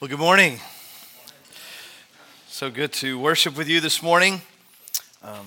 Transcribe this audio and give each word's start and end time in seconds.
Well, 0.00 0.08
good 0.08 0.18
morning. 0.18 0.58
So 2.48 2.68
good 2.68 2.92
to 2.94 3.16
worship 3.16 3.56
with 3.56 3.68
you 3.68 3.80
this 3.80 4.02
morning. 4.02 4.42
Um, 5.22 5.46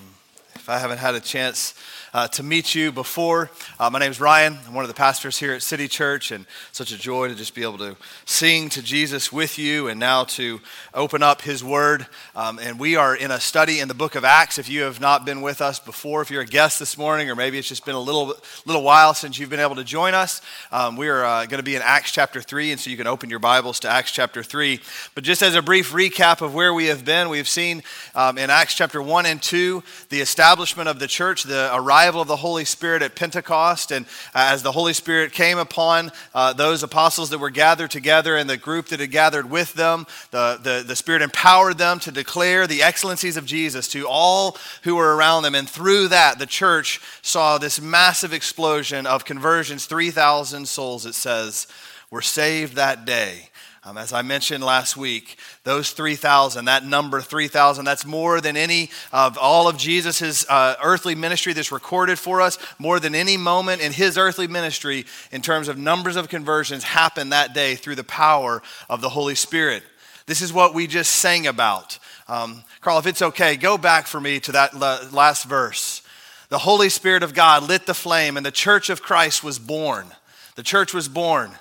if 0.58 0.68
I 0.68 0.78
haven't 0.78 0.98
had 0.98 1.14
a 1.14 1.20
chance 1.20 1.74
uh, 2.12 2.26
to 2.28 2.42
meet 2.42 2.74
you 2.74 2.90
before. 2.90 3.50
Uh, 3.78 3.90
my 3.90 3.98
name 3.98 4.10
is 4.10 4.20
Ryan. 4.20 4.58
I'm 4.66 4.74
one 4.74 4.84
of 4.84 4.88
the 4.88 4.94
pastors 4.94 5.38
here 5.38 5.52
at 5.52 5.62
City 5.62 5.86
Church, 5.86 6.30
and 6.30 6.46
such 6.72 6.90
a 6.90 6.98
joy 6.98 7.28
to 7.28 7.34
just 7.34 7.54
be 7.54 7.62
able 7.62 7.78
to 7.78 7.96
sing 8.24 8.68
to 8.70 8.82
Jesus 8.82 9.32
with 9.32 9.58
you 9.58 9.88
and 9.88 10.00
now 10.00 10.24
to 10.24 10.60
open 10.94 11.22
up 11.22 11.42
His 11.42 11.62
Word. 11.62 12.06
Um, 12.34 12.58
and 12.58 12.78
we 12.78 12.96
are 12.96 13.14
in 13.14 13.30
a 13.30 13.38
study 13.38 13.78
in 13.78 13.88
the 13.88 13.94
book 13.94 14.14
of 14.14 14.24
Acts. 14.24 14.58
If 14.58 14.68
you 14.68 14.82
have 14.82 15.00
not 15.00 15.24
been 15.24 15.42
with 15.42 15.60
us 15.60 15.78
before, 15.78 16.22
if 16.22 16.30
you're 16.30 16.42
a 16.42 16.46
guest 16.46 16.78
this 16.78 16.98
morning, 16.98 17.30
or 17.30 17.36
maybe 17.36 17.58
it's 17.58 17.68
just 17.68 17.84
been 17.84 17.94
a 17.94 18.00
little, 18.00 18.34
little 18.66 18.82
while 18.82 19.14
since 19.14 19.38
you've 19.38 19.50
been 19.50 19.60
able 19.60 19.76
to 19.76 19.84
join 19.84 20.14
us, 20.14 20.40
um, 20.72 20.96
we 20.96 21.08
are 21.08 21.24
uh, 21.24 21.46
going 21.46 21.58
to 21.58 21.64
be 21.64 21.76
in 21.76 21.82
Acts 21.82 22.10
chapter 22.10 22.40
3, 22.40 22.72
and 22.72 22.80
so 22.80 22.90
you 22.90 22.96
can 22.96 23.06
open 23.06 23.30
your 23.30 23.38
Bibles 23.38 23.80
to 23.80 23.88
Acts 23.88 24.10
chapter 24.10 24.42
3. 24.42 24.80
But 25.14 25.24
just 25.24 25.42
as 25.42 25.54
a 25.54 25.62
brief 25.62 25.92
recap 25.92 26.40
of 26.40 26.54
where 26.54 26.74
we 26.74 26.86
have 26.86 27.04
been, 27.04 27.28
we've 27.28 27.48
seen 27.48 27.82
um, 28.14 28.38
in 28.38 28.50
Acts 28.50 28.74
chapter 28.74 29.00
1 29.00 29.26
and 29.26 29.40
2 29.40 29.82
the 30.08 30.20
establishment 30.20 30.47
of 30.48 30.98
the 30.98 31.06
church, 31.06 31.42
the 31.42 31.70
arrival 31.74 31.98
arrival 32.08 32.22
of 32.22 32.28
the 32.28 32.36
Holy 32.36 32.64
Spirit 32.64 33.02
at 33.02 33.14
Pentecost. 33.14 33.90
And 33.90 34.06
uh, 34.34 34.52
as 34.52 34.62
the 34.62 34.72
Holy 34.72 34.92
Spirit 34.92 35.32
came 35.32 35.58
upon 35.58 36.10
uh, 36.34 36.52
those 36.52 36.82
apostles 36.82 37.30
that 37.30 37.38
were 37.38 37.50
gathered 37.50 37.90
together 37.90 38.36
and 38.36 38.48
the 38.48 38.56
group 38.56 38.86
that 38.86 39.00
had 39.00 39.10
gathered 39.10 39.50
with 39.50 39.74
them, 39.74 40.06
the, 40.30 40.58
the, 40.62 40.84
the 40.86 40.96
Spirit 40.96 41.22
empowered 41.22 41.76
them 41.76 41.98
to 42.00 42.10
declare 42.10 42.66
the 42.66 42.82
excellencies 42.82 43.36
of 43.36 43.46
Jesus 43.46 43.88
to 43.88 44.06
all 44.06 44.56
who 44.84 44.96
were 44.96 45.16
around 45.16 45.42
them. 45.42 45.54
And 45.54 45.68
through 45.68 46.08
that, 46.08 46.38
the 46.38 46.46
church 46.46 47.00
saw 47.20 47.58
this 47.58 47.80
massive 47.80 48.32
explosion 48.32 49.06
of 49.06 49.24
conversions 49.24 49.86
3,000 49.86 50.66
souls, 50.66 51.04
it 51.04 51.14
says, 51.14 51.66
were 52.10 52.22
saved 52.22 52.76
that 52.76 53.04
day. 53.04 53.50
Um, 53.88 53.96
as 53.96 54.12
I 54.12 54.20
mentioned 54.20 54.62
last 54.62 54.98
week, 54.98 55.38
those 55.64 55.92
3,000, 55.92 56.66
that 56.66 56.84
number 56.84 57.22
3,000, 57.22 57.86
that's 57.86 58.04
more 58.04 58.38
than 58.38 58.54
any 58.54 58.90
of 59.14 59.38
all 59.38 59.66
of 59.66 59.78
Jesus' 59.78 60.44
uh, 60.46 60.74
earthly 60.82 61.14
ministry 61.14 61.54
that's 61.54 61.72
recorded 61.72 62.18
for 62.18 62.42
us, 62.42 62.58
more 62.78 63.00
than 63.00 63.14
any 63.14 63.38
moment 63.38 63.80
in 63.80 63.92
his 63.92 64.18
earthly 64.18 64.46
ministry 64.46 65.06
in 65.32 65.40
terms 65.40 65.68
of 65.68 65.78
numbers 65.78 66.16
of 66.16 66.28
conversions 66.28 66.84
happened 66.84 67.32
that 67.32 67.54
day 67.54 67.76
through 67.76 67.94
the 67.94 68.04
power 68.04 68.62
of 68.90 69.00
the 69.00 69.08
Holy 69.08 69.34
Spirit. 69.34 69.82
This 70.26 70.42
is 70.42 70.52
what 70.52 70.74
we 70.74 70.86
just 70.86 71.12
sang 71.12 71.46
about. 71.46 71.98
Um, 72.28 72.64
Carl, 72.82 72.98
if 72.98 73.06
it's 73.06 73.22
okay, 73.22 73.56
go 73.56 73.78
back 73.78 74.06
for 74.06 74.20
me 74.20 74.38
to 74.40 74.52
that 74.52 74.74
last 75.14 75.46
verse. 75.46 76.02
The 76.50 76.58
Holy 76.58 76.90
Spirit 76.90 77.22
of 77.22 77.32
God 77.32 77.66
lit 77.66 77.86
the 77.86 77.94
flame, 77.94 78.36
and 78.36 78.44
the 78.44 78.50
church 78.50 78.90
of 78.90 79.00
Christ 79.00 79.42
was 79.42 79.58
born. 79.58 80.08
The 80.56 80.62
church 80.62 80.92
was 80.92 81.08
born, 81.08 81.52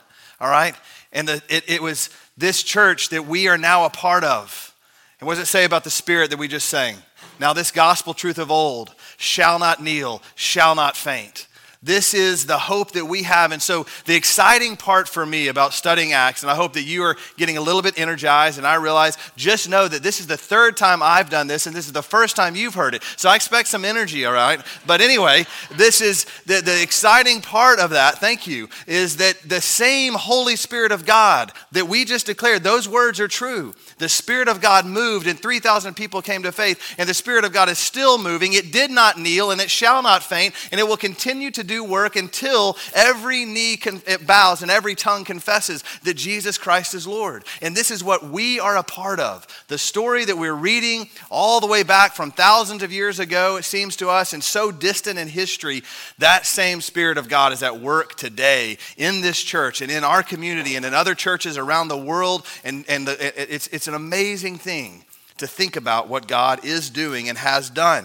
all 0.42 0.50
right? 0.50 0.76
And 1.12 1.28
the, 1.28 1.42
it, 1.50 1.64
it 1.68 1.82
was 1.82 2.10
this 2.38 2.64
church 2.64 3.10
that 3.10 3.26
we 3.26 3.48
are 3.48 3.58
now 3.58 3.86
a 3.86 3.90
part 3.90 4.24
of. 4.24 4.76
And 5.20 5.28
what 5.28 5.36
does 5.36 5.44
it 5.44 5.52
say 5.52 5.66
about 5.66 5.84
the 5.84 5.90
Spirit 5.90 6.30
that 6.30 6.38
we 6.38 6.48
just 6.48 6.70
sang? 6.70 6.96
Now, 7.40 7.54
this 7.54 7.72
gospel 7.72 8.14
truth 8.14 8.38
of 8.38 8.52
old 8.52 8.94
shall 9.18 9.60
not 9.60 9.82
kneel, 9.82 10.22
shall 10.36 10.76
not 10.76 10.96
faint. 10.96 11.48
This 11.88 12.14
is 12.14 12.46
the 12.46 12.58
hope 12.58 12.92
that 12.92 13.06
we 13.06 13.24
have. 13.24 13.54
And 13.54 13.62
so, 13.62 13.86
the 14.06 14.14
exciting 14.14 14.76
part 14.76 15.08
for 15.08 15.26
me 15.26 15.48
about 15.48 15.74
studying 15.74 16.12
Acts, 16.12 16.44
and 16.44 16.52
I 16.52 16.56
hope 16.56 16.74
that 16.74 16.84
you 16.84 17.02
are 17.04 17.16
getting 17.38 17.58
a 17.58 17.62
little 17.62 17.82
bit 17.82 17.98
energized, 17.98 18.58
and 18.58 18.68
I 18.68 18.76
realize 18.76 19.18
just 19.38 19.70
know 19.70 19.88
that 19.88 20.04
this 20.04 20.20
is 20.20 20.28
the 20.28 20.36
third 20.36 20.76
time 20.76 21.02
I've 21.02 21.30
done 21.30 21.48
this, 21.48 21.66
and 21.66 21.74
this 21.74 21.86
is 21.86 21.94
the 21.94 22.04
first 22.04 22.36
time 22.36 22.58
you've 22.58 22.76
heard 22.76 22.94
it. 22.94 23.04
So, 23.16 23.30
I 23.30 23.38
expect 23.38 23.70
some 23.70 23.86
energy, 23.86 24.26
all 24.26 24.34
right? 24.34 24.62
But 24.86 25.00
anyway, 25.00 25.46
this 25.72 26.02
is 26.02 26.26
the, 26.46 26.62
the 26.62 26.82
exciting 26.82 27.40
part 27.40 27.80
of 27.80 27.92
that, 27.92 28.20
thank 28.20 28.48
you, 28.48 28.68
is 28.86 29.16
that 29.18 29.38
the 29.48 29.62
same 29.62 30.14
Holy 30.14 30.58
Spirit 30.58 30.92
of 30.92 31.06
God 31.06 31.54
that 31.72 31.88
we 31.88 32.04
just 32.04 32.26
declared, 32.26 32.64
those 32.64 32.90
words 32.90 33.22
are 33.22 33.30
true. 33.30 33.74
The 33.98 34.10
Spirit 34.10 34.48
of 34.48 34.62
God 34.62 34.86
moved, 34.86 35.26
and 35.26 35.40
3,000 35.40 35.96
people 35.96 36.22
came 36.22 36.44
to 36.44 36.52
faith, 36.52 36.96
and 37.00 37.10
the 37.10 37.14
Spirit 37.14 37.46
of 37.46 37.54
God 37.54 37.68
is 37.68 37.80
still 37.80 38.18
moving. 38.18 38.54
It 38.54 38.72
did 38.72 38.92
not 38.92 39.18
kneel, 39.18 39.50
and 39.50 39.60
it 39.60 39.72
shall 39.72 40.04
not 40.04 40.22
faint, 40.22 40.54
and 40.72 40.80
it 40.80 40.88
will 40.88 40.98
continue 40.98 41.50
to 41.52 41.64
do 41.64 41.84
work 41.84 42.16
until 42.16 42.78
every 42.94 43.44
knee 43.46 43.76
con- 43.78 44.02
bows 44.26 44.62
and 44.62 44.70
every 44.70 44.94
tongue 44.94 45.24
confesses 45.24 45.84
that 46.04 46.14
Jesus 46.14 46.60
Christ 46.60 46.94
is 46.94 47.08
Lord. 47.08 47.44
And 47.62 47.76
this 47.76 47.90
is 47.90 48.04
what 48.04 48.24
we 48.24 48.60
are 48.60 48.78
a 48.78 48.84
part 48.84 49.20
of. 49.20 49.48
The 49.68 49.80
story 49.80 50.26
that 50.26 50.38
we're 50.38 50.54
reading 50.54 51.10
all 51.32 51.60
the 51.60 51.68
way 51.68 51.82
back 51.82 52.14
from 52.14 52.32
thousands 52.32 52.84
of 52.84 52.92
years 52.92 53.20
ago, 53.20 53.58
it 53.58 53.66
seems 53.66 53.96
to 53.98 54.10
us, 54.10 54.34
and 54.34 54.44
so 54.44 54.72
distant 54.72 55.18
in 55.18 55.28
history, 55.28 55.82
that 56.20 56.46
same 56.46 56.82
Spirit 56.82 57.18
of 57.18 57.30
God 57.30 57.52
is 57.52 57.64
at 57.64 57.80
work 57.80 58.16
today 58.16 58.78
in 58.96 59.22
this 59.22 59.42
church 59.42 59.82
and 59.82 59.90
in 59.90 60.04
our 60.04 60.22
community 60.22 60.76
and 60.76 60.86
in 60.86 60.94
other 60.94 61.16
churches 61.16 61.58
around 61.58 61.88
the 61.88 61.98
world. 61.98 62.46
And, 62.64 62.86
and 62.88 63.08
the, 63.08 63.54
it's, 63.54 63.68
it's 63.68 63.87
it's 63.88 63.96
an 63.96 64.04
amazing 64.04 64.58
thing 64.58 65.06
to 65.38 65.48
think 65.48 65.78
about 65.78 66.10
what 66.10 66.28
God 66.28 66.66
is 66.66 66.90
doing 66.90 67.30
and 67.30 67.38
has 67.38 67.70
done. 67.70 68.04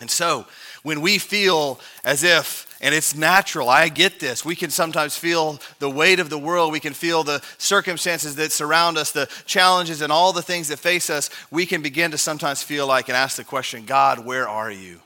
And 0.00 0.10
so, 0.10 0.46
when 0.84 1.02
we 1.02 1.18
feel 1.18 1.78
as 2.02 2.24
if, 2.24 2.66
and 2.80 2.94
it's 2.94 3.14
natural, 3.14 3.68
I 3.68 3.90
get 3.90 4.20
this, 4.20 4.42
we 4.42 4.56
can 4.56 4.70
sometimes 4.70 5.14
feel 5.14 5.60
the 5.80 5.90
weight 5.90 6.18
of 6.18 6.30
the 6.30 6.38
world, 6.38 6.72
we 6.72 6.80
can 6.80 6.94
feel 6.94 7.24
the 7.24 7.42
circumstances 7.58 8.36
that 8.36 8.52
surround 8.52 8.96
us, 8.96 9.12
the 9.12 9.28
challenges, 9.44 10.00
and 10.00 10.10
all 10.10 10.32
the 10.32 10.40
things 10.40 10.68
that 10.68 10.78
face 10.78 11.10
us, 11.10 11.28
we 11.50 11.66
can 11.66 11.82
begin 11.82 12.12
to 12.12 12.18
sometimes 12.18 12.62
feel 12.62 12.86
like 12.86 13.10
and 13.10 13.18
ask 13.18 13.36
the 13.36 13.44
question, 13.44 13.84
God, 13.84 14.24
where 14.24 14.48
are 14.48 14.70
you? 14.70 15.02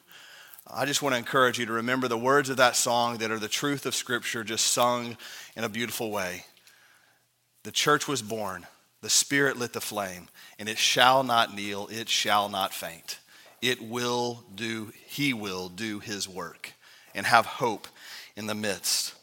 I 0.73 0.87
just 0.87 1.03
want 1.03 1.15
to 1.15 1.19
encourage 1.19 1.59
you 1.59 1.67
to 1.67 1.73
remember 1.73 2.07
the 2.07 2.17
words 2.17 2.49
of 2.49 2.59
that 2.59 2.77
song 2.77 3.19
that 3.19 3.33
are 3.33 3.41
the 3.41 3.49
truth 3.49 3.87
of 3.87 3.97
Scripture, 3.97 4.45
just 4.45 4.67
sung 4.67 5.17
in 5.57 5.65
a 5.65 5.69
beautiful 5.69 6.13
way. 6.13 6.45
The 7.65 7.73
church 7.73 8.07
was 8.07 8.23
born 8.23 8.69
the 9.01 9.11
Spirit 9.11 9.57
lit 9.57 9.73
the 9.73 9.81
flame, 9.81 10.29
and 10.59 10.69
it 10.69 10.79
shall 10.79 11.23
not 11.23 11.55
kneel, 11.55 11.89
it 11.91 12.09
shall 12.09 12.49
not 12.49 12.75
faint. 12.75 13.19
It 13.63 13.81
will 13.83 14.45
do, 14.55 14.93
He 15.07 15.33
will 15.33 15.69
do 15.69 16.01
His 16.01 16.29
work 16.29 16.73
and 17.15 17.27
have 17.27 17.47
hope 17.47 17.89
in 18.37 18.47
the 18.47 18.55
midst. 18.55 19.15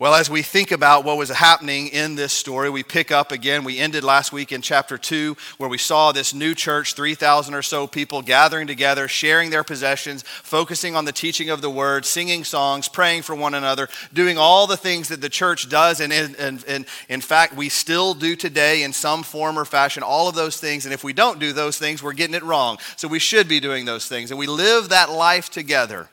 Well, 0.00 0.14
as 0.14 0.28
we 0.28 0.42
think 0.42 0.72
about 0.72 1.04
what 1.04 1.16
was 1.16 1.30
happening 1.30 1.86
in 1.86 2.16
this 2.16 2.32
story, 2.32 2.68
we 2.68 2.82
pick 2.82 3.12
up 3.12 3.30
again. 3.30 3.62
We 3.62 3.78
ended 3.78 4.02
last 4.02 4.32
week 4.32 4.50
in 4.50 4.60
chapter 4.60 4.98
2, 4.98 5.36
where 5.58 5.68
we 5.70 5.78
saw 5.78 6.10
this 6.10 6.34
new 6.34 6.52
church, 6.52 6.94
3,000 6.94 7.54
or 7.54 7.62
so 7.62 7.86
people 7.86 8.20
gathering 8.20 8.66
together, 8.66 9.06
sharing 9.06 9.50
their 9.50 9.62
possessions, 9.62 10.22
focusing 10.22 10.96
on 10.96 11.04
the 11.04 11.12
teaching 11.12 11.48
of 11.48 11.62
the 11.62 11.70
word, 11.70 12.04
singing 12.04 12.42
songs, 12.42 12.88
praying 12.88 13.22
for 13.22 13.36
one 13.36 13.54
another, 13.54 13.88
doing 14.12 14.36
all 14.36 14.66
the 14.66 14.76
things 14.76 15.08
that 15.08 15.20
the 15.20 15.28
church 15.28 15.68
does. 15.68 16.00
And 16.00 16.12
in, 16.12 16.86
in 17.08 17.20
fact, 17.20 17.54
we 17.54 17.68
still 17.68 18.14
do 18.14 18.34
today 18.34 18.82
in 18.82 18.92
some 18.92 19.22
form 19.22 19.56
or 19.56 19.64
fashion, 19.64 20.02
all 20.02 20.28
of 20.28 20.34
those 20.34 20.58
things. 20.58 20.86
And 20.86 20.92
if 20.92 21.04
we 21.04 21.12
don't 21.12 21.38
do 21.38 21.52
those 21.52 21.78
things, 21.78 22.02
we're 22.02 22.14
getting 22.14 22.34
it 22.34 22.42
wrong. 22.42 22.78
So 22.96 23.06
we 23.06 23.20
should 23.20 23.46
be 23.46 23.60
doing 23.60 23.84
those 23.84 24.08
things. 24.08 24.32
And 24.32 24.40
we 24.40 24.48
live 24.48 24.88
that 24.88 25.12
life 25.12 25.50
together. 25.50 26.08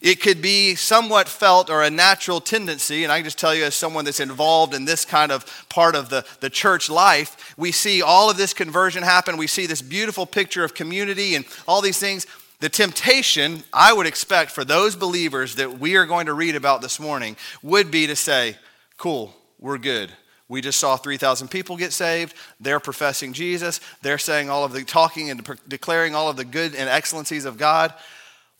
It 0.00 0.22
could 0.22 0.40
be 0.40 0.76
somewhat 0.76 1.28
felt 1.28 1.68
or 1.68 1.82
a 1.82 1.90
natural 1.90 2.40
tendency, 2.40 3.04
and 3.04 3.12
I 3.12 3.18
can 3.18 3.24
just 3.24 3.38
tell 3.38 3.54
you, 3.54 3.64
as 3.64 3.74
someone 3.74 4.06
that's 4.06 4.20
involved 4.20 4.72
in 4.72 4.86
this 4.86 5.04
kind 5.04 5.30
of 5.30 5.66
part 5.68 5.94
of 5.94 6.08
the, 6.08 6.24
the 6.40 6.48
church 6.48 6.88
life, 6.88 7.54
we 7.58 7.70
see 7.70 8.00
all 8.00 8.30
of 8.30 8.38
this 8.38 8.54
conversion 8.54 9.02
happen. 9.02 9.36
We 9.36 9.46
see 9.46 9.66
this 9.66 9.82
beautiful 9.82 10.24
picture 10.24 10.64
of 10.64 10.72
community 10.72 11.34
and 11.34 11.44
all 11.68 11.82
these 11.82 11.98
things. 11.98 12.26
The 12.60 12.70
temptation, 12.70 13.62
I 13.74 13.92
would 13.92 14.06
expect, 14.06 14.52
for 14.52 14.64
those 14.64 14.96
believers 14.96 15.56
that 15.56 15.78
we 15.78 15.96
are 15.96 16.06
going 16.06 16.26
to 16.26 16.34
read 16.34 16.56
about 16.56 16.80
this 16.80 16.98
morning 16.98 17.36
would 17.62 17.90
be 17.90 18.06
to 18.06 18.16
say, 18.16 18.56
Cool, 18.96 19.34
we're 19.58 19.78
good. 19.78 20.10
We 20.48 20.60
just 20.60 20.80
saw 20.80 20.96
3,000 20.96 21.48
people 21.48 21.76
get 21.76 21.92
saved. 21.92 22.34
They're 22.58 22.80
professing 22.80 23.32
Jesus. 23.32 23.80
They're 24.02 24.18
saying 24.18 24.50
all 24.50 24.64
of 24.64 24.72
the 24.72 24.82
talking 24.82 25.30
and 25.30 25.48
declaring 25.68 26.14
all 26.14 26.28
of 26.28 26.36
the 26.36 26.44
good 26.44 26.74
and 26.74 26.88
excellencies 26.88 27.44
of 27.44 27.56
God 27.56 27.94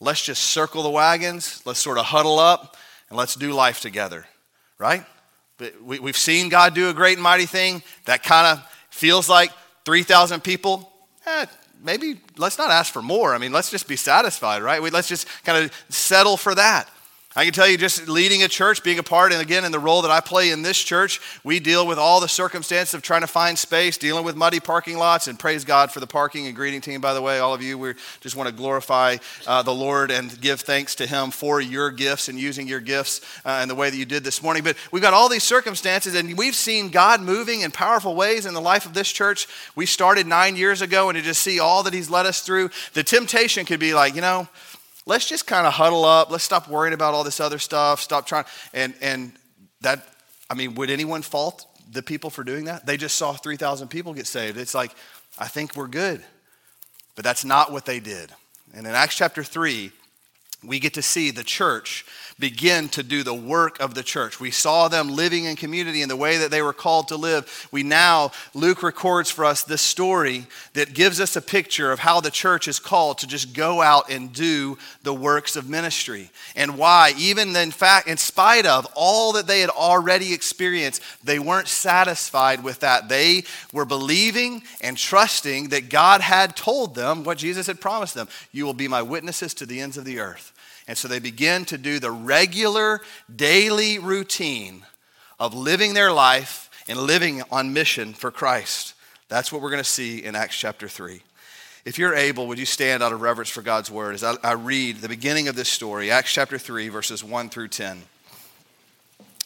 let's 0.00 0.22
just 0.22 0.42
circle 0.42 0.82
the 0.82 0.90
wagons, 0.90 1.62
let's 1.64 1.80
sort 1.80 1.98
of 1.98 2.06
huddle 2.06 2.38
up, 2.38 2.76
and 3.08 3.18
let's 3.18 3.34
do 3.34 3.52
life 3.52 3.80
together, 3.80 4.26
right? 4.78 5.04
But 5.58 5.82
we, 5.82 5.98
we've 5.98 6.16
seen 6.16 6.48
God 6.48 6.74
do 6.74 6.88
a 6.88 6.94
great 6.94 7.14
and 7.14 7.22
mighty 7.22 7.46
thing. 7.46 7.82
That 8.06 8.22
kind 8.22 8.46
of 8.46 8.66
feels 8.88 9.28
like 9.28 9.52
3,000 9.84 10.42
people. 10.42 10.90
Eh, 11.26 11.46
maybe 11.82 12.20
let's 12.38 12.56
not 12.56 12.70
ask 12.70 12.92
for 12.92 13.02
more. 13.02 13.34
I 13.34 13.38
mean, 13.38 13.52
let's 13.52 13.70
just 13.70 13.86
be 13.86 13.96
satisfied, 13.96 14.62
right? 14.62 14.82
We, 14.82 14.90
let's 14.90 15.08
just 15.08 15.28
kind 15.44 15.64
of 15.64 15.72
settle 15.90 16.36
for 16.36 16.54
that. 16.54 16.88
I 17.36 17.44
can 17.44 17.52
tell 17.52 17.68
you, 17.68 17.78
just 17.78 18.08
leading 18.08 18.42
a 18.42 18.48
church, 18.48 18.82
being 18.82 18.98
a 18.98 19.04
part, 19.04 19.32
and 19.32 19.40
again, 19.40 19.64
in 19.64 19.70
the 19.70 19.78
role 19.78 20.02
that 20.02 20.10
I 20.10 20.18
play 20.18 20.50
in 20.50 20.62
this 20.62 20.76
church, 20.76 21.20
we 21.44 21.60
deal 21.60 21.86
with 21.86 21.96
all 21.96 22.18
the 22.18 22.28
circumstances 22.28 22.92
of 22.92 23.02
trying 23.02 23.20
to 23.20 23.28
find 23.28 23.56
space, 23.56 23.96
dealing 23.96 24.24
with 24.24 24.34
muddy 24.34 24.58
parking 24.58 24.98
lots, 24.98 25.28
and 25.28 25.38
praise 25.38 25.64
God 25.64 25.92
for 25.92 26.00
the 26.00 26.08
parking 26.08 26.48
and 26.48 26.56
greeting 26.56 26.80
team, 26.80 27.00
by 27.00 27.14
the 27.14 27.22
way. 27.22 27.38
All 27.38 27.54
of 27.54 27.62
you, 27.62 27.78
we 27.78 27.94
just 28.20 28.34
want 28.34 28.48
to 28.48 28.52
glorify 28.52 29.18
uh, 29.46 29.62
the 29.62 29.72
Lord 29.72 30.10
and 30.10 30.40
give 30.40 30.62
thanks 30.62 30.96
to 30.96 31.06
Him 31.06 31.30
for 31.30 31.60
your 31.60 31.92
gifts 31.92 32.28
and 32.28 32.36
using 32.36 32.66
your 32.66 32.80
gifts 32.80 33.20
uh, 33.44 33.60
in 33.62 33.68
the 33.68 33.76
way 33.76 33.90
that 33.90 33.96
you 33.96 34.06
did 34.06 34.24
this 34.24 34.42
morning. 34.42 34.64
But 34.64 34.76
we've 34.90 35.00
got 35.00 35.14
all 35.14 35.28
these 35.28 35.44
circumstances, 35.44 36.16
and 36.16 36.36
we've 36.36 36.56
seen 36.56 36.88
God 36.88 37.20
moving 37.20 37.60
in 37.60 37.70
powerful 37.70 38.16
ways 38.16 38.44
in 38.44 38.54
the 38.54 38.60
life 38.60 38.86
of 38.86 38.94
this 38.94 39.10
church. 39.12 39.46
We 39.76 39.86
started 39.86 40.26
nine 40.26 40.56
years 40.56 40.82
ago, 40.82 41.08
and 41.08 41.16
to 41.16 41.22
just 41.22 41.42
see 41.42 41.60
all 41.60 41.84
that 41.84 41.94
He's 41.94 42.10
led 42.10 42.26
us 42.26 42.40
through, 42.40 42.70
the 42.94 43.04
temptation 43.04 43.66
could 43.66 43.78
be 43.78 43.94
like, 43.94 44.16
you 44.16 44.20
know, 44.20 44.48
let's 45.10 45.28
just 45.28 45.46
kind 45.46 45.66
of 45.66 45.72
huddle 45.72 46.04
up. 46.04 46.30
Let's 46.30 46.44
stop 46.44 46.68
worrying 46.68 46.94
about 46.94 47.14
all 47.14 47.24
this 47.24 47.40
other 47.40 47.58
stuff. 47.58 48.00
Stop 48.00 48.26
trying. 48.26 48.44
And, 48.72 48.94
and 49.02 49.32
that, 49.80 50.06
I 50.48 50.54
mean, 50.54 50.76
would 50.76 50.88
anyone 50.88 51.22
fault 51.22 51.66
the 51.90 52.02
people 52.02 52.30
for 52.30 52.44
doing 52.44 52.66
that. 52.66 52.86
They 52.86 52.96
just 52.96 53.16
saw 53.16 53.32
3,000 53.32 53.88
people 53.88 54.14
get 54.14 54.26
saved. 54.26 54.56
It's 54.56 54.74
like, 54.74 54.92
I 55.38 55.48
think 55.48 55.74
we're 55.74 55.88
good. 55.88 56.22
But 57.16 57.24
that's 57.24 57.44
not 57.44 57.72
what 57.72 57.84
they 57.84 58.00
did. 58.00 58.30
And 58.72 58.86
in 58.86 58.94
Acts 58.94 59.16
chapter 59.16 59.42
3, 59.42 59.90
we 60.62 60.78
get 60.78 60.94
to 60.94 61.02
see 61.02 61.30
the 61.30 61.42
church 61.42 62.04
begin 62.40 62.88
to 62.88 63.02
do 63.02 63.22
the 63.22 63.34
work 63.34 63.78
of 63.78 63.94
the 63.94 64.02
church. 64.02 64.40
We 64.40 64.50
saw 64.50 64.88
them 64.88 65.08
living 65.08 65.44
in 65.44 65.56
community 65.56 66.02
in 66.02 66.08
the 66.08 66.16
way 66.16 66.38
that 66.38 66.50
they 66.50 66.62
were 66.62 66.72
called 66.72 67.08
to 67.08 67.16
live. 67.16 67.68
We 67.70 67.82
now, 67.82 68.32
Luke 68.54 68.82
records 68.82 69.30
for 69.30 69.44
us 69.44 69.62
this 69.62 69.82
story 69.82 70.46
that 70.72 70.94
gives 70.94 71.20
us 71.20 71.36
a 71.36 71.42
picture 71.42 71.92
of 71.92 72.00
how 72.00 72.20
the 72.20 72.30
church 72.30 72.66
is 72.66 72.80
called 72.80 73.18
to 73.18 73.26
just 73.26 73.54
go 73.54 73.82
out 73.82 74.10
and 74.10 74.32
do 74.32 74.78
the 75.02 75.14
works 75.14 75.54
of 75.54 75.68
ministry. 75.68 76.30
And 76.56 76.78
why, 76.78 77.12
even 77.18 77.54
in 77.54 77.70
fact, 77.70 78.08
in 78.08 78.16
spite 78.16 78.66
of 78.66 78.86
all 78.94 79.32
that 79.32 79.46
they 79.46 79.60
had 79.60 79.70
already 79.70 80.32
experienced, 80.32 81.02
they 81.22 81.38
weren't 81.38 81.68
satisfied 81.68 82.64
with 82.64 82.80
that. 82.80 83.08
They 83.08 83.44
were 83.72 83.84
believing 83.84 84.62
and 84.80 84.96
trusting 84.96 85.68
that 85.68 85.90
God 85.90 86.22
had 86.22 86.56
told 86.56 86.94
them 86.94 87.24
what 87.24 87.38
Jesus 87.38 87.66
had 87.66 87.80
promised 87.80 88.14
them 88.14 88.28
You 88.50 88.64
will 88.64 88.74
be 88.74 88.88
my 88.88 89.02
witnesses 89.02 89.52
to 89.54 89.66
the 89.66 89.80
ends 89.80 89.98
of 89.98 90.04
the 90.04 90.20
earth. 90.20 90.52
And 90.90 90.98
so 90.98 91.06
they 91.06 91.20
begin 91.20 91.66
to 91.66 91.78
do 91.78 92.00
the 92.00 92.10
regular 92.10 93.00
daily 93.36 94.00
routine 94.00 94.82
of 95.38 95.54
living 95.54 95.94
their 95.94 96.10
life 96.10 96.68
and 96.88 96.98
living 96.98 97.44
on 97.52 97.72
mission 97.72 98.12
for 98.12 98.32
Christ. 98.32 98.94
That's 99.28 99.52
what 99.52 99.62
we're 99.62 99.70
going 99.70 99.84
to 99.84 99.88
see 99.88 100.24
in 100.24 100.34
Acts 100.34 100.56
chapter 100.56 100.88
3. 100.88 101.22
If 101.84 101.96
you're 101.96 102.16
able, 102.16 102.48
would 102.48 102.58
you 102.58 102.66
stand 102.66 103.04
out 103.04 103.12
of 103.12 103.20
reverence 103.20 103.50
for 103.50 103.62
God's 103.62 103.88
word 103.88 104.16
as 104.16 104.24
I, 104.24 104.34
I 104.42 104.54
read 104.54 104.96
the 104.96 105.08
beginning 105.08 105.46
of 105.46 105.54
this 105.54 105.68
story, 105.68 106.10
Acts 106.10 106.32
chapter 106.32 106.58
3, 106.58 106.88
verses 106.88 107.22
1 107.22 107.50
through 107.50 107.68
10. 107.68 108.02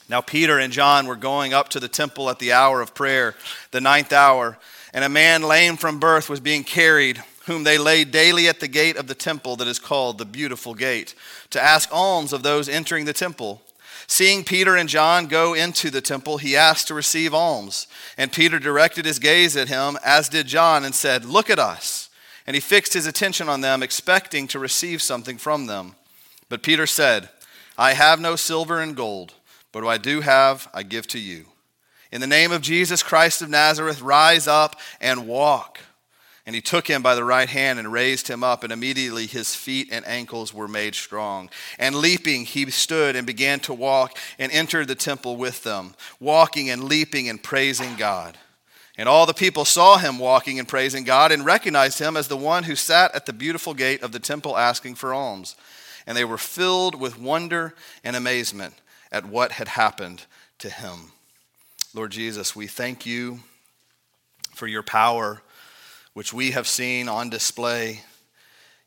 Now, 0.09 0.23
Peter 0.23 0.59
and 0.59 0.73
John 0.73 1.07
were 1.07 1.15
going 1.15 1.53
up 1.53 1.69
to 1.71 1.79
the 1.79 1.89
temple 1.89 2.31
at 2.31 2.39
the 2.39 2.55
hour 2.55 2.81
of 2.81 2.95
prayer, 2.95 3.35
the 3.71 3.83
ninth 3.83 4.15
hour, 4.15 4.57
and 4.95 5.05
a 5.05 5.11
man 5.11 5.43
lame 5.43 5.77
from 5.77 6.01
birth 6.01 6.31
was 6.31 6.41
being 6.41 6.65
carried 6.65 7.23
whom 7.47 7.65
they 7.65 7.79
laid 7.79 8.11
daily 8.11 8.49
at 8.49 8.61
the 8.61 8.69
gate 8.69 8.97
of 8.97 9.07
the 9.07 9.15
temple 9.15 9.57
that 9.57 9.69
is 9.69 9.79
called 9.79 10.19
the 10.19 10.25
Beautiful 10.25 10.75
Gate, 10.75 11.15
to 11.51 11.63
ask 11.63 11.89
alms 11.93 12.33
of 12.33 12.43
those 12.43 12.69
entering 12.69 13.05
the 13.05 13.13
temple. 13.13 13.63
Seeing 14.07 14.45
Peter 14.45 14.77
and 14.77 14.89
John 14.89 15.27
go 15.27 15.55
into 15.55 15.91
the 15.91 16.01
temple, 16.01 16.39
he 16.39 16.57
asked 16.57 16.89
to 16.89 16.95
receive 16.95 17.33
alms. 17.33 17.87
And 18.19 18.33
Peter 18.33 18.59
directed 18.59 19.05
his 19.05 19.19
gaze 19.19 19.57
at 19.57 19.69
him, 19.69 19.99
as 20.05 20.29
did 20.29 20.47
John, 20.47 20.85
and 20.85 20.95
said, 20.95 21.25
Look 21.25 21.49
at 21.49 21.59
us. 21.59 22.11
And 22.47 22.55
he 22.55 22.61
fixed 22.61 22.93
his 22.93 23.07
attention 23.07 23.49
on 23.49 23.63
them, 23.63 23.83
expecting 23.83 24.47
to 24.49 24.59
receive 24.59 25.01
something 25.01 25.39
from 25.39 25.67
them. 25.67 25.95
But 26.49 26.63
Peter 26.63 26.87
said, 26.87 27.31
I 27.79 27.95
have 27.95 28.21
no 28.21 28.37
silver 28.37 28.81
and 28.81 28.95
gold, 28.95 29.35
but 29.73 29.83
what 29.83 29.91
I 29.91 29.99
do 29.99 30.21
have, 30.21 30.69
I 30.75 30.83
give 30.83 31.07
to 31.09 31.19
you. 31.19 31.47
In 32.13 32.21
the 32.21 32.27
name 32.27 32.53
of 32.53 32.63
Jesus 32.63 33.03
Christ 33.03 33.43
of 33.43 33.49
Nazareth, 33.49 34.03
rise 34.03 34.47
up 34.47 34.79
and 35.01 35.27
walk. 35.27 35.81
And 36.47 36.55
he 36.55 36.61
took 36.61 36.87
him 36.87 37.03
by 37.03 37.15
the 37.15 37.25
right 37.25 37.49
hand 37.49 37.79
and 37.79 37.91
raised 37.91 38.29
him 38.29 38.45
up, 38.45 38.65
and 38.65 38.73
immediately 38.73 39.27
his 39.27 39.55
feet 39.55 39.89
and 39.91 40.07
ankles 40.07 40.53
were 40.53 40.69
made 40.69 40.95
strong. 40.95 41.49
And 41.79 41.97
leaping, 41.97 42.45
he 42.45 42.71
stood 42.71 43.17
and 43.17 43.27
began 43.27 43.61
to 43.61 43.73
walk 43.73 44.19
and 44.39 44.53
entered 44.53 44.89
the 44.89 44.95
temple 44.95 45.37
with 45.37 45.63
them, 45.63 45.95
walking 46.21 46.69
and 46.69 46.85
leaping 46.85 47.31
and 47.31 47.43
praising 47.43 47.97
God. 47.97 48.37
And 48.99 49.09
all 49.09 49.25
the 49.25 49.35
people 49.35 49.65
saw 49.65 49.97
him 49.97 50.19
walking 50.19 50.59
and 50.59 50.69
praising 50.69 51.05
God 51.05 51.33
and 51.33 51.45
recognized 51.47 51.99
him 51.99 52.17
as 52.17 52.29
the 52.29 52.37
one 52.37 52.65
who 52.65 52.77
sat 52.77 53.15
at 53.15 53.27
the 53.27 53.33
beautiful 53.33 53.73
gate 53.75 54.03
of 54.03 54.13
the 54.13 54.21
temple 54.21 54.57
asking 54.57 54.97
for 54.97 55.15
alms. 55.15 55.57
And 56.07 56.17
they 56.17 56.25
were 56.27 56.39
filled 56.39 57.01
with 57.01 57.19
wonder 57.19 57.75
and 58.05 58.15
amazement 58.15 58.75
at 59.11 59.25
what 59.25 59.53
had 59.53 59.69
happened 59.69 60.27
to 60.59 60.69
him. 60.69 61.13
Lord 61.95 62.13
Jesus, 62.13 62.55
we 62.55 62.67
thank 62.67 63.07
you 63.07 63.41
for 64.53 64.67
your 64.67 64.83
power 64.83 65.43
which 66.15 66.33
we 66.33 66.53
have 66.53 66.69
seen 66.69 67.09
on 67.09 67.29
display, 67.29 68.01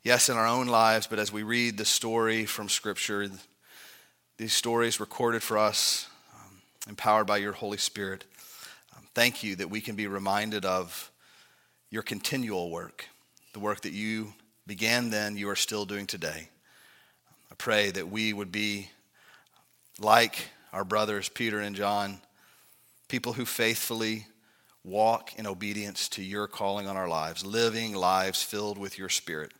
yes, 0.02 0.30
in 0.30 0.36
our 0.36 0.46
own 0.46 0.66
lives, 0.66 1.06
but 1.06 1.18
as 1.18 1.30
we 1.30 1.42
read 1.42 1.76
the 1.76 1.84
story 1.84 2.46
from 2.46 2.70
Scripture, 2.70 3.28
these 4.38 4.54
stories 4.54 4.98
recorded 4.98 5.42
for 5.42 5.58
us, 5.58 6.08
um, 6.34 6.62
empowered 6.88 7.26
by 7.26 7.36
your 7.36 7.52
Holy 7.52 7.76
Spirit. 7.76 8.24
Um, 8.96 9.02
thank 9.14 9.42
you 9.42 9.56
that 9.56 9.68
we 9.68 9.82
can 9.82 9.94
be 9.94 10.06
reminded 10.06 10.64
of 10.64 11.10
your 11.90 12.02
continual 12.02 12.70
work, 12.70 13.04
the 13.52 13.60
work 13.60 13.82
that 13.82 13.92
you 13.92 14.32
began 14.66 15.10
then, 15.10 15.36
you 15.36 15.50
are 15.50 15.56
still 15.56 15.84
doing 15.84 16.06
today. 16.06 16.48
I 17.52 17.54
pray 17.58 17.90
that 17.90 18.08
we 18.08 18.32
would 18.32 18.50
be 18.50 18.88
like 20.00 20.48
our 20.72 20.84
brothers 20.84 21.28
Peter 21.28 21.60
and 21.60 21.76
John, 21.76 22.20
people 23.08 23.34
who 23.34 23.44
faithfully 23.44 24.26
walk 24.88 25.38
in 25.38 25.46
obedience 25.46 26.08
to 26.08 26.22
your 26.22 26.46
calling 26.46 26.86
on 26.86 26.96
our 26.96 27.08
lives, 27.08 27.44
living 27.44 27.94
lives 27.94 28.42
filled 28.42 28.78
with 28.78 28.98
your 28.98 29.08
spirit. 29.08 29.52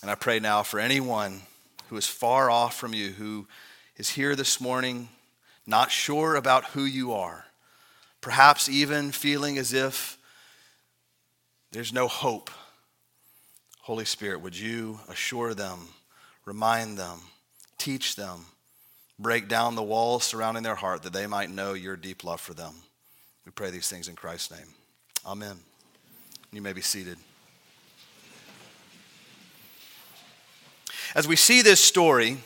And 0.00 0.10
I 0.10 0.14
pray 0.14 0.38
now 0.38 0.62
for 0.62 0.78
anyone 0.78 1.42
who 1.88 1.96
is 1.96 2.06
far 2.06 2.50
off 2.50 2.76
from 2.76 2.94
you, 2.94 3.10
who 3.10 3.48
is 3.96 4.10
here 4.10 4.36
this 4.36 4.60
morning, 4.60 5.08
not 5.66 5.90
sure 5.90 6.36
about 6.36 6.66
who 6.66 6.84
you 6.84 7.12
are, 7.12 7.46
perhaps 8.20 8.68
even 8.68 9.10
feeling 9.10 9.58
as 9.58 9.72
if 9.72 10.18
there's 11.72 11.92
no 11.92 12.08
hope. 12.08 12.50
Holy 13.80 14.04
Spirit, 14.04 14.40
would 14.40 14.58
you 14.58 15.00
assure 15.08 15.52
them, 15.54 15.88
remind 16.44 16.96
them, 16.96 17.20
teach 17.76 18.16
them, 18.16 18.46
break 19.18 19.48
down 19.48 19.74
the 19.74 19.82
walls 19.82 20.24
surrounding 20.24 20.62
their 20.62 20.74
heart 20.74 21.02
that 21.02 21.12
they 21.12 21.26
might 21.26 21.50
know 21.50 21.72
your 21.72 21.96
deep 21.96 22.22
love 22.22 22.40
for 22.40 22.54
them? 22.54 22.74
We 23.48 23.52
pray 23.52 23.70
these 23.70 23.88
things 23.88 24.08
in 24.08 24.14
Christ's 24.14 24.50
name. 24.50 24.66
Amen. 25.24 25.56
You 26.52 26.60
may 26.60 26.74
be 26.74 26.82
seated. 26.82 27.16
As 31.14 31.26
we 31.26 31.34
see 31.34 31.62
this 31.62 31.80
story, 31.80 32.36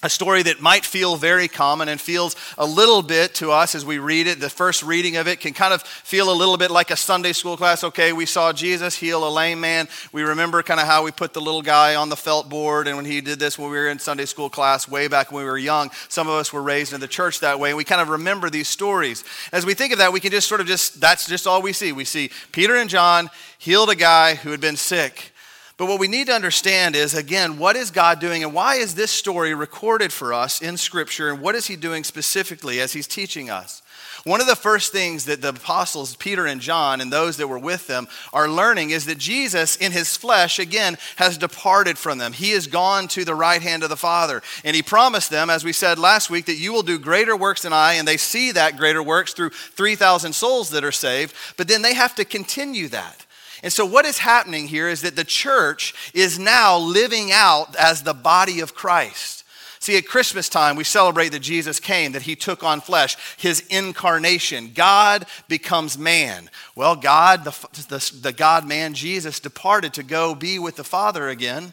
a 0.00 0.08
story 0.08 0.44
that 0.44 0.60
might 0.60 0.84
feel 0.84 1.16
very 1.16 1.48
common 1.48 1.88
and 1.88 2.00
feels 2.00 2.36
a 2.56 2.64
little 2.64 3.02
bit 3.02 3.34
to 3.34 3.50
us 3.50 3.74
as 3.74 3.84
we 3.84 3.98
read 3.98 4.28
it. 4.28 4.38
The 4.38 4.48
first 4.48 4.84
reading 4.84 5.16
of 5.16 5.26
it 5.26 5.40
can 5.40 5.52
kind 5.52 5.74
of 5.74 5.82
feel 5.82 6.30
a 6.30 6.36
little 6.36 6.56
bit 6.56 6.70
like 6.70 6.92
a 6.92 6.96
Sunday 6.96 7.32
school 7.32 7.56
class. 7.56 7.82
Okay, 7.82 8.12
we 8.12 8.24
saw 8.24 8.52
Jesus 8.52 8.94
heal 8.94 9.26
a 9.26 9.28
lame 9.28 9.60
man. 9.60 9.88
We 10.12 10.22
remember 10.22 10.62
kind 10.62 10.78
of 10.78 10.86
how 10.86 11.02
we 11.02 11.10
put 11.10 11.32
the 11.32 11.40
little 11.40 11.62
guy 11.62 11.96
on 11.96 12.10
the 12.10 12.16
felt 12.16 12.48
board, 12.48 12.86
and 12.86 12.96
when 12.96 13.06
he 13.06 13.20
did 13.20 13.40
this 13.40 13.58
when 13.58 13.72
we 13.72 13.76
were 13.76 13.88
in 13.88 13.98
Sunday 13.98 14.26
school 14.26 14.48
class 14.48 14.88
way 14.88 15.08
back 15.08 15.32
when 15.32 15.42
we 15.42 15.50
were 15.50 15.58
young. 15.58 15.90
Some 16.08 16.28
of 16.28 16.34
us 16.34 16.52
were 16.52 16.62
raised 16.62 16.92
in 16.92 17.00
the 17.00 17.08
church 17.08 17.40
that 17.40 17.58
way, 17.58 17.70
and 17.70 17.76
we 17.76 17.82
kind 17.82 18.00
of 18.00 18.08
remember 18.08 18.50
these 18.50 18.68
stories. 18.68 19.24
As 19.52 19.66
we 19.66 19.74
think 19.74 19.92
of 19.92 19.98
that, 19.98 20.12
we 20.12 20.20
can 20.20 20.30
just 20.30 20.46
sort 20.46 20.60
of 20.60 20.68
just, 20.68 21.00
that's 21.00 21.26
just 21.26 21.48
all 21.48 21.60
we 21.60 21.72
see. 21.72 21.90
We 21.90 22.04
see 22.04 22.30
Peter 22.52 22.76
and 22.76 22.88
John 22.88 23.30
healed 23.58 23.90
a 23.90 23.96
guy 23.96 24.36
who 24.36 24.52
had 24.52 24.60
been 24.60 24.76
sick. 24.76 25.32
But 25.78 25.86
what 25.86 26.00
we 26.00 26.08
need 26.08 26.26
to 26.26 26.34
understand 26.34 26.96
is, 26.96 27.14
again, 27.14 27.56
what 27.56 27.76
is 27.76 27.92
God 27.92 28.18
doing 28.18 28.42
and 28.42 28.52
why 28.52 28.74
is 28.74 28.96
this 28.96 29.12
story 29.12 29.54
recorded 29.54 30.12
for 30.12 30.34
us 30.34 30.60
in 30.60 30.76
Scripture 30.76 31.30
and 31.30 31.40
what 31.40 31.54
is 31.54 31.68
He 31.68 31.76
doing 31.76 32.02
specifically 32.02 32.80
as 32.80 32.92
He's 32.92 33.06
teaching 33.06 33.48
us? 33.48 33.80
One 34.24 34.40
of 34.40 34.48
the 34.48 34.56
first 34.56 34.90
things 34.90 35.26
that 35.26 35.40
the 35.40 35.50
apostles, 35.50 36.16
Peter 36.16 36.46
and 36.46 36.60
John, 36.60 37.00
and 37.00 37.12
those 37.12 37.36
that 37.36 37.46
were 37.46 37.58
with 37.58 37.86
them, 37.86 38.08
are 38.32 38.48
learning 38.48 38.90
is 38.90 39.06
that 39.06 39.18
Jesus, 39.18 39.76
in 39.76 39.92
his 39.92 40.16
flesh, 40.16 40.58
again, 40.58 40.98
has 41.16 41.38
departed 41.38 41.96
from 41.96 42.18
them. 42.18 42.32
He 42.32 42.50
has 42.50 42.66
gone 42.66 43.06
to 43.08 43.24
the 43.24 43.36
right 43.36 43.62
hand 43.62 43.84
of 43.84 43.88
the 43.88 43.96
Father. 43.96 44.42
And 44.64 44.74
he 44.74 44.82
promised 44.82 45.30
them, 45.30 45.48
as 45.48 45.64
we 45.64 45.72
said 45.72 45.98
last 45.98 46.28
week, 46.28 46.46
that 46.46 46.56
you 46.56 46.72
will 46.72 46.82
do 46.82 46.98
greater 46.98 47.36
works 47.36 47.62
than 47.62 47.72
I. 47.72 47.94
And 47.94 48.08
they 48.08 48.16
see 48.16 48.50
that 48.52 48.76
greater 48.76 49.02
works 49.02 49.32
through 49.32 49.50
3,000 49.50 50.32
souls 50.32 50.70
that 50.70 50.84
are 50.84 50.92
saved. 50.92 51.34
But 51.56 51.68
then 51.68 51.82
they 51.82 51.94
have 51.94 52.16
to 52.16 52.24
continue 52.24 52.88
that. 52.88 53.17
And 53.62 53.72
so, 53.72 53.84
what 53.84 54.04
is 54.04 54.18
happening 54.18 54.68
here 54.68 54.88
is 54.88 55.02
that 55.02 55.16
the 55.16 55.24
church 55.24 55.94
is 56.14 56.38
now 56.38 56.78
living 56.78 57.32
out 57.32 57.74
as 57.76 58.02
the 58.02 58.14
body 58.14 58.60
of 58.60 58.74
Christ. 58.74 59.44
See, 59.80 59.96
at 59.96 60.06
Christmas 60.06 60.48
time, 60.48 60.76
we 60.76 60.84
celebrate 60.84 61.30
that 61.30 61.38
Jesus 61.40 61.78
came, 61.78 62.12
that 62.12 62.22
he 62.22 62.34
took 62.34 62.64
on 62.64 62.80
flesh, 62.80 63.16
his 63.36 63.60
incarnation. 63.70 64.72
God 64.74 65.24
becomes 65.46 65.96
man. 65.96 66.50
Well, 66.74 66.96
God, 66.96 67.44
the, 67.44 67.50
the, 67.88 68.20
the 68.20 68.32
God 68.32 68.66
man, 68.66 68.92
Jesus, 68.94 69.40
departed 69.40 69.94
to 69.94 70.02
go 70.02 70.34
be 70.34 70.58
with 70.58 70.76
the 70.76 70.84
Father 70.84 71.28
again. 71.28 71.72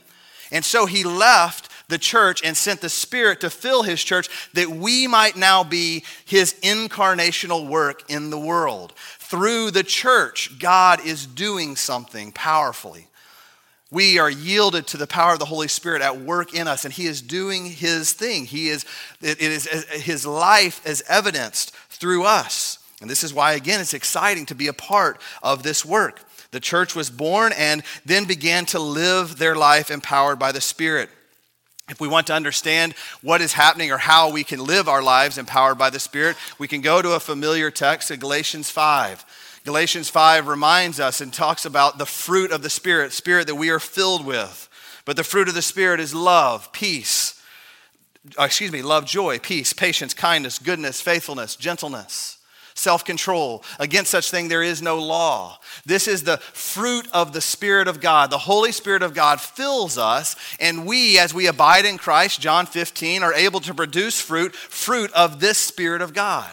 And 0.51 0.63
so 0.63 0.85
he 0.85 1.03
left 1.03 1.69
the 1.87 1.97
church 1.97 2.41
and 2.43 2.55
sent 2.55 2.81
the 2.81 2.89
Spirit 2.89 3.41
to 3.41 3.49
fill 3.49 3.83
his 3.83 4.03
church 4.03 4.29
that 4.53 4.69
we 4.69 5.07
might 5.07 5.35
now 5.35 5.63
be 5.63 6.03
his 6.25 6.55
incarnational 6.61 7.67
work 7.67 8.09
in 8.09 8.29
the 8.29 8.39
world. 8.39 8.93
Through 9.19 9.71
the 9.71 9.83
church, 9.83 10.59
God 10.59 11.05
is 11.05 11.25
doing 11.25 11.75
something 11.75 12.31
powerfully. 12.31 13.07
We 13.91 14.19
are 14.19 14.29
yielded 14.29 14.87
to 14.87 14.97
the 14.97 15.07
power 15.07 15.33
of 15.33 15.39
the 15.39 15.45
Holy 15.45 15.67
Spirit 15.67 16.01
at 16.01 16.19
work 16.19 16.53
in 16.53 16.67
us, 16.67 16.85
and 16.85 16.93
He 16.93 17.05
is 17.05 17.21
doing 17.21 17.65
His 17.65 18.13
thing. 18.13 18.45
He 18.45 18.67
is, 18.67 18.83
it 19.21 19.39
is 19.39 19.67
His 19.89 20.25
life 20.25 20.85
is 20.85 21.03
evidenced 21.07 21.73
through 21.89 22.25
us. 22.25 22.79
And 22.99 23.09
this 23.09 23.23
is 23.23 23.33
why, 23.33 23.53
again, 23.53 23.79
it's 23.79 23.93
exciting 23.93 24.45
to 24.47 24.55
be 24.55 24.67
a 24.67 24.73
part 24.73 25.21
of 25.43 25.63
this 25.63 25.85
work. 25.85 26.23
The 26.51 26.59
church 26.59 26.95
was 26.95 27.09
born 27.09 27.53
and 27.57 27.83
then 28.05 28.25
began 28.25 28.65
to 28.67 28.79
live 28.79 29.37
their 29.37 29.55
life 29.55 29.91
empowered 29.91 30.39
by 30.39 30.51
the 30.51 30.61
Spirit. 30.61 31.09
If 31.87 31.99
we 31.99 32.07
want 32.07 32.27
to 32.27 32.33
understand 32.33 32.93
what 33.21 33.41
is 33.41 33.53
happening 33.53 33.91
or 33.91 33.97
how 33.97 34.31
we 34.31 34.43
can 34.43 34.63
live 34.63 34.89
our 34.89 35.03
lives 35.03 35.37
empowered 35.37 35.77
by 35.77 35.91
the 35.91 35.99
Spirit, 35.99 36.35
we 36.57 36.67
can 36.67 36.81
go 36.81 37.01
to 37.01 37.11
a 37.11 37.19
familiar 37.19 37.69
text 37.69 38.09
in 38.09 38.19
Galatians 38.19 38.71
5. 38.71 39.23
Galatians 39.65 40.09
5 40.09 40.47
reminds 40.47 40.99
us 40.99 41.21
and 41.21 41.31
talks 41.31 41.65
about 41.65 41.97
the 41.97 42.05
fruit 42.05 42.51
of 42.51 42.63
the 42.63 42.69
Spirit, 42.69 43.13
Spirit 43.13 43.47
that 43.47 43.55
we 43.55 43.69
are 43.69 43.79
filled 43.79 44.25
with. 44.25 44.67
But 45.05 45.15
the 45.15 45.23
fruit 45.23 45.47
of 45.47 45.53
the 45.53 45.61
Spirit 45.61 45.99
is 45.99 46.15
love, 46.15 46.71
peace, 46.71 47.39
uh, 48.39 48.43
excuse 48.43 48.71
me, 48.71 48.81
love, 48.81 49.05
joy, 49.05 49.37
peace, 49.37 49.71
patience, 49.71 50.15
kindness, 50.15 50.57
goodness, 50.57 51.01
faithfulness, 51.01 51.55
gentleness 51.55 52.34
self 52.75 53.03
control. 53.03 53.63
Against 53.79 54.11
such 54.11 54.29
thing, 54.29 54.47
there 54.47 54.61
is 54.61 54.81
no 54.81 54.99
law. 54.99 55.59
This 55.85 56.07
is 56.07 56.23
the 56.23 56.37
fruit 56.37 57.07
of 57.13 57.33
the 57.33 57.41
Spirit 57.41 57.87
of 57.87 58.01
God. 58.01 58.29
The 58.29 58.37
Holy 58.37 58.71
Spirit 58.71 59.01
of 59.01 59.13
God 59.13 59.41
fills 59.41 59.97
us, 59.97 60.35
and 60.59 60.85
we, 60.85 61.17
as 61.17 61.33
we 61.33 61.47
abide 61.47 61.85
in 61.85 61.97
Christ, 61.97 62.41
John 62.41 62.65
15, 62.65 63.23
are 63.23 63.33
able 63.33 63.61
to 63.61 63.73
produce 63.73 64.19
fruit, 64.21 64.53
fruit 64.53 65.11
of 65.13 65.39
this 65.39 65.57
Spirit 65.57 66.01
of 66.01 66.13
God. 66.13 66.51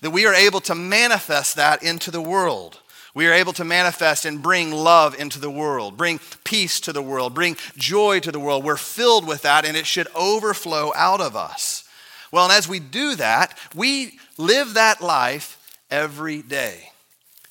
That 0.00 0.10
we 0.10 0.26
are 0.26 0.34
able 0.34 0.60
to 0.62 0.74
manifest 0.74 1.56
that 1.56 1.82
into 1.82 2.10
the 2.10 2.22
world. 2.22 2.80
We 3.12 3.26
are 3.26 3.32
able 3.32 3.52
to 3.54 3.64
manifest 3.64 4.24
and 4.24 4.42
bring 4.42 4.72
love 4.72 5.18
into 5.18 5.40
the 5.40 5.50
world, 5.50 5.96
bring 5.96 6.20
peace 6.44 6.80
to 6.80 6.92
the 6.92 7.02
world, 7.02 7.34
bring 7.34 7.56
joy 7.76 8.20
to 8.20 8.32
the 8.32 8.40
world. 8.40 8.64
We're 8.64 8.76
filled 8.76 9.26
with 9.26 9.42
that, 9.42 9.64
and 9.64 9.76
it 9.76 9.86
should 9.86 10.08
overflow 10.14 10.92
out 10.94 11.20
of 11.20 11.36
us. 11.36 11.84
Well, 12.32 12.44
and 12.44 12.52
as 12.52 12.68
we 12.68 12.78
do 12.78 13.16
that, 13.16 13.58
we 13.74 14.18
live 14.38 14.74
that 14.74 15.00
life 15.00 15.78
every 15.90 16.42
day. 16.42 16.90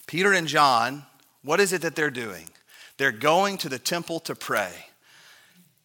Peter 0.08 0.34
and 0.34 0.48
John, 0.48 1.04
what 1.44 1.60
is 1.60 1.74
it 1.74 1.82
that 1.82 1.96
they're 1.96 2.10
doing? 2.10 2.50
They're 2.98 3.12
going 3.12 3.58
to 3.60 3.70
the 3.70 3.80
temple 3.80 4.20
to 4.22 4.36
pray. 4.36 4.72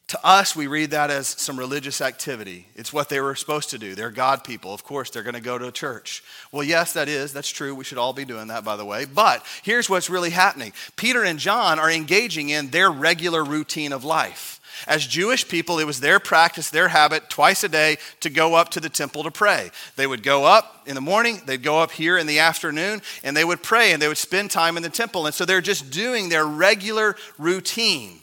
To 0.09 0.27
us, 0.27 0.55
we 0.55 0.67
read 0.67 0.91
that 0.91 1.11
as 1.11 1.27
some 1.27 1.59
religious 1.59 2.01
activity. 2.01 2.67
It's 2.75 2.93
what 2.93 3.09
they 3.09 3.21
were 3.21 3.35
supposed 3.35 3.71
to 3.71 3.79
do. 3.79 3.95
They're 3.95 4.11
God 4.11 4.45
people. 4.45 4.75
Of 4.75 4.85
course, 4.85 5.11
they're 5.11 5.23
going 5.23 5.35
to 5.35 5.41
go 5.41 5.57
to 5.57 5.73
church. 5.73 6.23
Well, 6.53 6.63
yes, 6.63 6.93
that 6.93 7.09
is. 7.09 7.33
That's 7.33 7.49
true. 7.49 7.75
We 7.75 7.85
should 7.85 7.99
all 7.99 8.13
be 8.13 8.27
doing 8.27 8.49
that, 8.49 8.65
by 8.65 8.77
the 8.77 8.85
way. 8.85 9.07
But 9.07 9.45
here's 9.63 9.89
what's 9.89 10.11
really 10.11 10.31
happening 10.31 10.73
Peter 10.97 11.25
and 11.25 11.39
John 11.39 11.79
are 11.79 11.91
engaging 11.91 12.51
in 12.51 12.69
their 12.69 12.91
regular 12.91 13.43
routine 13.43 13.93
of 13.93 14.05
life. 14.05 14.61
As 14.87 15.07
Jewish 15.07 15.47
people, 15.49 15.79
it 15.79 15.87
was 15.87 16.01
their 16.01 16.19
practice, 16.21 16.71
their 16.71 16.89
habit, 16.89 17.31
twice 17.31 17.65
a 17.65 17.69
day 17.69 17.97
to 18.21 18.31
go 18.31 18.55
up 18.55 18.71
to 18.71 18.81
the 18.81 18.89
temple 18.89 19.23
to 19.25 19.31
pray. 19.31 19.71
They 19.97 20.07
would 20.07 20.23
go 20.23 20.45
up 20.45 20.83
in 20.87 20.95
the 20.95 21.01
morning, 21.01 21.41
they'd 21.47 21.63
go 21.63 21.81
up 21.81 21.91
here 21.91 22.19
in 22.19 22.27
the 22.27 22.41
afternoon, 22.41 23.03
and 23.23 23.37
they 23.37 23.45
would 23.45 23.63
pray 23.63 23.93
and 23.93 24.01
they 24.01 24.09
would 24.09 24.19
spend 24.19 24.51
time 24.51 24.77
in 24.77 24.83
the 24.83 24.91
temple. 24.91 25.27
And 25.27 25.35
so 25.35 25.45
they're 25.45 25.61
just 25.61 25.91
doing 25.91 26.29
their 26.29 26.47
regular 26.47 27.17
routine. 27.39 28.21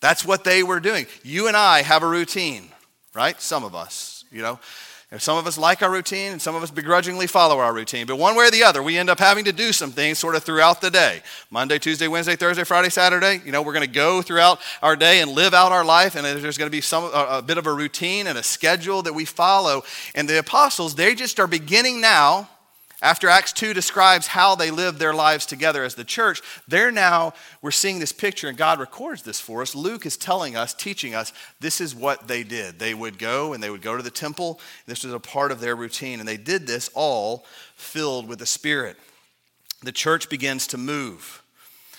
That's 0.00 0.24
what 0.24 0.44
they 0.44 0.62
were 0.62 0.80
doing. 0.80 1.06
You 1.22 1.48
and 1.48 1.56
I 1.56 1.82
have 1.82 2.02
a 2.02 2.08
routine, 2.08 2.70
right? 3.14 3.40
Some 3.40 3.64
of 3.64 3.74
us, 3.74 4.24
you 4.32 4.42
know. 4.42 4.58
Some 5.18 5.36
of 5.36 5.46
us 5.48 5.58
like 5.58 5.82
our 5.82 5.90
routine 5.90 6.30
and 6.30 6.40
some 6.40 6.54
of 6.54 6.62
us 6.62 6.70
begrudgingly 6.70 7.26
follow 7.26 7.58
our 7.58 7.74
routine. 7.74 8.06
But 8.06 8.16
one 8.16 8.36
way 8.36 8.46
or 8.46 8.50
the 8.52 8.62
other, 8.62 8.80
we 8.80 8.96
end 8.96 9.10
up 9.10 9.18
having 9.18 9.44
to 9.46 9.52
do 9.52 9.72
some 9.72 9.90
things 9.90 10.20
sort 10.20 10.36
of 10.36 10.44
throughout 10.44 10.80
the 10.80 10.88
day. 10.88 11.22
Monday, 11.50 11.80
Tuesday, 11.80 12.06
Wednesday, 12.06 12.36
Thursday, 12.36 12.62
Friday, 12.62 12.90
Saturday. 12.90 13.40
You 13.44 13.50
know, 13.50 13.60
we're 13.60 13.72
going 13.72 13.86
to 13.86 13.92
go 13.92 14.22
throughout 14.22 14.60
our 14.82 14.94
day 14.94 15.20
and 15.20 15.32
live 15.32 15.52
out 15.52 15.72
our 15.72 15.84
life. 15.84 16.14
And 16.14 16.24
there's 16.24 16.56
going 16.56 16.68
to 16.68 16.76
be 16.76 16.80
some, 16.80 17.02
a, 17.04 17.38
a 17.38 17.42
bit 17.42 17.58
of 17.58 17.66
a 17.66 17.72
routine 17.72 18.28
and 18.28 18.38
a 18.38 18.42
schedule 18.44 19.02
that 19.02 19.12
we 19.12 19.24
follow. 19.24 19.82
And 20.14 20.28
the 20.28 20.38
apostles, 20.38 20.94
they 20.94 21.16
just 21.16 21.40
are 21.40 21.48
beginning 21.48 22.00
now 22.00 22.48
after 23.02 23.28
Acts 23.28 23.52
2 23.52 23.72
describes 23.72 24.26
how 24.26 24.54
they 24.54 24.70
lived 24.70 24.98
their 24.98 25.14
lives 25.14 25.46
together 25.46 25.84
as 25.84 25.94
the 25.94 26.04
church, 26.04 26.42
they're 26.68 26.90
now, 26.90 27.32
we're 27.62 27.70
seeing 27.70 27.98
this 27.98 28.12
picture, 28.12 28.48
and 28.48 28.58
God 28.58 28.78
records 28.78 29.22
this 29.22 29.40
for 29.40 29.62
us. 29.62 29.74
Luke 29.74 30.04
is 30.04 30.18
telling 30.18 30.54
us, 30.54 30.74
teaching 30.74 31.14
us, 31.14 31.32
this 31.60 31.80
is 31.80 31.94
what 31.94 32.28
they 32.28 32.42
did. 32.42 32.78
They 32.78 32.92
would 32.92 33.18
go 33.18 33.54
and 33.54 33.62
they 33.62 33.70
would 33.70 33.82
go 33.82 33.96
to 33.96 34.02
the 34.02 34.10
temple. 34.10 34.60
This 34.86 35.04
was 35.04 35.14
a 35.14 35.20
part 35.20 35.50
of 35.50 35.60
their 35.60 35.74
routine, 35.74 36.20
and 36.20 36.28
they 36.28 36.36
did 36.36 36.66
this 36.66 36.90
all 36.94 37.46
filled 37.74 38.28
with 38.28 38.38
the 38.38 38.46
Spirit. 38.46 38.96
The 39.82 39.92
church 39.92 40.28
begins 40.28 40.66
to 40.68 40.78
move. 40.78 41.42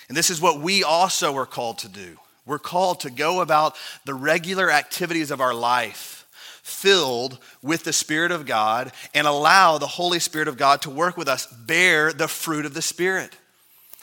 And 0.07 0.15
this 0.15 0.29
is 0.29 0.39
what 0.39 0.61
we 0.61 0.83
also 0.83 1.35
are 1.35 1.47
called 1.47 1.79
to 1.79 1.89
do. 1.89 2.17
We're 2.45 2.59
called 2.59 2.99
to 3.01 3.09
go 3.09 3.41
about 3.41 3.75
the 4.05 4.13
regular 4.13 4.71
activities 4.71 5.31
of 5.31 5.41
our 5.41 5.53
life 5.53 6.20
filled 6.63 7.39
with 7.61 7.83
the 7.83 7.93
Spirit 7.93 8.31
of 8.31 8.45
God 8.45 8.91
and 9.13 9.27
allow 9.27 9.77
the 9.77 9.87
Holy 9.87 10.19
Spirit 10.19 10.47
of 10.47 10.57
God 10.57 10.81
to 10.83 10.89
work 10.89 11.17
with 11.17 11.27
us, 11.27 11.47
bear 11.47 12.13
the 12.13 12.27
fruit 12.27 12.65
of 12.65 12.73
the 12.73 12.81
Spirit. 12.81 13.35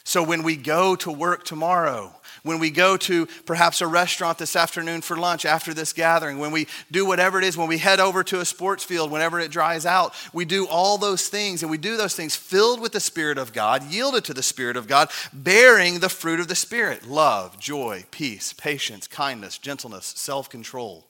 So 0.05 0.23
when 0.23 0.43
we 0.43 0.57
go 0.57 0.97
to 0.97 1.11
work 1.11 1.45
tomorrow, 1.45 2.15
when 2.43 2.59
we 2.59 2.71
go 2.71 2.97
to 2.97 3.27
perhaps 3.45 3.81
a 3.81 3.87
restaurant 3.87 4.39
this 4.39 4.57
afternoon 4.57 5.03
for 5.03 5.17
lunch 5.17 5.45
after 5.45 5.75
this 5.75 5.93
gathering, 5.93 6.39
when 6.39 6.51
we 6.51 6.67
do 6.91 7.05
whatever 7.05 7.39
it 7.39 7.45
is, 7.45 7.57
when 7.59 7.69
we 7.69 7.79
head 7.79 8.01
over 8.01 8.25
to 8.25 8.41
a 8.41 8.45
sports 8.45 8.83
field 8.83 9.11
whenever 9.11 9.39
it 9.39 9.51
dries 9.51 9.85
out, 9.85 10.15
we 10.33 10.47
do 10.47 10.67
all 10.67 10.97
those 10.97 11.29
things 11.29 11.63
and 11.63 11.71
we 11.71 11.77
do 11.77 11.97
those 11.97 12.15
things 12.15 12.37
filled 12.37 12.81
with 12.81 12.93
the 12.93 13.01
Spirit 13.01 13.37
of 13.37 13.53
God, 13.53 13.85
yielded 13.91 14.25
to 14.25 14.35
the 14.35 14.43
Spirit 14.43 14.77
of 14.77 14.89
God, 14.89 15.11
bearing 15.33 15.99
the 15.99 16.09
fruit 16.09 16.41
of 16.41 16.49
the 16.49 16.55
Spirit 16.55 17.07
love, 17.07 17.59
joy, 17.59 18.05
peace, 18.11 18.55
patience, 18.55 19.07
kindness, 19.07 19.59
gentleness, 19.59 20.07
self 20.07 20.49
control 20.49 21.08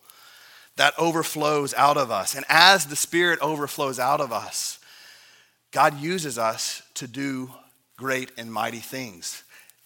that 0.78 0.94
overflows 0.96 1.74
out 1.74 1.96
of 1.96 2.10
us. 2.10 2.34
And 2.34 2.44
as 2.48 2.86
the 2.86 2.96
Spirit 2.96 3.38
overflows 3.40 3.98
out 3.98 4.20
of 4.20 4.32
us, 4.32 4.78
God 5.72 6.00
uses 6.00 6.38
us 6.38 6.82
to 6.94 7.06
do 7.06 7.50
great 7.96 8.32
and 8.38 8.50
mighty 8.52 8.78
things. 8.78 9.42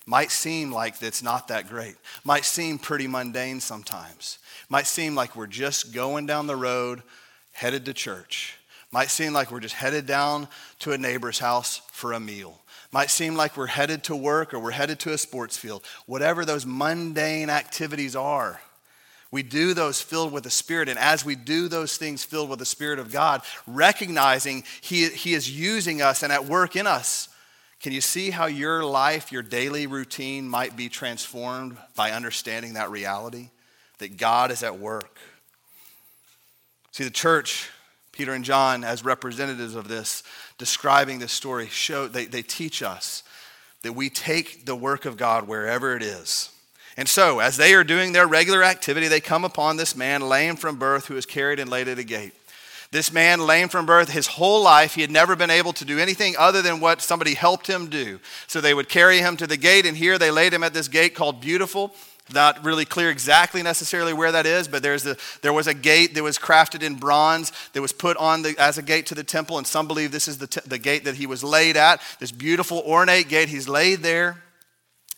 Might 0.07 0.31
seem 0.31 0.71
like 0.71 1.03
it's 1.03 1.23
not 1.23 1.49
that 1.49 1.69
great. 1.69 1.97
Might 2.25 2.45
seem 2.45 2.79
pretty 2.79 3.07
mundane 3.07 3.61
sometimes. 3.61 4.39
Might 4.69 4.87
seem 4.87 5.15
like 5.15 5.35
we're 5.35 5.47
just 5.47 5.95
going 5.95 6.27
down 6.27 6.47
the 6.47 6.57
road 6.57 7.03
headed 7.53 7.87
to 7.87 7.95
church. 7.95 8.59
Might 8.91 9.11
seem 9.11 9.33
like 9.33 9.51
we're 9.51 9.61
just 9.61 9.75
headed 9.75 10.07
down 10.07 10.47
to 10.81 10.93
a 10.93 10.99
neighbor's 10.99 11.39
house 11.39 11.81
for 11.91 12.13
a 12.13 12.21
meal. 12.21 12.61
Might 12.93 13.11
seem 13.11 13.35
like 13.35 13.57
we're 13.57 13.67
headed 13.67 14.05
to 14.05 14.17
work 14.17 14.53
or 14.53 14.59
we're 14.59 14.73
headed 14.73 15.01
to 15.01 15.15
a 15.15 15.19
sports 15.19 15.57
field. 15.57 15.83
Whatever 16.05 16.45
those 16.45 16.67
mundane 16.67 17.49
activities 17.49 18.15
are, 18.15 18.61
we 19.33 19.43
do 19.43 19.73
those 19.73 20.01
filled 20.01 20.31
with 20.31 20.45
the 20.45 20.51
Spirit. 20.51 20.91
And 20.91 20.99
as 20.99 21.25
we 21.25 21.35
do 21.35 21.67
those 21.67 21.97
things 21.97 22.23
filled 22.23 22.51
with 22.51 22.59
the 22.61 22.67
Spirit 22.67 23.01
of 23.01 23.11
God, 23.11 23.41
recognizing 23.67 24.63
He, 24.83 25.09
he 25.09 25.35
is 25.35 25.51
using 25.51 26.01
us 26.03 26.23
and 26.23 26.33
at 26.33 26.45
work 26.45 26.77
in 26.77 26.87
us, 26.87 27.29
can 27.81 27.93
you 27.93 28.03
see 28.03 28.31
how 28.31 28.47
your 28.47 28.85
life, 28.85 29.33
your 29.33 29.43
daily 29.43 29.89
routine 29.89 30.49
might 30.49 30.77
be 30.77 30.89
transformed 30.89 31.77
by 31.97 32.13
understanding 32.13 32.75
that 32.75 32.91
reality? 32.91 33.49
That 33.99 34.19
God 34.19 34.53
is 34.53 34.63
at 34.63 34.79
work. 34.79 35.19
See, 36.93 37.05
the 37.05 37.11
church, 37.11 37.71
Peter 38.13 38.35
and 38.35 38.45
John, 38.45 38.85
as 38.85 39.05
representatives 39.05 39.75
of 39.75 39.89
this, 39.89 40.23
describing 40.59 41.19
this 41.19 41.33
story, 41.33 41.69
show 41.69 42.07
they, 42.07 42.27
they 42.27 42.43
teach 42.43 42.83
us 42.83 43.23
that 43.83 43.95
we 43.95 44.11
take 44.11 44.67
the 44.67 44.77
work 44.77 45.07
of 45.07 45.17
God 45.17 45.49
wherever 45.49 45.97
it 45.97 46.03
is 46.03 46.52
and 46.97 47.09
so, 47.09 47.41
as 47.41 47.57
they 47.57 47.75
are 47.75 47.85
doing 47.85 48.13
their 48.13 48.27
regular 48.27 48.63
activity, 48.63 49.09
they 49.09 49.21
come 49.21 49.45
upon 49.45 49.77
this 49.77 49.97
man 49.97 50.21
lame 50.21 50.57
from 50.57 50.79
birth 50.79 51.07
who 51.07 51.17
is 51.17 51.27
carried 51.27 51.59
and 51.59 51.71
laid 51.71 51.89
at 51.89 51.99
a 51.99 52.05
gate. 52.05 52.35
This 52.91 53.11
man, 53.11 53.41
lame 53.41 53.71
from 53.71 53.87
birth, 53.87 54.11
his 54.11 54.27
whole 54.27 54.63
life, 54.63 54.95
he 54.95 55.01
had 55.01 55.11
never 55.11 55.35
been 55.35 55.49
able 55.49 55.73
to 55.75 55.85
do 55.87 55.99
anything 55.99 56.35
other 56.39 56.61
than 56.61 56.79
what 56.79 57.01
somebody 57.01 57.33
helped 57.33 57.67
him 57.67 57.89
do. 57.89 58.21
So 58.47 58.61
they 58.61 58.75
would 58.75 58.91
carry 58.91 59.19
him 59.19 59.39
to 59.39 59.47
the 59.47 59.57
gate, 59.57 59.87
and 59.87 59.97
here 59.97 60.19
they 60.19 60.31
laid 60.31 60.53
him 60.53 60.63
at 60.63 60.75
this 60.75 60.89
gate 60.89 61.15
called 61.15 61.41
Beautiful. 61.41 61.95
Not 62.35 62.63
really 62.63 62.85
clear 62.85 63.09
exactly 63.09 63.63
necessarily 63.63 64.13
where 64.13 64.33
that 64.33 64.45
is, 64.45 64.69
but 64.69 64.83
there's 64.83 65.05
the, 65.05 65.19
there 65.41 65.55
was 65.55 65.67
a 65.67 65.75
gate 65.75 66.15
that 66.15 66.23
was 66.23 66.39
crafted 66.39 66.83
in 66.83 66.97
bronze 66.97 67.51
that 67.73 67.81
was 67.81 67.93
put 67.95 68.19
on 68.19 68.43
the, 68.43 68.55
as 68.59 68.77
a 68.77 68.83
gate 68.83 69.07
to 69.07 69.15
the 69.15 69.25
temple, 69.25 69.57
and 69.57 69.67
some 69.67 69.89
believe 69.89 70.13
this 70.13 70.29
is 70.29 70.37
the, 70.37 70.47
t- 70.47 70.61
the 70.67 70.79
gate 70.79 71.05
that 71.05 71.17
he 71.17 71.27
was 71.27 71.43
laid 71.43 71.79
at. 71.79 72.03
This 72.21 72.31
beautiful, 72.31 72.83
ornate 72.87 73.31
gate, 73.31 73.49
he's 73.49 73.69
laid 73.69 74.01
there. 74.01 74.43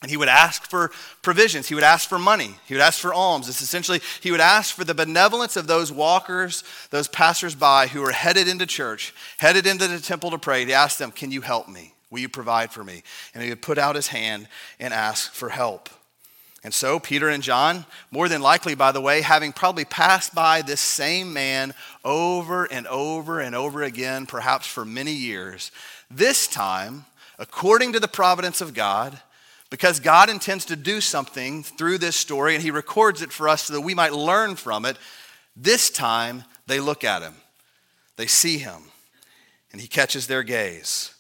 And 0.05 0.11
he 0.11 0.19
would 0.19 0.29
ask 0.29 0.69
for 0.69 0.91
provisions. 1.23 1.67
He 1.67 1.75
would 1.75 1.83
ask 1.83 2.07
for 2.11 2.19
money. 2.19 2.57
He 2.67 2.75
would 2.75 2.83
ask 2.83 3.01
for 3.01 3.15
alms. 3.15 3.49
It's 3.49 3.63
essentially, 3.63 4.03
he 4.21 4.31
would 4.31 4.39
ask 4.39 4.75
for 4.75 4.85
the 4.85 4.93
benevolence 4.93 5.57
of 5.57 5.67
those 5.67 5.91
walkers, 5.91 6.63
those 6.91 7.09
passersby 7.09 7.89
who 7.91 8.03
were 8.03 8.13
headed 8.13 8.47
into 8.47 8.67
church, 8.67 9.15
headed 9.39 9.67
into 9.67 9.89
the 9.89 9.99
temple 9.99 10.31
to 10.33 10.39
pray. 10.39 10.63
He 10.67 10.75
asked 10.75 10.99
them, 10.99 11.11
Can 11.11 11.31
you 11.31 11.41
help 11.41 11.71
me? 11.71 11.95
Will 12.11 12.19
you 12.19 12.29
provide 12.29 12.71
for 12.71 12.85
me? 12.85 13.03
And 13.33 13.43
he 13.43 13.49
would 13.49 13.63
put 13.63 13.79
out 13.79 13.97
his 13.97 14.09
hand 14.09 14.47
and 14.79 14.93
ask 14.93 15.33
for 15.33 15.49
help. 15.49 15.89
And 16.63 16.75
so, 16.75 17.01
Peter 17.01 17.31
and 17.31 17.43
John, 17.43 17.87
more 18.11 18.29
than 18.29 18.43
likely, 18.43 18.75
by 18.75 18.93
the 18.93 19.01
way, 19.01 19.23
having 19.23 19.55
probably 19.55 19.87
passed 19.87 20.35
by 20.35 20.61
this 20.61 20.83
same 20.83 21.33
man 21.33 21.73
over 22.05 22.71
and 22.71 22.87
over 22.89 23.41
and 23.41 23.55
over 23.55 23.83
again, 23.83 24.27
perhaps 24.27 24.67
for 24.67 24.85
many 24.85 25.13
years, 25.13 25.71
this 26.11 26.47
time, 26.47 27.07
according 27.39 27.95
to 27.95 28.01
the 28.01 28.07
providence 28.07 28.61
of 28.61 28.75
God, 28.75 29.19
because 29.71 30.01
God 30.01 30.31
intends 30.31 30.65
to 30.67 30.77
do 30.77 31.01
something 31.01 31.63
through 31.63 31.99
this 31.99 32.17
story 32.17 32.55
and 32.55 32.63
He 32.63 32.71
records 32.71 33.23
it 33.23 33.33
for 33.33 33.49
us 33.49 33.65
so 33.65 33.73
that 33.73 33.81
we 33.81 33.95
might 33.95 34.13
learn 34.13 34.57
from 34.57 34.85
it. 34.85 34.97
This 35.57 35.91
time, 35.91 36.45
they 36.67 36.81
look 36.81 37.05
at 37.05 37.23
Him, 37.23 37.35
they 38.17 38.27
see 38.27 38.59
Him, 38.59 38.83
and 39.73 39.81
He 39.81 39.89
catches 39.89 40.27
their 40.27 40.43
gaze. 40.43 41.15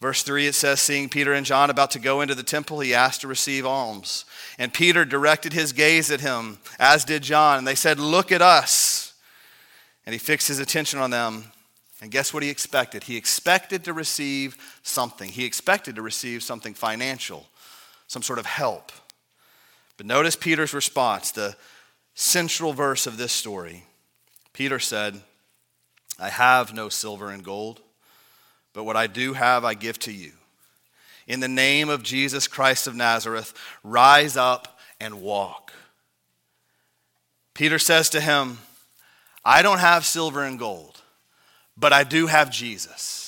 Verse 0.00 0.22
3 0.22 0.46
it 0.46 0.54
says, 0.54 0.80
Seeing 0.80 1.08
Peter 1.08 1.32
and 1.32 1.46
John 1.46 1.70
about 1.70 1.90
to 1.92 1.98
go 1.98 2.20
into 2.20 2.34
the 2.34 2.42
temple, 2.42 2.80
he 2.80 2.94
asked 2.94 3.22
to 3.22 3.28
receive 3.28 3.64
alms. 3.64 4.24
And 4.58 4.72
Peter 4.72 5.04
directed 5.04 5.52
his 5.52 5.72
gaze 5.72 6.10
at 6.10 6.20
him, 6.20 6.58
as 6.78 7.04
did 7.04 7.22
John. 7.22 7.58
And 7.58 7.66
they 7.66 7.74
said, 7.74 7.98
Look 7.98 8.30
at 8.30 8.42
us. 8.42 9.14
And 10.04 10.12
he 10.12 10.18
fixed 10.18 10.48
his 10.48 10.58
attention 10.58 11.00
on 11.00 11.10
them. 11.10 11.46
And 12.02 12.10
guess 12.10 12.34
what 12.34 12.42
he 12.42 12.50
expected? 12.50 13.04
He 13.04 13.16
expected 13.16 13.84
to 13.84 13.94
receive 13.94 14.58
something. 14.82 15.30
He 15.30 15.46
expected 15.46 15.96
to 15.96 16.02
receive 16.02 16.42
something 16.42 16.74
financial, 16.74 17.46
some 18.06 18.22
sort 18.22 18.38
of 18.38 18.46
help. 18.46 18.92
But 19.96 20.06
notice 20.06 20.36
Peter's 20.36 20.74
response, 20.74 21.30
the 21.30 21.56
central 22.14 22.72
verse 22.72 23.06
of 23.06 23.16
this 23.16 23.32
story. 23.32 23.84
Peter 24.52 24.78
said, 24.78 25.20
I 26.18 26.30
have 26.30 26.72
no 26.72 26.88
silver 26.88 27.30
and 27.30 27.44
gold 27.44 27.80
but 28.76 28.84
what 28.84 28.94
I 28.94 29.06
do 29.06 29.32
have, 29.32 29.64
I 29.64 29.72
give 29.72 29.98
to 30.00 30.12
you. 30.12 30.32
In 31.26 31.40
the 31.40 31.48
name 31.48 31.88
of 31.88 32.02
Jesus 32.02 32.46
Christ 32.46 32.86
of 32.86 32.94
Nazareth, 32.94 33.54
rise 33.82 34.36
up 34.36 34.78
and 35.00 35.22
walk. 35.22 35.72
Peter 37.54 37.78
says 37.78 38.10
to 38.10 38.20
him, 38.20 38.58
I 39.42 39.62
don't 39.62 39.78
have 39.78 40.04
silver 40.04 40.44
and 40.44 40.58
gold, 40.58 41.00
but 41.74 41.94
I 41.94 42.04
do 42.04 42.26
have 42.26 42.50
Jesus. 42.50 43.25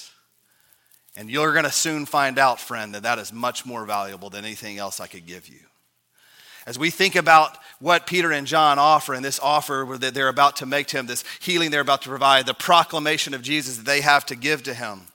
And 1.19 1.29
you're 1.29 1.53
going 1.53 1.65
to 1.65 1.73
soon 1.73 2.07
find 2.07 2.39
out, 2.39 2.61
friend, 2.61 2.95
that 2.95 3.03
that 3.03 3.19
is 3.19 3.33
much 3.33 3.67
more 3.67 3.85
valuable 3.85 4.31
than 4.31 4.45
anything 4.45 4.79
else 4.79 5.01
I 5.01 5.09
could 5.09 5.27
give 5.27 5.49
you. 5.49 5.59
As 6.65 6.79
we 6.79 6.91
think 6.91 7.17
about 7.17 7.59
what 7.81 8.07
Peter 8.07 8.31
and 8.31 8.47
John 8.47 8.79
offer 8.79 9.15
and 9.15 9.25
this 9.25 9.41
offer 9.41 9.97
that 9.99 10.15
they're 10.15 10.29
about 10.29 10.57
to 10.57 10.67
make 10.67 10.87
to 10.89 10.97
him, 10.97 11.07
this 11.07 11.25
healing 11.41 11.73
they're 11.73 11.81
about 11.81 12.03
to 12.03 12.09
provide, 12.09 12.47
the 12.47 12.55
proclamation 12.55 13.35
of 13.35 13.43
Jesus 13.43 13.79
that 13.79 13.85
they 13.85 14.01
have 14.01 14.27
to 14.27 14.37
give 14.37 14.63
to 14.63 14.75
him, 14.75 15.09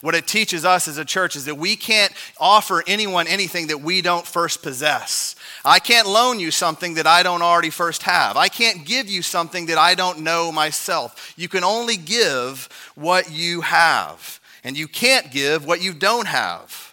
what 0.00 0.14
it 0.14 0.26
teaches 0.26 0.64
us 0.64 0.88
as 0.88 0.96
a 0.96 1.04
church 1.04 1.36
is 1.36 1.44
that 1.44 1.56
we 1.56 1.76
can't 1.76 2.12
offer 2.38 2.82
anyone 2.86 3.26
anything 3.26 3.66
that 3.66 3.82
we 3.82 4.00
don't 4.00 4.26
first 4.26 4.62
possess. 4.62 5.36
I 5.62 5.78
can't 5.78 6.08
loan 6.08 6.40
you 6.40 6.50
something 6.50 6.94
that 6.94 7.06
I 7.06 7.22
don't 7.22 7.42
already 7.42 7.68
first 7.68 8.04
have. 8.04 8.38
I 8.38 8.48
can't 8.48 8.86
give 8.86 9.10
you 9.10 9.20
something 9.20 9.66
that 9.66 9.76
I 9.76 9.94
don't 9.94 10.20
know 10.20 10.50
myself. 10.50 11.34
You 11.36 11.48
can 11.48 11.64
only 11.64 11.98
give 11.98 12.66
what 12.94 13.30
you 13.30 13.60
have, 13.60 14.39
and 14.64 14.76
you 14.76 14.88
can't 14.88 15.30
give 15.30 15.64
what 15.64 15.82
you 15.82 15.92
don't 15.92 16.26
have. 16.26 16.90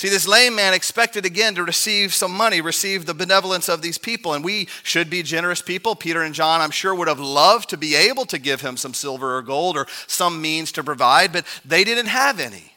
See, 0.00 0.08
this 0.08 0.26
lame 0.26 0.54
man 0.54 0.72
expected 0.72 1.26
again 1.26 1.54
to 1.56 1.62
receive 1.62 2.14
some 2.14 2.32
money, 2.32 2.62
receive 2.62 3.04
the 3.04 3.12
benevolence 3.12 3.68
of 3.68 3.82
these 3.82 3.98
people. 3.98 4.32
And 4.32 4.42
we 4.42 4.66
should 4.82 5.10
be 5.10 5.22
generous 5.22 5.60
people. 5.60 5.94
Peter 5.94 6.22
and 6.22 6.34
John, 6.34 6.62
I'm 6.62 6.70
sure, 6.70 6.94
would 6.94 7.06
have 7.06 7.20
loved 7.20 7.68
to 7.68 7.76
be 7.76 7.94
able 7.94 8.24
to 8.24 8.38
give 8.38 8.62
him 8.62 8.78
some 8.78 8.94
silver 8.94 9.36
or 9.36 9.42
gold 9.42 9.76
or 9.76 9.86
some 10.06 10.40
means 10.40 10.72
to 10.72 10.82
provide, 10.82 11.34
but 11.34 11.44
they 11.66 11.84
didn't 11.84 12.06
have 12.06 12.40
any. 12.40 12.72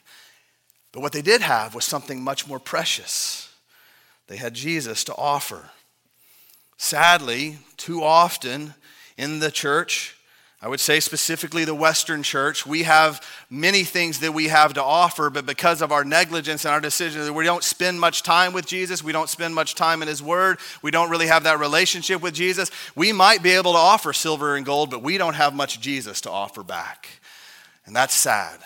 But 0.91 0.99
what 0.99 1.13
they 1.13 1.21
did 1.21 1.39
have 1.39 1.73
was 1.73 1.85
something 1.85 2.21
much 2.21 2.45
more 2.45 2.59
precious. 2.59 3.55
They 4.27 4.35
had 4.35 4.53
Jesus 4.53 5.05
to 5.05 5.15
offer. 5.15 5.69
Sadly, 6.75 7.59
too 7.77 8.03
often 8.03 8.73
in 9.17 9.39
the 9.39 9.49
church, 9.49 10.17
I 10.63 10.69
would 10.69 10.79
say 10.79 11.01
specifically 11.01 11.65
the 11.65 11.75
Western 11.75 12.23
church, 12.23 12.65
we 12.65 12.83
have 12.83 13.21
many 13.49 13.83
things 13.83 14.19
that 14.19 14.33
we 14.33 14.47
have 14.47 14.75
to 14.75 14.81
offer, 14.81 15.29
but 15.29 15.45
because 15.45 15.81
of 15.81 15.91
our 15.91 16.05
negligence 16.05 16.63
and 16.63 16.73
our 16.73 16.79
decision, 16.79 17.25
that 17.25 17.33
we 17.33 17.43
don't 17.43 17.65
spend 17.65 17.99
much 17.99 18.23
time 18.23 18.53
with 18.53 18.65
Jesus, 18.65 19.03
we 19.03 19.11
don't 19.11 19.27
spend 19.27 19.53
much 19.53 19.75
time 19.75 20.01
in 20.01 20.07
His 20.07 20.23
Word, 20.23 20.59
we 20.81 20.89
don't 20.89 21.09
really 21.09 21.27
have 21.27 21.43
that 21.43 21.59
relationship 21.59 22.21
with 22.21 22.33
Jesus. 22.33 22.71
We 22.95 23.11
might 23.11 23.43
be 23.43 23.49
able 23.49 23.73
to 23.73 23.77
offer 23.77 24.13
silver 24.13 24.55
and 24.55 24.65
gold, 24.65 24.89
but 24.89 25.03
we 25.03 25.17
don't 25.17 25.33
have 25.33 25.53
much 25.53 25.81
Jesus 25.81 26.21
to 26.21 26.31
offer 26.31 26.63
back. 26.63 27.09
And 27.85 27.93
that's 27.93 28.13
sad. 28.13 28.61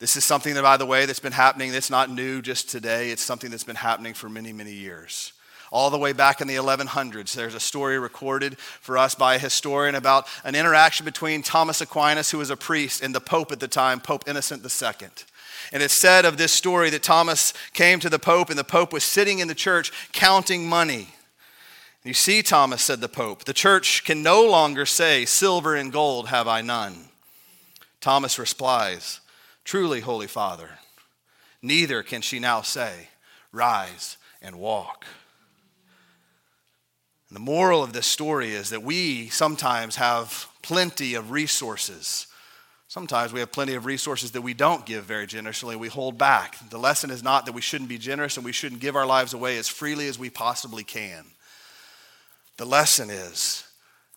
This 0.00 0.16
is 0.16 0.24
something 0.24 0.54
that, 0.54 0.62
by 0.62 0.78
the 0.78 0.86
way, 0.86 1.06
that's 1.06 1.20
been 1.20 1.30
happening. 1.30 1.70
That's 1.70 1.90
not 1.90 2.10
new 2.10 2.42
just 2.42 2.68
today. 2.68 3.12
It's 3.12 3.22
something 3.22 3.52
that's 3.52 3.62
been 3.62 3.76
happening 3.76 4.14
for 4.14 4.28
many, 4.28 4.52
many 4.52 4.72
years 4.72 5.32
all 5.72 5.88
the 5.88 5.98
way 5.98 6.12
back 6.12 6.40
in 6.40 6.46
the 6.46 6.54
1100s. 6.54 7.32
There's 7.32 7.54
a 7.54 7.60
story 7.60 7.98
recorded 7.98 8.58
for 8.58 8.98
us 8.98 9.14
by 9.14 9.34
a 9.34 9.38
historian 9.40 9.94
about 9.94 10.28
an 10.44 10.54
interaction 10.54 11.04
between 11.04 11.42
Thomas 11.42 11.80
Aquinas, 11.80 12.30
who 12.30 12.38
was 12.38 12.50
a 12.50 12.56
priest, 12.56 13.02
and 13.02 13.14
the 13.14 13.20
Pope 13.20 13.50
at 13.50 13.58
the 13.58 13.66
time, 13.66 13.98
Pope 13.98 14.28
Innocent 14.28 14.62
II. 14.62 15.08
And 15.72 15.82
it's 15.82 15.94
said 15.94 16.26
of 16.26 16.36
this 16.36 16.52
story 16.52 16.90
that 16.90 17.02
Thomas 17.02 17.54
came 17.72 17.98
to 18.00 18.10
the 18.10 18.18
Pope, 18.18 18.50
and 18.50 18.58
the 18.58 18.64
Pope 18.64 18.92
was 18.92 19.02
sitting 19.02 19.38
in 19.38 19.48
the 19.48 19.54
church 19.54 19.90
counting 20.12 20.68
money. 20.68 21.08
You 22.04 22.14
see, 22.14 22.42
Thomas, 22.42 22.82
said 22.82 23.00
the 23.00 23.08
Pope, 23.08 23.44
the 23.44 23.54
church 23.54 24.04
can 24.04 24.22
no 24.22 24.44
longer 24.44 24.84
say, 24.84 25.24
Silver 25.24 25.74
and 25.74 25.90
gold 25.90 26.28
have 26.28 26.46
I 26.46 26.60
none. 26.60 27.08
Thomas 28.00 28.38
replies, 28.38 29.20
Truly, 29.64 30.00
Holy 30.00 30.26
Father, 30.26 30.68
neither 31.62 32.02
can 32.02 32.20
she 32.20 32.38
now 32.38 32.60
say, 32.60 33.08
Rise 33.52 34.18
and 34.42 34.56
walk. 34.56 35.06
The 37.32 37.38
moral 37.38 37.82
of 37.82 37.94
this 37.94 38.06
story 38.06 38.52
is 38.52 38.68
that 38.70 38.82
we 38.82 39.30
sometimes 39.30 39.96
have 39.96 40.48
plenty 40.60 41.14
of 41.14 41.30
resources. 41.30 42.26
Sometimes 42.88 43.32
we 43.32 43.40
have 43.40 43.50
plenty 43.50 43.72
of 43.74 43.86
resources 43.86 44.32
that 44.32 44.42
we 44.42 44.52
don't 44.52 44.84
give 44.84 45.04
very 45.04 45.26
generously, 45.26 45.74
we 45.74 45.88
hold 45.88 46.18
back. 46.18 46.58
The 46.68 46.78
lesson 46.78 47.10
is 47.10 47.22
not 47.22 47.46
that 47.46 47.52
we 47.52 47.62
shouldn't 47.62 47.88
be 47.88 47.96
generous 47.96 48.36
and 48.36 48.44
we 48.44 48.52
shouldn't 48.52 48.82
give 48.82 48.96
our 48.96 49.06
lives 49.06 49.32
away 49.32 49.56
as 49.56 49.66
freely 49.66 50.08
as 50.08 50.18
we 50.18 50.28
possibly 50.28 50.84
can. 50.84 51.24
The 52.58 52.66
lesson 52.66 53.08
is 53.08 53.64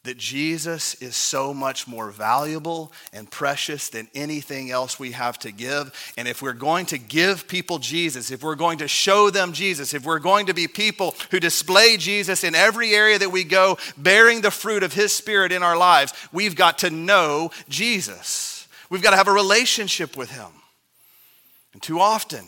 that 0.05 0.17
Jesus 0.17 0.95
is 0.95 1.15
so 1.15 1.53
much 1.53 1.87
more 1.87 2.09
valuable 2.09 2.91
and 3.13 3.29
precious 3.29 3.89
than 3.89 4.07
anything 4.15 4.71
else 4.71 4.99
we 4.99 5.11
have 5.11 5.37
to 5.39 5.51
give. 5.51 6.13
And 6.17 6.27
if 6.27 6.41
we're 6.41 6.53
going 6.53 6.85
to 6.87 6.97
give 6.97 7.47
people 7.47 7.79
Jesus, 7.79 8.31
if 8.31 8.41
we're 8.41 8.55
going 8.55 8.79
to 8.79 8.87
show 8.87 9.29
them 9.29 9.53
Jesus, 9.53 9.93
if 9.93 10.05
we're 10.05 10.19
going 10.19 10.45
to 10.47 10.53
be 10.53 10.67
people 10.67 11.15
who 11.31 11.39
display 11.39 11.97
Jesus 11.97 12.43
in 12.43 12.55
every 12.55 12.93
area 12.93 13.19
that 13.19 13.31
we 13.31 13.43
go, 13.43 13.77
bearing 13.97 14.41
the 14.41 14.51
fruit 14.51 14.83
of 14.83 14.93
His 14.93 15.13
Spirit 15.13 15.51
in 15.51 15.63
our 15.63 15.77
lives, 15.77 16.13
we've 16.31 16.55
got 16.55 16.79
to 16.79 16.89
know 16.89 17.51
Jesus. 17.69 18.67
We've 18.89 19.03
got 19.03 19.11
to 19.11 19.17
have 19.17 19.27
a 19.27 19.33
relationship 19.33 20.15
with 20.15 20.31
Him. 20.31 20.47
And 21.73 21.81
too 21.81 21.99
often, 21.99 22.45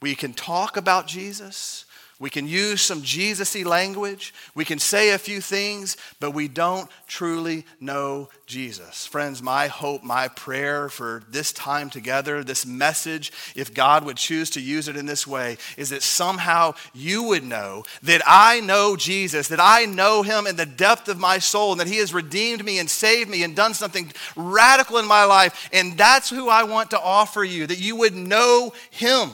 we 0.00 0.14
can 0.14 0.32
talk 0.32 0.76
about 0.76 1.06
Jesus 1.06 1.84
we 2.20 2.30
can 2.30 2.48
use 2.48 2.82
some 2.82 3.02
Jesus 3.02 3.54
language. 3.64 4.34
We 4.56 4.64
can 4.64 4.80
say 4.80 5.10
a 5.10 5.18
few 5.18 5.40
things, 5.40 5.96
but 6.18 6.32
we 6.32 6.48
don't 6.48 6.90
truly 7.06 7.64
know 7.78 8.28
Jesus. 8.44 9.06
Friends, 9.06 9.40
my 9.40 9.68
hope, 9.68 10.02
my 10.02 10.26
prayer 10.26 10.88
for 10.88 11.22
this 11.30 11.52
time 11.52 11.90
together, 11.90 12.42
this 12.42 12.66
message, 12.66 13.30
if 13.54 13.72
God 13.72 14.04
would 14.04 14.16
choose 14.16 14.50
to 14.50 14.60
use 14.60 14.88
it 14.88 14.96
in 14.96 15.06
this 15.06 15.28
way, 15.28 15.58
is 15.76 15.90
that 15.90 16.02
somehow 16.02 16.74
you 16.92 17.22
would 17.22 17.44
know 17.44 17.84
that 18.02 18.22
I 18.26 18.60
know 18.60 18.96
Jesus, 18.96 19.46
that 19.48 19.60
I 19.60 19.84
know 19.84 20.22
him 20.22 20.48
in 20.48 20.56
the 20.56 20.66
depth 20.66 21.08
of 21.08 21.20
my 21.20 21.38
soul, 21.38 21.70
and 21.72 21.80
that 21.80 21.86
he 21.86 21.98
has 21.98 22.12
redeemed 22.12 22.64
me 22.64 22.80
and 22.80 22.90
saved 22.90 23.30
me 23.30 23.44
and 23.44 23.54
done 23.54 23.74
something 23.74 24.12
radical 24.34 24.98
in 24.98 25.06
my 25.06 25.24
life. 25.24 25.68
And 25.72 25.96
that's 25.96 26.30
who 26.30 26.48
I 26.48 26.64
want 26.64 26.90
to 26.90 27.00
offer 27.00 27.44
you, 27.44 27.68
that 27.68 27.80
you 27.80 27.94
would 27.94 28.16
know 28.16 28.72
him. 28.90 29.30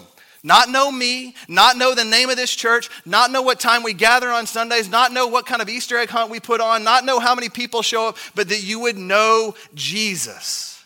Not 0.47 0.69
know 0.69 0.93
me, 0.93 1.35
not 1.49 1.79
know 1.79 1.95
the 1.95 2.05
name 2.05 2.29
of 2.29 2.37
this 2.37 2.55
church, 2.55 2.91
not 3.07 3.33
know 3.33 3.41
what 3.41 3.59
time 3.59 3.83
we 3.83 3.95
gather 3.95 4.29
on 4.29 4.47
Sundays, 4.47 4.91
not 4.91 5.11
know 5.11 5.27
what 5.27 5.47
kind 5.47 5.63
of 5.63 5.71
Easter 5.71 5.97
egg 5.97 6.11
hunt 6.11 6.31
we 6.31 6.39
put 6.39 6.61
on, 6.61 6.85
not 6.85 7.07
know 7.07 7.19
how 7.19 7.35
many 7.35 7.49
people 7.49 7.81
show 7.81 8.09
up, 8.09 8.19
but 8.35 8.51
that 8.51 8.63
you 8.63 8.79
would 8.81 8.99
know 8.99 9.55
Jesus. 9.75 10.85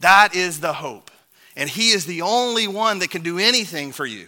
That 0.00 0.34
is 0.34 0.58
the 0.58 0.72
hope. 0.72 1.12
And 1.54 1.70
He 1.70 1.90
is 1.90 2.04
the 2.04 2.22
only 2.22 2.66
one 2.66 2.98
that 2.98 3.10
can 3.10 3.22
do 3.22 3.38
anything 3.38 3.92
for 3.92 4.04
you. 4.04 4.26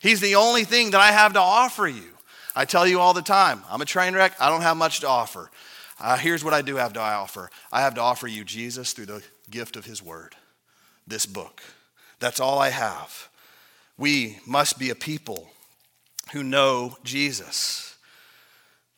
He's 0.00 0.20
the 0.20 0.34
only 0.34 0.64
thing 0.64 0.90
that 0.90 1.00
I 1.00 1.12
have 1.12 1.34
to 1.34 1.40
offer 1.40 1.86
you. 1.86 2.10
I 2.56 2.64
tell 2.64 2.88
you 2.88 2.98
all 2.98 3.14
the 3.14 3.22
time, 3.22 3.62
I'm 3.70 3.80
a 3.80 3.84
train 3.86 4.14
wreck, 4.14 4.34
I 4.40 4.50
don't 4.50 4.62
have 4.62 4.76
much 4.76 5.00
to 5.00 5.08
offer. 5.08 5.52
Uh, 6.00 6.16
here's 6.16 6.42
what 6.42 6.54
I 6.54 6.62
do 6.62 6.76
have 6.76 6.94
to 6.94 7.00
offer 7.00 7.48
I 7.70 7.82
have 7.82 7.94
to 7.94 8.00
offer 8.00 8.26
you 8.26 8.42
Jesus 8.42 8.92
through 8.92 9.06
the 9.06 9.22
gift 9.50 9.76
of 9.76 9.84
His 9.84 10.02
Word, 10.02 10.34
this 11.06 11.26
book. 11.26 11.62
That's 12.18 12.40
all 12.40 12.58
I 12.58 12.70
have 12.70 13.29
we 14.00 14.38
must 14.46 14.78
be 14.78 14.88
a 14.88 14.94
people 14.94 15.46
who 16.32 16.42
know 16.42 16.96
Jesus. 17.04 17.94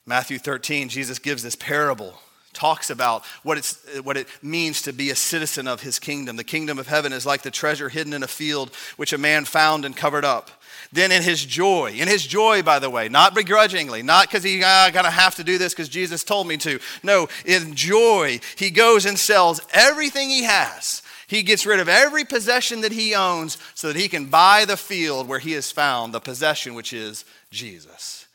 Matthew 0.06 0.38
13, 0.38 0.88
Jesus 0.88 1.18
gives 1.18 1.42
this 1.42 1.56
parable, 1.56 2.14
talks 2.52 2.88
about 2.88 3.24
what, 3.42 3.58
it's, 3.58 3.84
what 4.04 4.16
it 4.16 4.28
means 4.42 4.82
to 4.82 4.92
be 4.92 5.10
a 5.10 5.16
citizen 5.16 5.66
of 5.66 5.80
his 5.80 5.98
kingdom. 5.98 6.36
The 6.36 6.44
kingdom 6.44 6.78
of 6.78 6.86
heaven 6.86 7.12
is 7.12 7.26
like 7.26 7.42
the 7.42 7.50
treasure 7.50 7.88
hidden 7.88 8.12
in 8.12 8.22
a 8.22 8.28
field, 8.28 8.70
which 8.96 9.12
a 9.12 9.18
man 9.18 9.44
found 9.44 9.84
and 9.84 9.96
covered 9.96 10.24
up. 10.24 10.52
Then, 10.92 11.10
in 11.10 11.22
his 11.22 11.44
joy, 11.44 11.92
in 11.96 12.06
his 12.06 12.24
joy, 12.24 12.62
by 12.62 12.78
the 12.78 12.90
way, 12.90 13.08
not 13.08 13.34
begrudgingly, 13.34 14.02
not 14.02 14.28
because 14.28 14.44
he 14.44 14.62
ah, 14.64 14.90
gotta 14.92 15.10
have 15.10 15.34
to 15.36 15.44
do 15.44 15.58
this 15.58 15.72
because 15.72 15.88
Jesus 15.88 16.22
told 16.22 16.46
me 16.46 16.56
to. 16.58 16.78
No, 17.02 17.28
in 17.44 17.74
joy, 17.74 18.40
he 18.56 18.70
goes 18.70 19.04
and 19.04 19.18
sells 19.18 19.60
everything 19.72 20.28
he 20.28 20.44
has 20.44 21.01
he 21.32 21.42
gets 21.42 21.64
rid 21.64 21.80
of 21.80 21.88
every 21.88 22.26
possession 22.26 22.82
that 22.82 22.92
he 22.92 23.14
owns 23.14 23.56
so 23.74 23.88
that 23.88 23.96
he 23.96 24.06
can 24.06 24.26
buy 24.26 24.66
the 24.66 24.76
field 24.76 25.26
where 25.26 25.38
he 25.38 25.52
has 25.52 25.72
found 25.72 26.12
the 26.12 26.20
possession, 26.20 26.74
which 26.74 26.92
is 26.92 27.24
Jesus. 27.50 28.26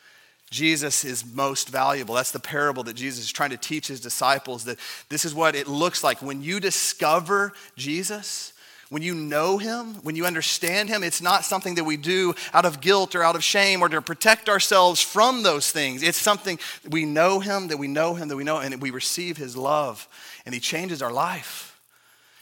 Jesus 0.50 1.06
is 1.06 1.24
most 1.24 1.70
valuable. 1.70 2.16
That's 2.16 2.32
the 2.32 2.40
parable 2.40 2.82
that 2.86 2.96
Jesus 2.96 3.26
is 3.26 3.32
trying 3.32 3.52
to 3.52 3.58
teach 3.58 3.88
his 3.88 4.02
disciples 4.02 4.64
that 4.64 4.80
this 5.10 5.26
is 5.26 5.36
what 5.36 5.56
it 5.56 5.68
looks 5.68 6.04
like 6.04 6.24
when 6.24 6.42
you 6.42 6.60
discover 6.60 7.54
Jesus, 7.76 8.54
When 8.90 9.02
you 9.02 9.14
know 9.14 9.58
Him, 9.58 9.96
when 9.96 10.16
you 10.16 10.26
understand 10.26 10.88
Him, 10.90 11.04
it's 11.04 11.22
not 11.22 11.44
something 11.44 11.76
that 11.76 11.84
we 11.84 11.98
do 11.98 12.34
out 12.54 12.66
of 12.66 12.80
guilt 12.80 13.16
or 13.16 13.24
out 13.24 13.36
of 13.36 13.44
shame 13.44 13.82
or 13.82 13.90
to 13.90 14.02
protect 14.02 14.48
ourselves 14.48 15.02
from 15.02 15.44
those 15.44 15.72
things. 15.72 16.04
It's 16.04 16.18
something 16.18 16.58
we 16.90 17.04
know 17.04 17.40
Him, 17.40 17.68
that 17.68 17.78
we 17.78 17.88
know 17.88 18.14
Him, 18.14 18.30
that 18.30 18.38
we 18.38 18.46
know, 18.46 18.60
and 18.60 18.82
we 18.82 18.92
receive 18.92 19.36
His 19.36 19.58
love, 19.58 20.08
and 20.46 20.54
He 20.54 20.62
changes 20.62 21.02
our 21.02 21.12
life. 21.12 21.67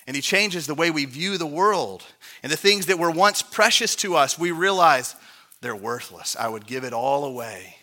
And 0.08 0.16
He 0.16 0.22
changes 0.22 0.68
the 0.68 0.76
way 0.76 0.92
we 0.92 1.06
view 1.06 1.38
the 1.38 1.46
world. 1.46 2.04
And 2.44 2.52
the 2.52 2.58
things 2.58 2.86
that 2.88 3.00
were 3.00 3.12
once 3.12 3.42
precious 3.42 3.96
to 3.98 4.16
us, 4.16 4.38
we 4.38 4.52
realize 4.52 5.16
they're 5.62 5.76
worthless. 5.76 6.36
I 6.40 6.48
would 6.48 6.68
give 6.68 6.84
it 6.84 6.94
all 6.94 7.26
away 7.26 7.78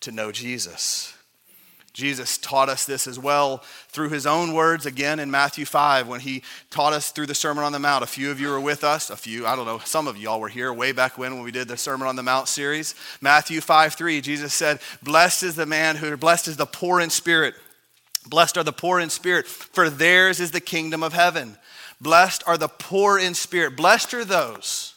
to 0.00 0.12
know 0.12 0.32
Jesus. 0.32 1.14
Jesus 1.92 2.38
taught 2.38 2.70
us 2.70 2.86
this 2.86 3.06
as 3.06 3.18
well 3.18 3.58
through 3.88 4.08
his 4.08 4.26
own 4.26 4.54
words 4.54 4.86
again 4.86 5.20
in 5.20 5.30
Matthew 5.30 5.66
5 5.66 6.08
when 6.08 6.20
he 6.20 6.42
taught 6.70 6.94
us 6.94 7.10
through 7.10 7.26
the 7.26 7.34
Sermon 7.34 7.64
on 7.64 7.72
the 7.72 7.78
Mount. 7.78 8.02
A 8.02 8.06
few 8.06 8.30
of 8.30 8.40
you 8.40 8.48
were 8.48 8.60
with 8.60 8.82
us, 8.82 9.10
a 9.10 9.16
few, 9.16 9.46
I 9.46 9.54
don't 9.54 9.66
know, 9.66 9.78
some 9.78 10.08
of 10.08 10.16
y'all 10.16 10.40
were 10.40 10.48
here 10.48 10.72
way 10.72 10.92
back 10.92 11.18
when 11.18 11.34
when 11.34 11.42
we 11.42 11.52
did 11.52 11.68
the 11.68 11.76
Sermon 11.76 12.08
on 12.08 12.16
the 12.16 12.22
Mount 12.22 12.48
series. 12.48 12.94
Matthew 13.20 13.60
5 13.60 13.94
3, 13.94 14.22
Jesus 14.22 14.54
said, 14.54 14.80
Blessed 15.02 15.42
is 15.42 15.54
the 15.54 15.66
man 15.66 15.96
who, 15.96 16.16
blessed 16.16 16.48
is 16.48 16.56
the 16.56 16.66
poor 16.66 16.98
in 16.98 17.10
spirit. 17.10 17.54
Blessed 18.26 18.56
are 18.56 18.64
the 18.64 18.72
poor 18.72 19.00
in 19.00 19.10
spirit, 19.10 19.46
for 19.46 19.90
theirs 19.90 20.40
is 20.40 20.50
the 20.50 20.60
kingdom 20.60 21.02
of 21.02 21.12
heaven. 21.12 21.56
Blessed 22.00 22.42
are 22.46 22.58
the 22.58 22.68
poor 22.68 23.18
in 23.18 23.34
spirit. 23.34 23.76
Blessed 23.76 24.14
are 24.14 24.24
those 24.24 24.94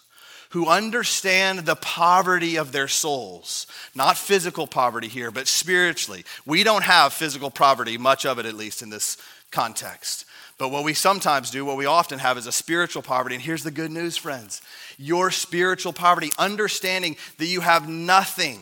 who 0.49 0.67
understand 0.67 1.59
the 1.59 1.75
poverty 1.75 2.55
of 2.55 2.71
their 2.71 2.87
souls. 2.87 3.67
Not 3.93 4.17
physical 4.17 4.67
poverty 4.67 5.07
here, 5.07 5.29
but 5.29 5.47
spiritually. 5.47 6.23
We 6.45 6.63
don't 6.63 6.83
have 6.83 7.13
physical 7.13 7.51
poverty, 7.51 7.97
much 7.97 8.25
of 8.25 8.39
it 8.39 8.45
at 8.45 8.55
least 8.55 8.81
in 8.81 8.89
this 8.89 9.17
context. 9.51 10.25
But 10.57 10.69
what 10.69 10.85
we 10.85 10.93
sometimes 10.93 11.51
do, 11.51 11.65
what 11.65 11.77
we 11.77 11.85
often 11.85 12.19
have, 12.19 12.37
is 12.37 12.47
a 12.47 12.51
spiritual 12.51 13.01
poverty. 13.01 13.35
And 13.35 13.43
here's 13.43 13.63
the 13.63 13.71
good 13.71 13.91
news, 13.91 14.15
friends 14.15 14.61
your 14.97 15.29
spiritual 15.29 15.91
poverty, 15.91 16.31
understanding 16.39 17.17
that 17.37 17.47
you 17.47 17.59
have 17.61 17.89
nothing. 17.89 18.61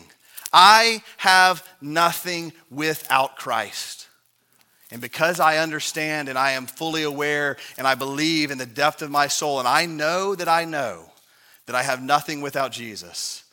I 0.52 1.02
have 1.18 1.66
nothing 1.80 2.52
without 2.70 3.36
Christ. 3.36 4.03
And 4.90 5.00
because 5.00 5.40
I 5.40 5.58
understand 5.58 6.28
and 6.28 6.38
I 6.38 6.52
am 6.52 6.66
fully 6.66 7.02
aware 7.02 7.56
and 7.78 7.86
I 7.86 7.94
believe 7.94 8.50
in 8.50 8.58
the 8.58 8.66
depth 8.66 9.02
of 9.02 9.10
my 9.10 9.26
soul, 9.28 9.58
and 9.58 9.66
I 9.66 9.86
know 9.86 10.34
that 10.34 10.48
I 10.48 10.64
know 10.64 11.10
that 11.66 11.74
I 11.74 11.82
have 11.82 12.02
nothing 12.02 12.40
without 12.40 12.72
Jesus, 12.72 13.44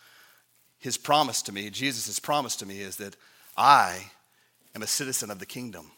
his 0.79 0.97
promise 0.97 1.41
to 1.43 1.51
me, 1.51 1.69
Jesus' 1.69 2.19
promise 2.19 2.55
to 2.57 2.65
me, 2.65 2.81
is 2.81 2.97
that 2.97 3.15
I 3.57 4.11
am 4.75 4.81
a 4.81 4.87
citizen 4.87 5.31
of 5.31 5.39
the 5.39 5.45
kingdom. 5.45 5.91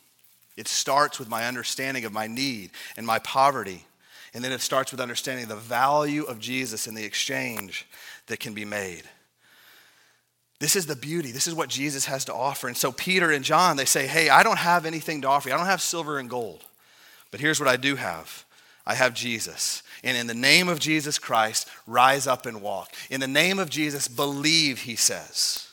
It 0.55 0.67
starts 0.67 1.17
with 1.17 1.29
my 1.29 1.47
understanding 1.47 2.05
of 2.05 2.13
my 2.13 2.27
need 2.27 2.71
and 2.95 3.05
my 3.05 3.19
poverty. 3.19 3.85
And 4.33 4.43
then 4.43 4.51
it 4.51 4.61
starts 4.61 4.91
with 4.91 5.01
understanding 5.01 5.47
the 5.47 5.55
value 5.55 6.23
of 6.23 6.39
Jesus 6.39 6.87
and 6.87 6.95
the 6.97 7.05
exchange 7.05 7.87
that 8.27 8.39
can 8.39 8.53
be 8.53 8.65
made. 8.65 9.03
This 10.63 10.77
is 10.77 10.85
the 10.85 10.95
beauty. 10.95 11.33
This 11.33 11.45
is 11.45 11.53
what 11.53 11.67
Jesus 11.67 12.05
has 12.05 12.23
to 12.23 12.33
offer. 12.33 12.69
And 12.69 12.77
so 12.77 12.93
Peter 12.93 13.31
and 13.31 13.43
John, 13.43 13.75
they 13.75 13.83
say, 13.83 14.07
Hey, 14.07 14.29
I 14.29 14.43
don't 14.43 14.57
have 14.57 14.85
anything 14.85 15.21
to 15.23 15.27
offer 15.27 15.49
you. 15.49 15.55
I 15.55 15.57
don't 15.57 15.65
have 15.65 15.81
silver 15.81 16.19
and 16.19 16.29
gold. 16.29 16.63
But 17.31 17.41
here's 17.41 17.59
what 17.59 17.67
I 17.67 17.75
do 17.75 17.97
have 17.97 18.45
I 18.85 18.95
have 18.95 19.13
Jesus. 19.13 19.83
And 20.05 20.15
in 20.15 20.25
the 20.25 20.33
name 20.33 20.69
of 20.69 20.79
Jesus 20.79 21.19
Christ, 21.19 21.67
rise 21.85 22.27
up 22.27 22.45
and 22.45 22.61
walk. 22.61 22.93
In 23.09 23.19
the 23.19 23.27
name 23.27 23.59
of 23.59 23.69
Jesus, 23.69 24.07
believe, 24.07 24.83
he 24.83 24.95
says. 24.95 25.67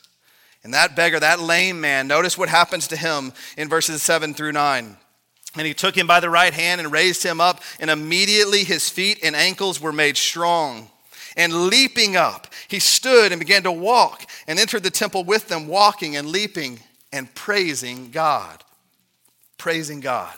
And 0.64 0.74
that 0.74 0.96
beggar, 0.96 1.20
that 1.20 1.38
lame 1.38 1.81
man, 1.81 2.09
notice 2.09 2.37
what 2.37 2.48
happens 2.48 2.88
to 2.88 2.96
him 2.96 3.33
in 3.57 3.68
verses 3.68 4.03
7 4.03 4.35
through 4.35 4.50
9. 4.50 4.96
And 5.57 5.66
he 5.68 5.72
took 5.72 5.96
him 5.96 6.09
by 6.09 6.18
the 6.18 6.31
right 6.31 6.53
hand 6.53 6.81
and 6.81 6.90
raised 6.90 7.22
him 7.22 7.40
up, 7.40 7.61
and 7.79 7.90
immediately 7.90 8.64
his 8.64 8.90
feet 8.90 9.20
and 9.22 9.37
ankles 9.37 9.81
were 9.81 9.92
made 9.92 10.16
strong. 10.16 10.90
And 11.40 11.68
leaping 11.68 12.16
up, 12.16 12.48
he 12.68 12.81
stood 12.81 13.33
and 13.33 13.38
began 13.38 13.62
to 13.62 13.72
walk 13.72 14.26
and 14.46 14.59
entered 14.59 14.83
the 14.83 14.90
temple 14.90 15.24
with 15.24 15.48
them, 15.48 15.68
walking 15.68 16.14
and 16.14 16.29
leaping 16.29 16.81
and 17.14 17.35
praising 17.35 18.11
God. 18.11 18.62
Praising 19.57 20.00
God. 20.00 20.37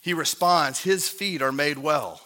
He 0.00 0.14
responds, 0.14 0.84
His 0.84 1.08
feet 1.08 1.42
are 1.42 1.50
made 1.50 1.78
well. 1.78 2.20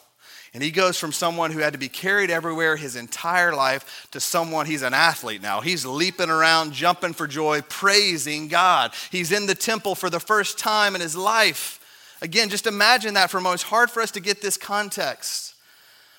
And 0.52 0.62
he 0.62 0.70
goes 0.70 0.98
from 0.98 1.12
someone 1.12 1.50
who 1.50 1.60
had 1.60 1.72
to 1.72 1.78
be 1.78 1.88
carried 1.88 2.30
everywhere 2.30 2.76
his 2.76 2.94
entire 2.94 3.54
life 3.54 4.06
to 4.10 4.20
someone, 4.20 4.66
he's 4.66 4.82
an 4.82 4.92
athlete 4.92 5.40
now. 5.40 5.62
He's 5.62 5.86
leaping 5.86 6.28
around, 6.28 6.74
jumping 6.74 7.14
for 7.14 7.26
joy, 7.26 7.62
praising 7.62 8.48
God. 8.48 8.92
He's 9.10 9.32
in 9.32 9.46
the 9.46 9.54
temple 9.54 9.94
for 9.94 10.10
the 10.10 10.20
first 10.20 10.58
time 10.58 10.94
in 10.94 11.00
his 11.00 11.16
life. 11.16 11.80
Again, 12.20 12.50
just 12.50 12.66
imagine 12.66 13.14
that 13.14 13.30
for 13.30 13.38
a 13.38 13.40
moment. 13.40 13.62
It's 13.62 13.70
hard 13.70 13.90
for 13.90 14.02
us 14.02 14.10
to 14.10 14.20
get 14.20 14.42
this 14.42 14.58
context. 14.58 15.54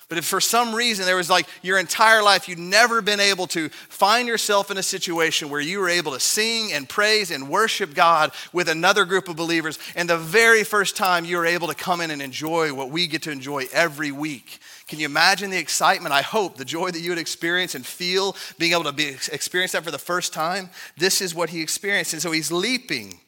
But 0.08 0.16
if 0.16 0.24
for 0.24 0.40
some 0.40 0.74
reason 0.74 1.04
there 1.04 1.16
was 1.16 1.28
like 1.28 1.46
your 1.60 1.78
entire 1.78 2.22
life, 2.22 2.48
you'd 2.48 2.58
never 2.58 3.02
been 3.02 3.20
able 3.20 3.46
to 3.48 3.68
find 3.68 4.26
yourself 4.26 4.70
in 4.70 4.78
a 4.78 4.82
situation 4.82 5.50
where 5.50 5.60
you 5.60 5.80
were 5.80 5.90
able 5.90 6.12
to 6.12 6.20
sing 6.20 6.72
and 6.72 6.88
praise 6.88 7.30
and 7.30 7.50
worship 7.50 7.92
God 7.92 8.32
with 8.52 8.70
another 8.70 9.04
group 9.04 9.28
of 9.28 9.36
believers, 9.36 9.78
and 9.94 10.08
the 10.08 10.16
very 10.16 10.64
first 10.64 10.96
time 10.96 11.26
you 11.26 11.36
were 11.36 11.44
able 11.44 11.68
to 11.68 11.74
come 11.74 12.00
in 12.00 12.10
and 12.10 12.22
enjoy 12.22 12.72
what 12.72 12.90
we 12.90 13.06
get 13.06 13.22
to 13.22 13.30
enjoy 13.30 13.66
every 13.70 14.10
week. 14.10 14.60
Can 14.86 14.98
you 14.98 15.04
imagine 15.04 15.50
the 15.50 15.58
excitement? 15.58 16.14
I 16.14 16.22
hope 16.22 16.56
the 16.56 16.64
joy 16.64 16.90
that 16.90 17.00
you 17.00 17.10
would 17.10 17.18
experience 17.18 17.74
and 17.74 17.84
feel 17.84 18.34
being 18.56 18.72
able 18.72 18.84
to 18.84 18.92
be, 18.92 19.08
experience 19.30 19.72
that 19.72 19.84
for 19.84 19.90
the 19.90 19.98
first 19.98 20.32
time. 20.32 20.70
This 20.96 21.20
is 21.20 21.34
what 21.34 21.50
he 21.50 21.60
experienced. 21.60 22.14
And 22.14 22.22
so 22.22 22.32
he's 22.32 22.50
leaping 22.50 23.20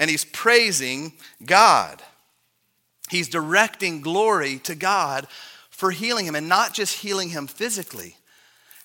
and 0.00 0.10
he's 0.10 0.24
praising 0.24 1.12
God. 1.44 2.02
He's 3.08 3.28
directing 3.28 4.00
glory 4.00 4.58
to 4.64 4.74
God 4.74 5.28
for 5.76 5.90
healing 5.90 6.24
him 6.24 6.34
and 6.34 6.48
not 6.48 6.72
just 6.72 7.00
healing 7.00 7.28
him 7.28 7.46
physically. 7.46 8.16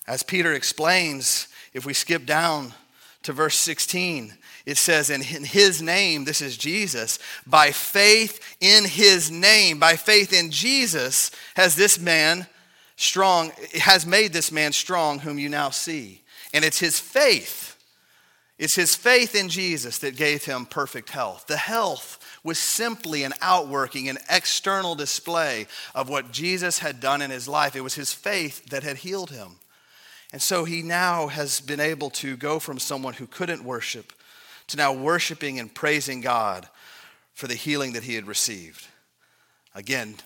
As 0.06 0.22
Peter 0.22 0.52
explains, 0.52 1.48
if 1.72 1.86
we 1.86 1.94
skip 1.94 2.26
down 2.26 2.74
to 3.22 3.32
verse 3.32 3.56
16, 3.56 4.34
it 4.66 4.76
says, 4.76 5.08
In 5.08 5.22
his 5.22 5.80
name, 5.80 6.24
this 6.24 6.42
is 6.42 6.56
Jesus, 6.58 7.18
by 7.46 7.70
faith 7.70 8.56
in 8.60 8.84
his 8.84 9.30
name, 9.30 9.78
by 9.78 9.96
faith 9.96 10.34
in 10.34 10.50
Jesus, 10.50 11.30
has 11.56 11.76
this 11.76 11.98
man 11.98 12.46
strong, 12.96 13.52
has 13.80 14.04
made 14.04 14.34
this 14.34 14.52
man 14.52 14.72
strong, 14.72 15.20
whom 15.20 15.38
you 15.38 15.48
now 15.48 15.70
see. 15.70 16.20
And 16.52 16.62
it's 16.62 16.78
his 16.78 17.00
faith, 17.00 17.78
it's 18.58 18.76
his 18.76 18.94
faith 18.94 19.34
in 19.34 19.48
Jesus 19.48 19.96
that 19.98 20.14
gave 20.14 20.44
him 20.44 20.66
perfect 20.66 21.08
health. 21.08 21.46
The 21.46 21.56
health 21.56 22.21
was 22.44 22.58
simply 22.58 23.22
an 23.22 23.32
outworking, 23.40 24.08
an 24.08 24.18
external 24.28 24.94
display 24.94 25.66
of 25.94 26.08
what 26.08 26.32
Jesus 26.32 26.80
had 26.80 27.00
done 27.00 27.22
in 27.22 27.30
his 27.30 27.46
life. 27.46 27.76
It 27.76 27.82
was 27.82 27.94
his 27.94 28.12
faith 28.12 28.66
that 28.66 28.82
had 28.82 28.98
healed 28.98 29.30
him. 29.30 29.56
And 30.32 30.42
so 30.42 30.64
he 30.64 30.82
now 30.82 31.28
has 31.28 31.60
been 31.60 31.80
able 31.80 32.10
to 32.10 32.36
go 32.36 32.58
from 32.58 32.78
someone 32.78 33.14
who 33.14 33.26
couldn't 33.26 33.64
worship 33.64 34.12
to 34.68 34.76
now 34.76 34.92
worshiping 34.92 35.58
and 35.58 35.72
praising 35.72 36.20
God 36.20 36.68
for 37.34 37.46
the 37.46 37.54
healing 37.54 37.92
that 37.92 38.04
he 38.04 38.14
had 38.14 38.26
received. 38.26 38.86
Again, 39.74 40.16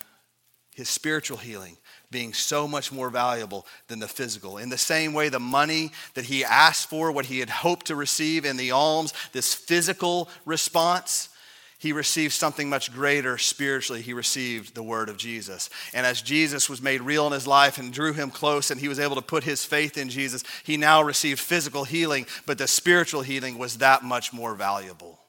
his 0.74 0.88
spiritual 0.88 1.38
healing 1.38 1.76
being 2.10 2.32
so 2.32 2.68
much 2.68 2.92
more 2.92 3.10
valuable 3.10 3.66
than 3.88 3.98
the 3.98 4.06
physical. 4.06 4.58
In 4.58 4.68
the 4.68 4.78
same 4.78 5.12
way, 5.12 5.28
the 5.28 5.40
money 5.40 5.90
that 6.14 6.26
he 6.26 6.44
asked 6.44 6.88
for, 6.88 7.10
what 7.10 7.26
he 7.26 7.40
had 7.40 7.50
hoped 7.50 7.86
to 7.86 7.96
receive 7.96 8.44
in 8.44 8.56
the 8.56 8.70
alms, 8.70 9.12
this 9.32 9.54
physical 9.54 10.28
response, 10.44 11.30
he 11.78 11.92
received 11.92 12.32
something 12.32 12.70
much 12.70 12.92
greater 12.92 13.36
spiritually. 13.36 14.00
He 14.00 14.14
received 14.14 14.74
the 14.74 14.82
word 14.82 15.08
of 15.08 15.18
Jesus. 15.18 15.68
And 15.92 16.06
as 16.06 16.22
Jesus 16.22 16.70
was 16.70 16.80
made 16.80 17.02
real 17.02 17.26
in 17.26 17.32
his 17.34 17.46
life 17.46 17.76
and 17.76 17.92
drew 17.92 18.14
him 18.14 18.30
close, 18.30 18.70
and 18.70 18.80
he 18.80 18.88
was 18.88 18.98
able 18.98 19.16
to 19.16 19.22
put 19.22 19.44
his 19.44 19.64
faith 19.64 19.98
in 19.98 20.08
Jesus, 20.08 20.42
he 20.64 20.78
now 20.78 21.02
received 21.02 21.38
physical 21.38 21.84
healing, 21.84 22.26
but 22.46 22.56
the 22.56 22.66
spiritual 22.66 23.20
healing 23.20 23.58
was 23.58 23.78
that 23.78 24.02
much 24.02 24.32
more 24.32 24.54
valuable. 24.54 25.20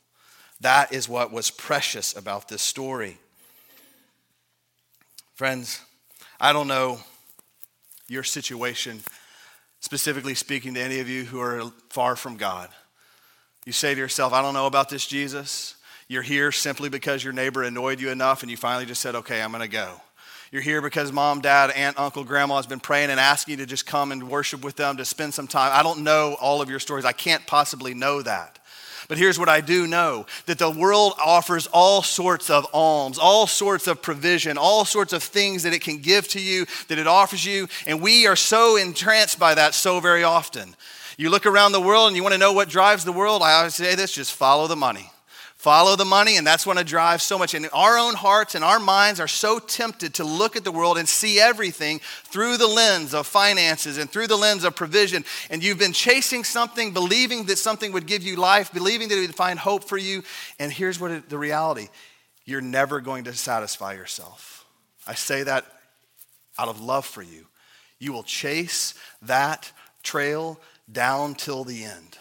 That 0.61 0.93
is 0.93 1.09
what 1.09 1.31
was 1.31 1.51
precious 1.51 2.15
about 2.15 2.47
this 2.47 2.61
story. 2.61 3.17
Friends, 5.35 5.81
I 6.39 6.53
don't 6.53 6.67
know 6.67 6.99
your 8.07 8.23
situation, 8.23 9.01
specifically 9.81 10.33
speaking 10.33 10.73
to 10.75 10.81
any 10.81 10.99
of 10.99 11.09
you 11.09 11.25
who 11.25 11.41
are 11.41 11.71
far 11.89 12.15
from 12.15 12.37
God. 12.37 12.69
You 13.65 13.73
say 13.73 13.93
to 13.93 13.99
yourself, 13.99 14.31
I 14.31 14.41
don't 14.41 14.53
know 14.53 14.65
about 14.65 14.89
this 14.89 15.05
Jesus. 15.05 15.75
You're 16.07 16.21
here 16.21 16.51
simply 16.51 16.89
because 16.89 17.23
your 17.23 17.33
neighbor 17.33 17.63
annoyed 17.63 17.99
you 17.99 18.09
enough 18.09 18.41
and 18.41 18.49
you 18.49 18.57
finally 18.57 18.85
just 18.85 19.01
said, 19.01 19.15
okay, 19.15 19.41
I'm 19.41 19.51
going 19.51 19.61
to 19.61 19.67
go. 19.67 20.01
You're 20.51 20.61
here 20.61 20.81
because 20.81 21.11
mom, 21.11 21.41
dad, 21.41 21.71
aunt, 21.71 21.99
uncle, 21.99 22.23
grandma 22.23 22.55
has 22.55 22.67
been 22.67 22.79
praying 22.79 23.09
and 23.09 23.19
asking 23.19 23.53
you 23.53 23.57
to 23.57 23.65
just 23.65 23.85
come 23.85 24.13
and 24.13 24.29
worship 24.29 24.63
with 24.63 24.77
them, 24.77 24.95
to 24.97 25.05
spend 25.05 25.33
some 25.33 25.47
time. 25.47 25.71
I 25.73 25.83
don't 25.83 26.03
know 26.03 26.37
all 26.39 26.61
of 26.61 26.69
your 26.69 26.79
stories. 26.79 27.03
I 27.03 27.11
can't 27.11 27.45
possibly 27.45 27.93
know 27.93 28.21
that. 28.21 28.57
But 29.09 29.17
here's 29.17 29.39
what 29.39 29.49
I 29.49 29.61
do 29.61 29.87
know 29.87 30.25
that 30.45 30.59
the 30.59 30.69
world 30.69 31.13
offers 31.23 31.67
all 31.67 32.01
sorts 32.01 32.49
of 32.49 32.65
alms, 32.73 33.17
all 33.17 33.47
sorts 33.47 33.87
of 33.87 34.01
provision, 34.01 34.57
all 34.57 34.85
sorts 34.85 35.13
of 35.13 35.23
things 35.23 35.63
that 35.63 35.73
it 35.73 35.81
can 35.81 35.97
give 35.97 36.27
to 36.29 36.41
you, 36.41 36.65
that 36.87 36.97
it 36.97 37.07
offers 37.07 37.45
you. 37.45 37.67
And 37.85 38.01
we 38.01 38.27
are 38.27 38.35
so 38.35 38.77
entranced 38.77 39.39
by 39.39 39.55
that 39.55 39.75
so 39.75 39.99
very 39.99 40.23
often. 40.23 40.75
You 41.17 41.29
look 41.29 41.45
around 41.45 41.71
the 41.71 41.81
world 41.81 42.07
and 42.07 42.15
you 42.15 42.23
want 42.23 42.33
to 42.33 42.39
know 42.39 42.53
what 42.53 42.69
drives 42.69 43.03
the 43.03 43.11
world. 43.11 43.41
I 43.41 43.53
always 43.53 43.75
say 43.75 43.95
this 43.95 44.13
just 44.13 44.33
follow 44.33 44.67
the 44.67 44.75
money. 44.75 45.09
Follow 45.57 45.95
the 45.95 46.05
money, 46.05 46.37
and 46.37 46.45
that's 46.45 46.67
when 46.67 46.77
it 46.77 46.85
drives 46.85 47.23
so 47.23 47.39
much. 47.39 47.55
And 47.55 47.67
our 47.73 47.97
own 47.97 48.13
hearts 48.13 48.53
and 48.53 48.63
our 48.63 48.79
minds 48.79 49.19
are 49.19 49.27
so 49.27 49.57
tempted 49.57 50.13
to 50.15 50.23
look 50.23 50.55
at 50.55 50.63
the 50.63 50.71
world 50.71 50.99
and 50.99 51.09
see 51.09 51.39
everything 51.39 51.99
through 52.25 52.57
the 52.57 52.67
lens 52.67 53.15
of 53.15 53.25
finances 53.25 53.97
and 53.97 54.07
through 54.07 54.27
the 54.27 54.37
lens 54.37 54.63
of 54.63 54.75
provision. 54.75 55.25
And 55.49 55.63
you've 55.63 55.79
been 55.79 55.93
chasing 55.93 56.43
something, 56.43 56.93
believing 56.93 57.45
that 57.45 57.57
something 57.57 57.91
would 57.91 58.05
give 58.05 58.21
you 58.21 58.35
life, 58.35 58.71
believing 58.71 59.07
that 59.07 59.17
it 59.17 59.21
would 59.21 59.35
find 59.35 59.57
hope 59.57 59.83
for 59.83 59.97
you. 59.97 60.21
And 60.59 60.71
here's 60.71 60.99
what 60.99 61.09
it, 61.09 61.27
the 61.27 61.39
reality 61.39 61.87
you're 62.45 62.61
never 62.61 63.01
going 63.01 63.23
to 63.23 63.33
satisfy 63.33 63.93
yourself. 63.93 64.63
I 65.07 65.15
say 65.15 65.41
that 65.41 65.65
out 66.59 66.67
of 66.67 66.79
love 66.79 67.05
for 67.05 67.23
you. 67.23 67.47
You 67.97 68.13
will 68.13 68.23
chase 68.23 68.93
that 69.23 69.71
trail 70.03 70.59
down 70.89 71.33
till 71.33 71.63
the 71.63 71.83
end. 71.83 72.17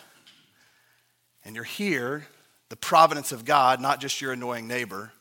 And 1.45 1.55
you're 1.55 1.65
here 1.65 2.27
the 2.69 2.77
providence 2.77 3.33
of 3.33 3.45
God, 3.45 3.81
not 3.81 4.01
just 4.01 4.21
your 4.21 4.33
annoying 4.33 4.67
neighbor, 4.67 5.13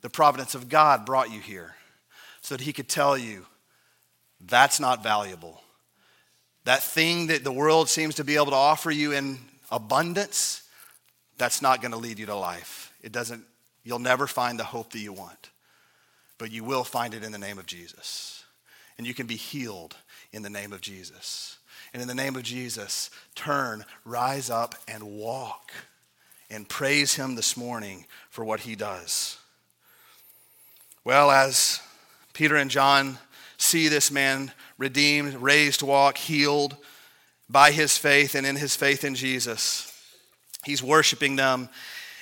the 0.00 0.10
providence 0.10 0.54
of 0.54 0.68
God 0.68 1.06
brought 1.06 1.32
you 1.32 1.40
here 1.40 1.74
so 2.40 2.56
that 2.56 2.64
He 2.64 2.72
could 2.72 2.88
tell 2.88 3.16
you 3.16 3.46
that's 4.40 4.80
not 4.80 5.02
valuable. 5.02 5.60
That 6.64 6.82
thing 6.82 7.28
that 7.28 7.44
the 7.44 7.52
world 7.52 7.88
seems 7.88 8.16
to 8.16 8.24
be 8.24 8.36
able 8.36 8.46
to 8.46 8.54
offer 8.54 8.90
you 8.90 9.12
in 9.12 9.38
abundance, 9.70 10.62
that's 11.36 11.62
not 11.62 11.80
going 11.80 11.92
to 11.92 11.98
lead 11.98 12.18
you 12.18 12.26
to 12.26 12.34
life. 12.34 12.92
It 13.02 13.12
doesn't, 13.12 13.42
you'll 13.84 13.98
never 13.98 14.26
find 14.26 14.58
the 14.58 14.64
hope 14.64 14.92
that 14.92 14.98
you 14.98 15.12
want, 15.12 15.50
but 16.36 16.50
you 16.50 16.64
will 16.64 16.84
find 16.84 17.14
it 17.14 17.24
in 17.24 17.32
the 17.32 17.38
name 17.38 17.58
of 17.58 17.66
Jesus. 17.66 18.44
And 18.96 19.06
you 19.06 19.14
can 19.14 19.26
be 19.26 19.36
healed 19.36 19.96
in 20.32 20.42
the 20.42 20.50
name 20.50 20.72
of 20.72 20.80
Jesus. 20.80 21.58
And 21.92 22.02
in 22.02 22.08
the 22.08 22.14
name 22.14 22.36
of 22.36 22.42
Jesus, 22.42 23.10
turn, 23.34 23.84
rise 24.04 24.50
up, 24.50 24.74
and 24.86 25.02
walk 25.04 25.72
and 26.50 26.68
praise 26.68 27.14
him 27.14 27.34
this 27.34 27.56
morning 27.56 28.06
for 28.30 28.44
what 28.44 28.60
he 28.60 28.74
does. 28.74 29.38
Well, 31.04 31.30
as 31.30 31.80
Peter 32.32 32.56
and 32.56 32.70
John 32.70 33.18
see 33.56 33.88
this 33.88 34.10
man 34.10 34.52
redeemed, 34.76 35.34
raised 35.34 35.80
to 35.80 35.86
walk, 35.86 36.16
healed 36.16 36.76
by 37.48 37.70
his 37.72 37.96
faith 37.96 38.34
and 38.34 38.46
in 38.46 38.56
his 38.56 38.76
faith 38.76 39.04
in 39.04 39.14
Jesus, 39.14 39.92
he's 40.64 40.82
worshiping 40.82 41.36
them 41.36 41.68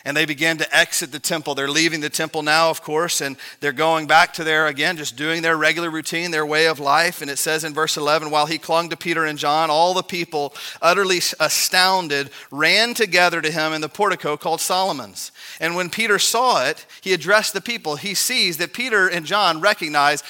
and 0.07 0.17
they 0.17 0.25
begin 0.25 0.57
to 0.59 0.77
exit 0.77 1.11
the 1.11 1.19
temple. 1.19 1.57
They're 1.57 1.69
leaving 1.69 2.01
the 2.01 2.09
temple 2.09 2.43
now, 2.43 2.71
of 2.71 2.81
course, 2.81 3.21
and 3.21 3.37
they're 3.59 3.73
going 3.73 4.07
back 4.07 4.33
to 4.35 4.45
their, 4.45 4.69
again, 4.69 4.97
just 4.97 5.17
doing 5.17 5.43
their 5.43 5.57
regular 5.57 5.91
routine, 5.91 6.31
their 6.31 6.47
way 6.47 6.69
of 6.69 6.79
life. 6.79 7.23
And 7.23 7.31
it 7.31 7.39
says 7.39 7.65
in 7.65 7.75
verse 7.75 7.97
11, 7.97 8.31
while 8.31 8.47
he 8.47 8.57
clung 8.57 8.89
to 8.91 8.97
Peter 8.97 9.25
and 9.25 9.37
John, 9.37 9.69
all 9.69 9.95
the 9.95 10.05
people, 10.05 10.55
utterly 10.81 11.19
astounded, 11.41 12.31
ran 12.53 12.95
together 12.95 13.43
to 13.43 13.51
him 13.51 13.73
in 13.73 13.81
the 13.81 13.89
portico 13.89 14.37
called 14.37 14.61
Solomon's. 14.61 15.33
And 15.59 15.75
when 15.75 15.91
Peter 15.91 16.21
saw 16.21 16.65
it, 16.65 16.87
he 17.01 17.13
addressed 17.13 17.53
the 17.53 17.61
people. 17.61 17.97
He 17.97 18.15
sees 18.15 18.59
that 18.59 18.73
Peter 18.73 19.09
and 19.09 19.27
John 19.27 19.61
recognize 19.61 20.23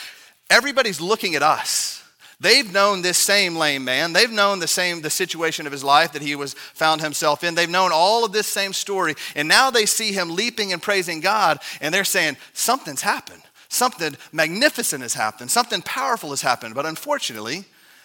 everybody's 0.49 1.03
looking 1.03 1.35
at 1.35 1.43
us. 1.43 2.03
They've 2.39 2.71
known 2.71 3.01
this 3.01 3.17
same 3.17 3.57
lame 3.57 3.85
man. 3.85 4.13
They've 4.13 4.31
known 4.31 4.59
the 4.59 4.69
same 4.69 5.01
the 5.01 5.09
situation 5.09 5.67
of 5.67 5.73
his 5.73 5.83
life 5.83 6.13
that 6.13 6.21
he 6.21 6.37
was 6.37 6.53
found 6.53 7.01
himself 7.01 7.43
in. 7.43 7.55
They've 7.55 7.69
known 7.69 7.93
all 7.93 8.25
of 8.25 8.33
this 8.33 8.47
same 8.47 8.75
story. 8.75 9.15
And 9.35 9.49
now 9.49 9.71
they 9.71 9.87
see 9.87 10.13
him 10.13 10.35
leaping 10.35 10.73
and 10.73 10.83
praising 10.83 11.21
God 11.21 11.61
and 11.81 11.95
they're 11.95 12.05
saying 12.05 12.37
something's 12.53 13.01
happened. 13.01 13.43
Something 13.69 14.17
magnificent 14.33 15.03
has 15.03 15.15
happened. 15.15 15.51
Something 15.51 15.83
powerful 15.83 16.31
has 16.31 16.43
happened. 16.43 16.75
But 16.75 16.87
unfortunately, 16.87 17.65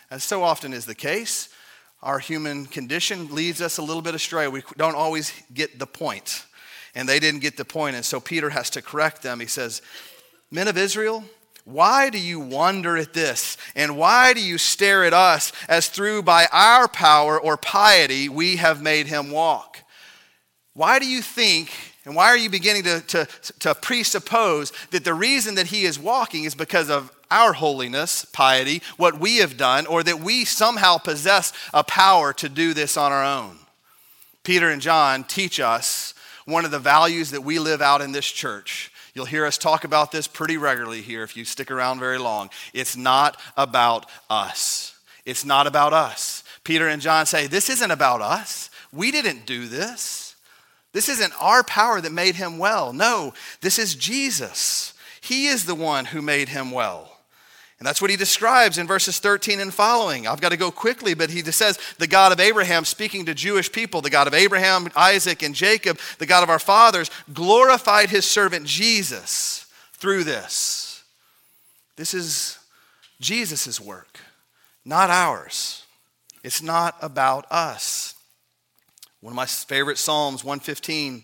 as 0.09 0.23
so 0.23 0.43
often 0.43 0.73
is 0.73 0.85
the 0.85 0.95
case, 0.95 1.49
our 2.01 2.19
human 2.19 2.65
condition 2.65 3.35
leads 3.35 3.61
us 3.61 3.77
a 3.77 3.83
little 3.83 4.01
bit 4.01 4.15
astray. 4.15 4.47
We 4.47 4.63
don't 4.77 4.95
always 4.95 5.33
get 5.53 5.77
the 5.77 5.85
point. 5.85 6.45
And 6.95 7.07
they 7.07 7.19
didn't 7.19 7.41
get 7.41 7.57
the 7.57 7.65
point. 7.65 7.95
And 7.95 8.03
so 8.03 8.19
Peter 8.19 8.49
has 8.49 8.69
to 8.71 8.81
correct 8.81 9.21
them. 9.21 9.39
He 9.39 9.45
says, 9.45 9.81
Men 10.49 10.67
of 10.67 10.77
Israel, 10.77 11.23
why 11.63 12.09
do 12.09 12.19
you 12.19 12.39
wonder 12.39 12.97
at 12.97 13.13
this? 13.13 13.57
And 13.75 13.97
why 13.97 14.33
do 14.33 14.41
you 14.41 14.57
stare 14.57 15.03
at 15.03 15.13
us 15.13 15.51
as 15.67 15.87
through 15.87 16.23
by 16.23 16.47
our 16.51 16.87
power 16.87 17.39
or 17.39 17.57
piety 17.57 18.29
we 18.29 18.57
have 18.57 18.81
made 18.81 19.07
him 19.07 19.31
walk? 19.31 19.77
Why 20.73 20.99
do 20.99 21.05
you 21.05 21.21
think, 21.21 21.71
and 22.05 22.15
why 22.15 22.27
are 22.27 22.37
you 22.37 22.49
beginning 22.49 22.83
to, 22.83 23.01
to, 23.01 23.27
to 23.59 23.75
presuppose 23.75 24.71
that 24.91 25.03
the 25.03 25.13
reason 25.13 25.55
that 25.55 25.67
he 25.67 25.83
is 25.83 25.99
walking 25.99 26.45
is 26.45 26.55
because 26.55 26.89
of 26.89 27.11
our 27.29 27.53
holiness, 27.53 28.25
piety, 28.25 28.81
what 28.97 29.19
we 29.19 29.37
have 29.37 29.57
done, 29.57 29.85
or 29.85 30.03
that 30.03 30.19
we 30.19 30.45
somehow 30.45 30.97
possess 30.97 31.53
a 31.73 31.83
power 31.83 32.33
to 32.33 32.49
do 32.49 32.73
this 32.73 32.97
on 32.97 33.11
our 33.11 33.23
own? 33.23 33.57
Peter 34.43 34.69
and 34.69 34.81
John 34.81 35.23
teach 35.23 35.59
us 35.59 36.13
one 36.45 36.65
of 36.65 36.71
the 36.71 36.79
values 36.79 37.31
that 37.31 37.43
we 37.43 37.59
live 37.59 37.81
out 37.81 38.01
in 38.01 38.11
this 38.11 38.25
church 38.25 38.90
You'll 39.13 39.25
hear 39.25 39.45
us 39.45 39.57
talk 39.57 39.83
about 39.83 40.11
this 40.11 40.27
pretty 40.27 40.57
regularly 40.57 41.01
here 41.01 41.23
if 41.23 41.35
you 41.35 41.43
stick 41.43 41.69
around 41.69 41.99
very 41.99 42.17
long. 42.17 42.49
It's 42.73 42.95
not 42.95 43.39
about 43.57 44.05
us. 44.29 44.97
It's 45.25 45.45
not 45.45 45.67
about 45.67 45.93
us. 45.93 46.43
Peter 46.63 46.87
and 46.87 47.01
John 47.01 47.25
say, 47.25 47.47
This 47.47 47.69
isn't 47.69 47.91
about 47.91 48.21
us. 48.21 48.69
We 48.93 49.11
didn't 49.11 49.45
do 49.45 49.67
this. 49.67 50.35
This 50.93 51.09
isn't 51.09 51.33
our 51.41 51.63
power 51.63 52.01
that 52.01 52.11
made 52.11 52.35
him 52.35 52.57
well. 52.57 52.91
No, 52.93 53.33
this 53.61 53.79
is 53.79 53.95
Jesus. 53.95 54.93
He 55.21 55.47
is 55.47 55.65
the 55.65 55.75
one 55.75 56.05
who 56.05 56.21
made 56.21 56.49
him 56.49 56.71
well. 56.71 57.10
And 57.81 57.87
that's 57.87 57.99
what 57.99 58.11
he 58.11 58.15
describes 58.15 58.77
in 58.77 58.85
verses 58.85 59.17
13 59.17 59.59
and 59.59 59.73
following. 59.73 60.27
I've 60.27 60.39
got 60.39 60.49
to 60.49 60.57
go 60.57 60.69
quickly, 60.69 61.15
but 61.15 61.31
he 61.31 61.41
says, 61.41 61.79
The 61.97 62.05
God 62.05 62.31
of 62.31 62.39
Abraham, 62.39 62.85
speaking 62.85 63.25
to 63.25 63.33
Jewish 63.33 63.71
people, 63.71 64.01
the 64.01 64.11
God 64.11 64.27
of 64.27 64.35
Abraham, 64.35 64.87
Isaac, 64.95 65.41
and 65.41 65.55
Jacob, 65.55 65.97
the 66.19 66.27
God 66.27 66.43
of 66.43 66.51
our 66.51 66.59
fathers, 66.59 67.09
glorified 67.33 68.11
his 68.11 68.23
servant 68.23 68.67
Jesus 68.67 69.65
through 69.93 70.25
this. 70.25 71.03
This 71.95 72.13
is 72.13 72.59
Jesus' 73.19 73.81
work, 73.81 74.19
not 74.85 75.09
ours. 75.09 75.83
It's 76.43 76.61
not 76.61 76.97
about 77.01 77.47
us. 77.49 78.13
One 79.21 79.31
of 79.31 79.37
my 79.37 79.47
favorite 79.47 79.97
Psalms, 79.97 80.43
115, 80.43 81.23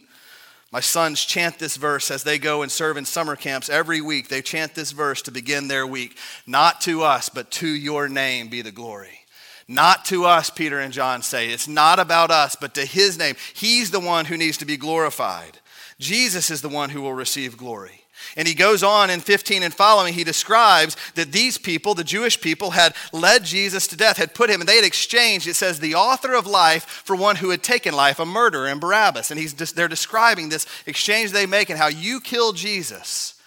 my 0.78 0.82
sons 0.82 1.26
chant 1.26 1.58
this 1.58 1.76
verse 1.76 2.12
as 2.12 2.22
they 2.22 2.38
go 2.38 2.62
and 2.62 2.72
serve 2.72 2.98
in 2.98 3.06
summer 3.06 3.36
camps 3.36 3.68
every 3.68 4.00
week. 4.00 4.28
They 4.28 4.44
chant 4.44 4.76
this 4.76 4.92
verse 4.92 5.24
to 5.24 5.32
begin 5.32 5.68
their 5.68 5.88
week. 5.88 6.16
Not 6.46 6.82
to 6.82 7.02
us, 7.02 7.30
but 7.30 7.50
to 7.54 7.68
your 7.68 8.08
name 8.08 8.48
be 8.48 8.62
the 8.62 8.72
glory. 8.72 9.22
Not 9.68 10.06
to 10.06 10.26
us, 10.26 10.52
Peter 10.52 10.80
and 10.80 10.94
John 10.94 11.24
say. 11.24 11.50
It's 11.50 11.68
not 11.68 11.98
about 11.98 12.30
us, 12.30 12.56
but 12.56 12.76
to 12.76 12.86
his 12.86 13.18
name. 13.18 13.38
He's 13.56 13.90
the 13.90 14.00
one 14.00 14.26
who 14.26 14.38
needs 14.38 14.58
to 14.58 14.66
be 14.66 14.78
glorified. 14.78 15.58
Jesus 15.98 16.52
is 16.52 16.62
the 16.62 16.70
one 16.70 16.92
who 16.92 17.02
will 17.02 17.16
receive 17.16 17.58
glory. 17.58 18.04
And 18.36 18.48
he 18.48 18.54
goes 18.54 18.84
on 18.84 19.10
in 19.10 19.20
15 19.20 19.64
and 19.64 19.74
following, 19.74 20.14
he 20.14 20.24
describes 20.24 20.96
that 21.16 21.32
these 21.32 21.58
people, 21.58 21.94
the 21.94 22.04
Jewish 22.04 22.40
people, 22.40 22.72
had 22.72 22.96
led 23.12 23.44
Jesus 23.44 23.88
to 23.88 23.98
death, 23.98 24.18
had 24.18 24.34
put 24.34 24.50
him, 24.50 24.60
and 24.60 24.68
they 24.68 24.76
had 24.76 24.86
exchanged, 24.86 25.48
it 25.48 25.56
says, 25.56 25.80
the 25.80 25.96
author 25.96 26.34
of 26.34 26.46
life 26.46 26.84
for 26.84 27.16
one 27.16 27.38
who 27.38 27.50
had 27.50 27.64
taken 27.64 27.94
life, 27.94 28.20
a 28.20 28.26
murderer, 28.26 28.68
and 28.68 28.82
Barabbas. 28.82 29.32
And 29.32 29.40
he's 29.40 29.54
just, 29.54 29.76
they're 29.76 29.88
describing 29.88 30.50
this 30.50 30.66
exchange 30.86 31.32
they 31.32 31.46
make 31.46 31.70
and 31.70 31.80
how 31.80 31.88
you 31.88 32.20
killed 32.20 32.58
Jesus. 32.58 33.42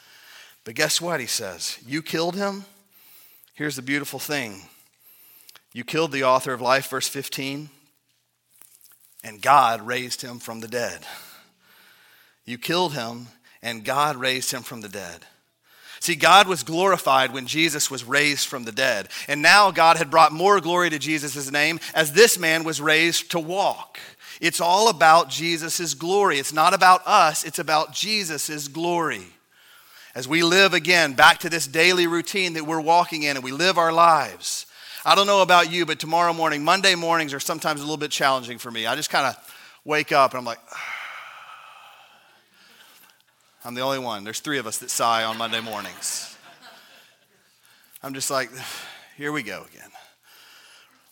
But 0.64 0.74
guess 0.74 1.00
what, 1.00 1.20
he 1.20 1.26
says? 1.26 1.78
You 1.86 2.02
killed 2.02 2.36
him? 2.36 2.64
Here's 3.54 3.76
the 3.76 3.82
beautiful 3.82 4.18
thing 4.18 4.62
you 5.72 5.84
killed 5.84 6.12
the 6.12 6.24
author 6.24 6.52
of 6.52 6.60
life, 6.60 6.88
verse 6.88 7.08
15, 7.08 7.70
and 9.22 9.40
God 9.40 9.82
raised 9.82 10.22
him 10.22 10.38
from 10.38 10.60
the 10.60 10.68
dead. 10.68 11.02
You 12.44 12.58
killed 12.58 12.94
him 12.94 13.28
and 13.62 13.84
God 13.84 14.16
raised 14.16 14.50
him 14.50 14.62
from 14.62 14.80
the 14.80 14.88
dead. 14.88 15.26
See, 16.00 16.14
God 16.14 16.48
was 16.48 16.62
glorified 16.62 17.32
when 17.32 17.46
Jesus 17.46 17.90
was 17.90 18.04
raised 18.04 18.48
from 18.48 18.64
the 18.64 18.72
dead. 18.72 19.08
And 19.28 19.42
now 19.42 19.70
God 19.70 19.98
had 19.98 20.10
brought 20.10 20.32
more 20.32 20.58
glory 20.58 20.88
to 20.88 20.98
Jesus' 20.98 21.50
name 21.50 21.78
as 21.94 22.12
this 22.12 22.38
man 22.38 22.64
was 22.64 22.80
raised 22.80 23.30
to 23.32 23.38
walk. 23.38 23.98
It's 24.40 24.62
all 24.62 24.88
about 24.88 25.28
Jesus' 25.28 25.92
glory. 25.92 26.38
It's 26.38 26.54
not 26.54 26.72
about 26.72 27.06
us, 27.06 27.44
it's 27.44 27.58
about 27.58 27.92
Jesus' 27.92 28.66
glory. 28.68 29.26
As 30.14 30.26
we 30.26 30.42
live 30.42 30.72
again 30.72 31.12
back 31.12 31.38
to 31.40 31.50
this 31.50 31.66
daily 31.66 32.06
routine 32.06 32.54
that 32.54 32.66
we're 32.66 32.80
walking 32.80 33.22
in 33.22 33.36
and 33.36 33.44
we 33.44 33.52
live 33.52 33.76
our 33.76 33.92
lives. 33.92 34.66
I 35.04 35.14
don't 35.14 35.26
know 35.26 35.42
about 35.42 35.70
you, 35.70 35.84
but 35.86 35.98
tomorrow 35.98 36.32
morning, 36.32 36.64
Monday 36.64 36.94
mornings 36.94 37.32
are 37.34 37.40
sometimes 37.40 37.80
a 37.80 37.84
little 37.84 37.96
bit 37.98 38.10
challenging 38.10 38.58
for 38.58 38.70
me. 38.70 38.86
I 38.86 38.96
just 38.96 39.10
kind 39.10 39.26
of 39.26 39.36
wake 39.84 40.12
up 40.12 40.32
and 40.32 40.38
I'm 40.38 40.44
like, 40.44 40.58
ah, 40.72 40.99
I'm 43.64 43.74
the 43.74 43.82
only 43.82 43.98
one. 43.98 44.24
There's 44.24 44.40
three 44.40 44.58
of 44.58 44.66
us 44.66 44.78
that 44.78 44.90
sigh 44.90 45.24
on 45.24 45.36
Monday 45.36 45.60
mornings. 45.60 46.36
I'm 48.02 48.14
just 48.14 48.30
like, 48.30 48.50
here 49.18 49.32
we 49.32 49.42
go 49.42 49.66
again. 49.70 49.90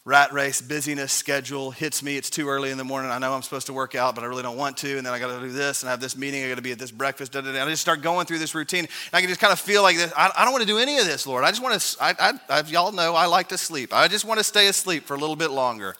Rat 0.06 0.32
race, 0.32 0.62
busyness, 0.62 1.12
schedule 1.12 1.70
hits 1.70 2.02
me. 2.02 2.16
It's 2.16 2.30
too 2.30 2.48
early 2.48 2.70
in 2.70 2.78
the 2.78 2.84
morning. 2.84 3.10
I 3.10 3.18
know 3.18 3.34
I'm 3.34 3.42
supposed 3.42 3.66
to 3.66 3.74
work 3.74 3.94
out, 3.94 4.14
but 4.14 4.24
I 4.24 4.26
really 4.28 4.42
don't 4.42 4.56
want 4.56 4.78
to. 4.78 4.96
And 4.96 5.06
then 5.06 5.12
I 5.12 5.18
got 5.18 5.38
to 5.38 5.46
do 5.46 5.52
this 5.52 5.82
and 5.82 5.90
I 5.90 5.92
have 5.92 6.00
this 6.00 6.16
meeting. 6.16 6.42
I 6.42 6.48
got 6.48 6.54
to 6.54 6.62
be 6.62 6.72
at 6.72 6.78
this 6.78 6.90
breakfast. 6.90 7.32
Da, 7.32 7.42
da, 7.42 7.52
da. 7.52 7.62
I 7.62 7.68
just 7.68 7.82
start 7.82 8.00
going 8.00 8.24
through 8.24 8.38
this 8.38 8.54
routine. 8.54 8.84
And 8.84 9.12
I 9.12 9.20
can 9.20 9.28
just 9.28 9.42
kind 9.42 9.52
of 9.52 9.60
feel 9.60 9.82
like 9.82 9.98
this. 9.98 10.10
I, 10.16 10.30
I 10.34 10.44
don't 10.44 10.52
want 10.54 10.62
to 10.62 10.66
do 10.66 10.78
any 10.78 10.96
of 10.96 11.04
this, 11.04 11.26
Lord. 11.26 11.44
I 11.44 11.50
just 11.50 11.62
want 11.62 11.78
to, 11.78 11.96
I, 12.02 12.32
I, 12.48 12.60
y'all 12.62 12.92
know 12.92 13.14
I 13.14 13.26
like 13.26 13.50
to 13.50 13.58
sleep. 13.58 13.92
I 13.92 14.08
just 14.08 14.24
want 14.24 14.38
to 14.38 14.44
stay 14.44 14.68
asleep 14.68 15.04
for 15.04 15.12
a 15.12 15.18
little 15.18 15.36
bit 15.36 15.50
longer. 15.50 15.94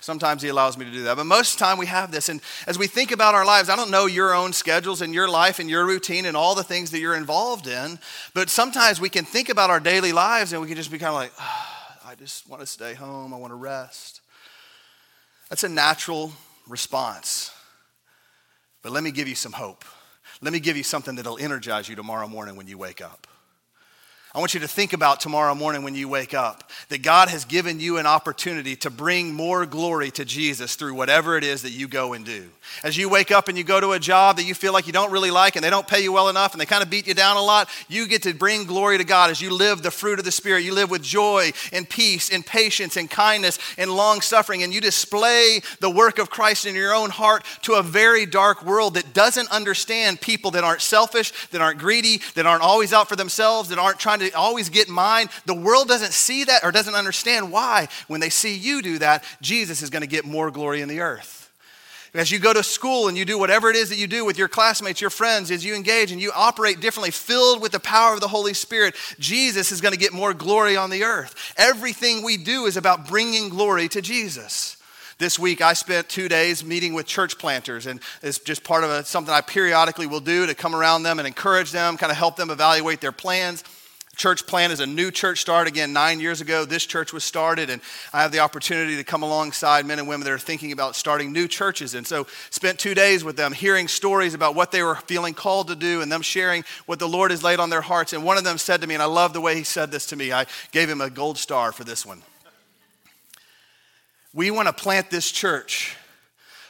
Sometimes 0.00 0.42
He 0.42 0.48
allows 0.48 0.76
me 0.78 0.84
to 0.84 0.90
do 0.90 1.04
that. 1.04 1.16
But 1.16 1.26
most 1.26 1.54
of 1.54 1.58
the 1.58 1.64
time 1.64 1.78
we 1.78 1.86
have 1.86 2.10
this. 2.10 2.28
And 2.28 2.40
as 2.66 2.78
we 2.78 2.86
think 2.86 3.12
about 3.12 3.34
our 3.34 3.44
lives, 3.44 3.68
I 3.68 3.76
don't 3.76 3.90
know 3.90 4.06
your 4.06 4.34
own 4.34 4.52
schedules 4.52 5.02
and 5.02 5.14
your 5.14 5.28
life 5.28 5.58
and 5.58 5.68
your 5.68 5.86
routine 5.86 6.26
and 6.26 6.36
all 6.36 6.54
the 6.54 6.64
things 6.64 6.90
that 6.90 7.00
you're 7.00 7.16
involved 7.16 7.66
in, 7.66 7.98
but 8.34 8.48
sometimes 8.48 9.00
we 9.00 9.08
can 9.08 9.24
think 9.24 9.48
about 9.48 9.70
our 9.70 9.80
daily 9.80 10.12
lives 10.12 10.52
and 10.52 10.62
we 10.62 10.68
can 10.68 10.76
just 10.76 10.90
be 10.90 10.98
kind 10.98 11.10
of 11.10 11.16
like, 11.16 11.32
oh, 11.38 11.66
I 12.06 12.14
just 12.14 12.48
want 12.48 12.60
to 12.60 12.66
stay 12.66 12.94
home. 12.94 13.34
I 13.34 13.36
want 13.36 13.50
to 13.50 13.56
rest. 13.56 14.20
That's 15.48 15.64
a 15.64 15.68
natural 15.68 16.32
response. 16.66 17.50
But 18.82 18.92
let 18.92 19.02
me 19.02 19.10
give 19.10 19.28
you 19.28 19.34
some 19.34 19.52
hope. 19.52 19.84
Let 20.40 20.52
me 20.52 20.60
give 20.60 20.76
you 20.76 20.82
something 20.82 21.16
that'll 21.16 21.38
energize 21.38 21.88
you 21.88 21.96
tomorrow 21.96 22.26
morning 22.26 22.56
when 22.56 22.66
you 22.66 22.78
wake 22.78 23.02
up. 23.02 23.26
I 24.32 24.38
want 24.38 24.54
you 24.54 24.60
to 24.60 24.68
think 24.68 24.92
about 24.92 25.18
tomorrow 25.18 25.56
morning 25.56 25.82
when 25.82 25.96
you 25.96 26.08
wake 26.08 26.34
up 26.34 26.70
that 26.88 27.02
God 27.02 27.28
has 27.30 27.44
given 27.44 27.80
you 27.80 27.98
an 27.98 28.06
opportunity 28.06 28.76
to 28.76 28.88
bring 28.88 29.34
more 29.34 29.66
glory 29.66 30.12
to 30.12 30.24
Jesus 30.24 30.76
through 30.76 30.94
whatever 30.94 31.36
it 31.36 31.42
is 31.42 31.62
that 31.62 31.72
you 31.72 31.88
go 31.88 32.12
and 32.12 32.24
do. 32.24 32.48
As 32.84 32.96
you 32.96 33.08
wake 33.08 33.32
up 33.32 33.48
and 33.48 33.58
you 33.58 33.64
go 33.64 33.80
to 33.80 33.90
a 33.90 33.98
job 33.98 34.36
that 34.36 34.44
you 34.44 34.54
feel 34.54 34.72
like 34.72 34.86
you 34.86 34.92
don't 34.92 35.10
really 35.10 35.32
like 35.32 35.56
and 35.56 35.64
they 35.64 35.70
don't 35.70 35.88
pay 35.88 36.00
you 36.00 36.12
well 36.12 36.28
enough 36.28 36.52
and 36.52 36.60
they 36.60 36.66
kind 36.66 36.84
of 36.84 36.88
beat 36.88 37.08
you 37.08 37.14
down 37.14 37.38
a 37.38 37.42
lot, 37.42 37.68
you 37.88 38.06
get 38.06 38.22
to 38.22 38.32
bring 38.32 38.66
glory 38.66 38.98
to 38.98 39.04
God 39.04 39.30
as 39.30 39.40
you 39.40 39.52
live 39.52 39.82
the 39.82 39.90
fruit 39.90 40.20
of 40.20 40.24
the 40.24 40.30
Spirit. 40.30 40.62
You 40.62 40.74
live 40.74 40.92
with 40.92 41.02
joy 41.02 41.50
and 41.72 41.90
peace 41.90 42.30
and 42.30 42.46
patience 42.46 42.96
and 42.96 43.10
kindness 43.10 43.58
and 43.78 43.90
long 43.90 44.20
suffering 44.20 44.62
and 44.62 44.72
you 44.72 44.80
display 44.80 45.60
the 45.80 45.90
work 45.90 46.20
of 46.20 46.30
Christ 46.30 46.66
in 46.66 46.76
your 46.76 46.94
own 46.94 47.10
heart 47.10 47.44
to 47.62 47.74
a 47.74 47.82
very 47.82 48.26
dark 48.26 48.64
world 48.64 48.94
that 48.94 49.12
doesn't 49.12 49.50
understand 49.50 50.20
people 50.20 50.52
that 50.52 50.62
aren't 50.62 50.82
selfish, 50.82 51.32
that 51.48 51.60
aren't 51.60 51.80
greedy, 51.80 52.20
that 52.36 52.46
aren't 52.46 52.62
always 52.62 52.92
out 52.92 53.08
for 53.08 53.16
themselves, 53.16 53.70
that 53.70 53.78
aren't 53.80 53.98
trying 53.98 54.19
to 54.20 54.32
always 54.32 54.68
get 54.68 54.88
mine. 54.88 55.28
The 55.46 55.54
world 55.54 55.88
doesn't 55.88 56.12
see 56.12 56.44
that 56.44 56.64
or 56.64 56.72
doesn't 56.72 56.94
understand 56.94 57.52
why. 57.52 57.88
When 58.08 58.20
they 58.20 58.30
see 58.30 58.56
you 58.56 58.82
do 58.82 58.98
that, 58.98 59.24
Jesus 59.40 59.82
is 59.82 59.90
going 59.90 60.02
to 60.02 60.08
get 60.08 60.24
more 60.24 60.50
glory 60.50 60.80
in 60.80 60.88
the 60.88 61.00
earth. 61.00 61.40
As 62.12 62.30
you 62.32 62.40
go 62.40 62.52
to 62.52 62.62
school 62.64 63.06
and 63.06 63.16
you 63.16 63.24
do 63.24 63.38
whatever 63.38 63.70
it 63.70 63.76
is 63.76 63.90
that 63.90 63.98
you 63.98 64.08
do 64.08 64.24
with 64.24 64.36
your 64.36 64.48
classmates, 64.48 65.00
your 65.00 65.10
friends, 65.10 65.50
as 65.52 65.64
you 65.64 65.76
engage 65.76 66.10
and 66.10 66.20
you 66.20 66.32
operate 66.34 66.80
differently, 66.80 67.12
filled 67.12 67.62
with 67.62 67.70
the 67.70 67.78
power 67.78 68.14
of 68.14 68.20
the 68.20 68.26
Holy 68.26 68.52
Spirit, 68.52 68.96
Jesus 69.20 69.70
is 69.70 69.80
going 69.80 69.92
to 69.92 69.98
get 69.98 70.12
more 70.12 70.34
glory 70.34 70.76
on 70.76 70.90
the 70.90 71.04
earth. 71.04 71.54
Everything 71.56 72.24
we 72.24 72.36
do 72.36 72.66
is 72.66 72.76
about 72.76 73.06
bringing 73.06 73.48
glory 73.48 73.88
to 73.90 74.02
Jesus. 74.02 74.76
This 75.18 75.38
week, 75.38 75.60
I 75.60 75.74
spent 75.74 76.08
two 76.08 76.28
days 76.28 76.64
meeting 76.64 76.94
with 76.94 77.06
church 77.06 77.38
planters, 77.38 77.86
and 77.86 78.00
it's 78.22 78.38
just 78.38 78.64
part 78.64 78.82
of 78.82 78.90
a, 78.90 79.04
something 79.04 79.32
I 79.32 79.42
periodically 79.42 80.06
will 80.06 80.20
do 80.20 80.46
to 80.46 80.54
come 80.54 80.74
around 80.74 81.04
them 81.04 81.18
and 81.18 81.28
encourage 81.28 81.70
them, 81.70 81.96
kind 81.96 82.10
of 82.10 82.16
help 82.16 82.36
them 82.36 82.50
evaluate 82.50 83.00
their 83.00 83.12
plans 83.12 83.62
church 84.16 84.46
plant 84.46 84.72
is 84.72 84.80
a 84.80 84.86
new 84.86 85.10
church 85.10 85.40
start. 85.40 85.66
Again 85.66 85.92
nine 85.92 86.20
years 86.20 86.40
ago 86.40 86.64
this 86.64 86.84
church 86.84 87.12
was 87.12 87.24
started 87.24 87.70
and 87.70 87.80
i 88.12 88.22
have 88.22 88.32
the 88.32 88.40
opportunity 88.40 88.96
to 88.96 89.04
come 89.04 89.22
alongside 89.22 89.86
men 89.86 89.98
and 89.98 90.08
women 90.08 90.24
that 90.24 90.32
are 90.32 90.38
thinking 90.38 90.72
about 90.72 90.96
starting 90.96 91.32
new 91.32 91.48
churches. 91.48 91.94
And 91.94 92.06
so 92.06 92.26
spent 92.50 92.78
two 92.78 92.94
days 92.94 93.24
with 93.24 93.36
them 93.36 93.52
hearing 93.52 93.88
stories 93.88 94.34
about 94.34 94.54
what 94.54 94.72
they 94.72 94.82
were 94.82 94.96
feeling 94.96 95.34
called 95.34 95.68
to 95.68 95.76
do 95.76 96.02
and 96.02 96.10
them 96.10 96.22
sharing 96.22 96.64
what 96.86 96.98
the 96.98 97.08
lord 97.08 97.30
has 97.30 97.42
laid 97.42 97.60
on 97.60 97.70
their 97.70 97.80
hearts. 97.80 98.12
And 98.12 98.24
one 98.24 98.36
of 98.36 98.44
them 98.44 98.58
said 98.58 98.80
to 98.82 98.86
me 98.86 98.94
and 98.94 99.02
i 99.02 99.06
love 99.06 99.32
the 99.32 99.40
way 99.40 99.54
he 99.54 99.64
said 99.64 99.90
this 99.90 100.06
to 100.06 100.16
me 100.16 100.32
i 100.32 100.46
gave 100.72 100.88
him 100.88 101.00
a 101.00 101.10
gold 101.10 101.38
star 101.38 101.72
for 101.72 101.84
this 101.84 102.04
one. 102.04 102.22
We 104.32 104.50
want 104.50 104.68
to 104.68 104.72
plant 104.72 105.10
this 105.10 105.30
church 105.30 105.96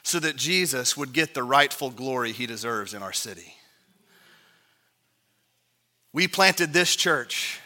so 0.02 0.18
that 0.20 0.36
jesus 0.36 0.96
would 0.96 1.12
get 1.12 1.34
the 1.34 1.42
rightful 1.42 1.90
glory 1.90 2.32
he 2.32 2.46
deserves 2.46 2.94
in 2.94 3.02
our 3.02 3.12
city 3.12 3.54
we 6.12 6.28
planted 6.28 6.72
this 6.72 6.96
church 6.96 7.60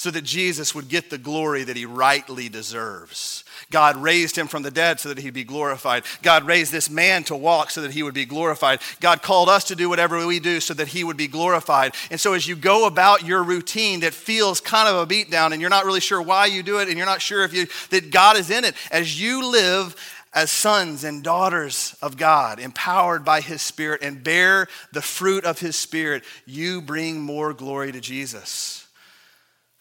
so 0.00 0.10
that 0.10 0.24
Jesus 0.24 0.74
would 0.74 0.88
get 0.88 1.10
the 1.10 1.18
glory 1.18 1.62
that 1.62 1.76
he 1.76 1.84
rightly 1.84 2.48
deserves. 2.48 3.44
God 3.70 3.98
raised 3.98 4.34
him 4.34 4.48
from 4.48 4.62
the 4.62 4.70
dead 4.70 4.98
so 4.98 5.10
that 5.10 5.18
he'd 5.18 5.34
be 5.34 5.44
glorified. 5.44 6.04
God 6.22 6.44
raised 6.44 6.72
this 6.72 6.88
man 6.88 7.22
to 7.24 7.36
walk 7.36 7.70
so 7.70 7.82
that 7.82 7.90
he 7.90 8.02
would 8.02 8.14
be 8.14 8.24
glorified. 8.24 8.80
God 9.00 9.20
called 9.20 9.50
us 9.50 9.64
to 9.64 9.76
do 9.76 9.90
whatever 9.90 10.26
we 10.26 10.40
do 10.40 10.58
so 10.60 10.72
that 10.72 10.88
he 10.88 11.04
would 11.04 11.18
be 11.18 11.26
glorified. 11.28 11.94
And 12.10 12.18
so 12.18 12.32
as 12.32 12.48
you 12.48 12.56
go 12.56 12.86
about 12.86 13.26
your 13.26 13.42
routine 13.42 14.00
that 14.00 14.14
feels 14.14 14.58
kind 14.58 14.88
of 14.88 14.96
a 14.96 15.14
beatdown 15.14 15.52
and 15.52 15.60
you're 15.60 15.68
not 15.68 15.84
really 15.84 16.00
sure 16.00 16.22
why 16.22 16.46
you 16.46 16.62
do 16.62 16.78
it 16.78 16.88
and 16.88 16.96
you're 16.96 17.04
not 17.04 17.20
sure 17.20 17.44
if 17.44 17.52
you 17.52 17.66
that 17.90 18.10
God 18.10 18.38
is 18.38 18.48
in 18.48 18.64
it, 18.64 18.74
as 18.90 19.20
you 19.20 19.50
live 19.50 19.94
as 20.32 20.50
sons 20.50 21.02
and 21.02 21.24
daughters 21.24 21.96
of 22.00 22.16
God, 22.16 22.60
empowered 22.60 23.24
by 23.24 23.40
His 23.40 23.62
Spirit, 23.62 24.02
and 24.02 24.22
bear 24.22 24.68
the 24.92 25.02
fruit 25.02 25.44
of 25.44 25.58
His 25.58 25.76
Spirit, 25.76 26.24
you 26.46 26.80
bring 26.80 27.20
more 27.20 27.52
glory 27.52 27.90
to 27.92 28.00
Jesus. 28.00 28.86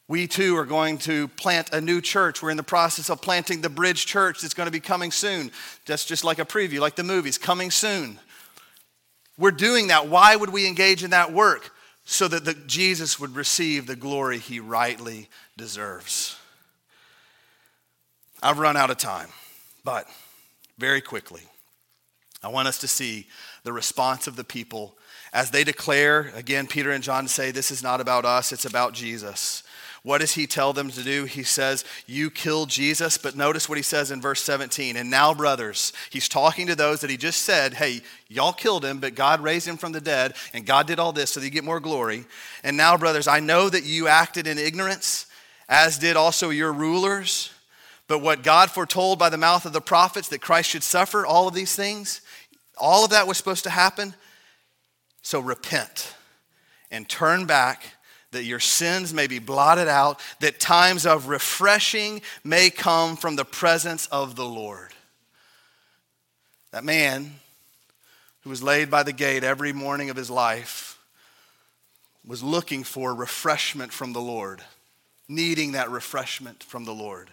We 0.08 0.26
too 0.26 0.58
are 0.58 0.66
going 0.66 0.98
to 1.00 1.28
plant 1.28 1.72
a 1.72 1.80
new 1.80 2.02
church. 2.02 2.42
We're 2.42 2.50
in 2.50 2.58
the 2.58 2.64
process 2.64 3.12
of 3.12 3.22
planting 3.22 3.62
the 3.62 3.70
Bridge 3.70 4.08
Church 4.08 4.42
that's 4.42 4.56
going 4.56 4.66
to 4.66 4.72
be 4.72 4.80
coming 4.80 5.12
soon. 5.12 5.52
That's 5.86 6.04
just 6.04 6.24
like 6.24 6.40
a 6.40 6.46
preview, 6.46 6.80
like 6.80 6.96
the 6.96 7.04
movies, 7.04 7.38
coming 7.38 7.70
soon. 7.70 8.20
We're 9.38 9.52
doing 9.52 9.88
that. 9.88 10.08
Why 10.08 10.36
would 10.36 10.50
we 10.50 10.68
engage 10.68 11.04
in 11.04 11.12
that 11.12 11.32
work? 11.32 11.72
So 12.06 12.28
that 12.28 12.44
the, 12.44 12.56
Jesus 12.56 13.20
would 13.20 13.36
receive 13.36 13.86
the 13.86 13.96
glory 13.96 14.40
he 14.40 14.60
rightly 14.60 15.30
deserves. 15.58 16.36
I've 18.42 18.58
run 18.58 18.76
out 18.76 18.90
of 18.90 18.98
time, 18.98 19.30
but 19.84 20.08
very 20.80 21.02
quickly. 21.02 21.42
I 22.42 22.48
want 22.48 22.68
us 22.68 22.80
to 22.80 22.88
see 22.88 23.28
the 23.64 23.74
response 23.74 24.26
of 24.26 24.36
the 24.36 24.44
people 24.44 24.98
as 25.32 25.52
they 25.52 25.64
declare, 25.64 26.32
again, 26.36 26.66
Peter 26.66 26.92
and 26.92 27.04
John 27.04 27.28
say, 27.28 27.52
This 27.52 27.70
is 27.70 27.84
not 27.84 28.02
about 28.02 28.26
us, 28.26 28.52
it's 28.52 28.66
about 28.66 28.94
Jesus. 28.94 29.64
What 30.02 30.22
does 30.22 30.32
he 30.32 30.48
tell 30.48 30.72
them 30.72 30.90
to 30.92 31.04
do? 31.04 31.26
He 31.26 31.44
says, 31.44 31.84
You 32.08 32.32
killed 32.32 32.70
Jesus. 32.70 33.18
But 33.18 33.36
notice 33.36 33.68
what 33.68 33.78
he 33.78 33.84
says 33.84 34.12
in 34.12 34.22
verse 34.22 34.42
17. 34.42 34.96
And 34.96 35.12
now, 35.12 35.34
brothers, 35.34 35.92
he's 36.10 36.30
talking 36.30 36.68
to 36.68 36.76
those 36.76 37.02
that 37.02 37.10
he 37.10 37.18
just 37.18 37.42
said, 37.42 37.74
Hey, 37.74 38.02
y'all 38.30 38.54
killed 38.54 38.86
him, 38.86 39.00
but 39.00 39.16
God 39.16 39.42
raised 39.42 39.68
him 39.68 39.78
from 39.78 39.92
the 39.92 40.02
dead, 40.02 40.36
and 40.54 40.66
God 40.66 40.88
did 40.88 41.00
all 41.00 41.12
this 41.12 41.32
so 41.32 41.40
that 41.40 41.46
you 41.46 41.52
get 41.52 41.66
more 41.66 41.82
glory. 41.82 42.26
And 42.64 42.78
now, 42.78 42.98
brothers, 42.98 43.28
I 43.28 43.42
know 43.42 43.70
that 43.70 43.84
you 43.84 44.08
acted 44.08 44.48
in 44.48 44.58
ignorance, 44.58 45.26
as 45.68 46.00
did 46.00 46.16
also 46.16 46.50
your 46.50 46.72
rulers. 46.72 47.52
But 48.10 48.24
what 48.24 48.42
God 48.42 48.72
foretold 48.72 49.20
by 49.20 49.30
the 49.30 49.38
mouth 49.38 49.66
of 49.66 49.72
the 49.72 49.80
prophets 49.80 50.30
that 50.30 50.42
Christ 50.42 50.72
should 50.72 50.82
suffer, 50.82 51.28
all 51.28 51.48
of 51.48 51.54
these 51.54 51.76
things, 51.76 52.22
all 52.76 53.06
of 53.06 53.12
that 53.12 53.28
was 53.28 53.38
supposed 53.38 53.66
to 53.66 53.70
happen. 53.70 54.16
So 55.22 55.40
repent 55.40 56.16
and 56.90 57.08
turn 57.08 57.46
back 57.46 57.84
that 58.32 58.46
your 58.46 58.60
sins 58.60 59.14
may 59.14 59.28
be 59.28 59.38
blotted 59.38 59.88
out, 59.88 60.20
that 60.40 60.60
times 60.60 61.06
of 61.06 61.28
refreshing 61.28 62.22
may 62.44 62.72
come 62.72 63.16
from 63.16 63.36
the 63.36 63.46
presence 63.46 64.08
of 64.08 64.36
the 64.36 64.46
Lord. 64.46 64.92
That 66.72 66.84
man 66.84 67.36
who 68.42 68.50
was 68.50 68.64
laid 68.64 68.90
by 68.90 69.04
the 69.04 69.14
gate 69.14 69.44
every 69.44 69.72
morning 69.72 70.10
of 70.10 70.18
his 70.18 70.32
life 70.32 70.98
was 72.26 72.42
looking 72.42 72.84
for 72.84 73.14
refreshment 73.14 73.94
from 73.94 74.14
the 74.14 74.22
Lord, 74.22 74.64
needing 75.28 75.74
that 75.74 75.92
refreshment 75.92 76.64
from 76.64 76.86
the 76.86 76.94
Lord 76.94 77.30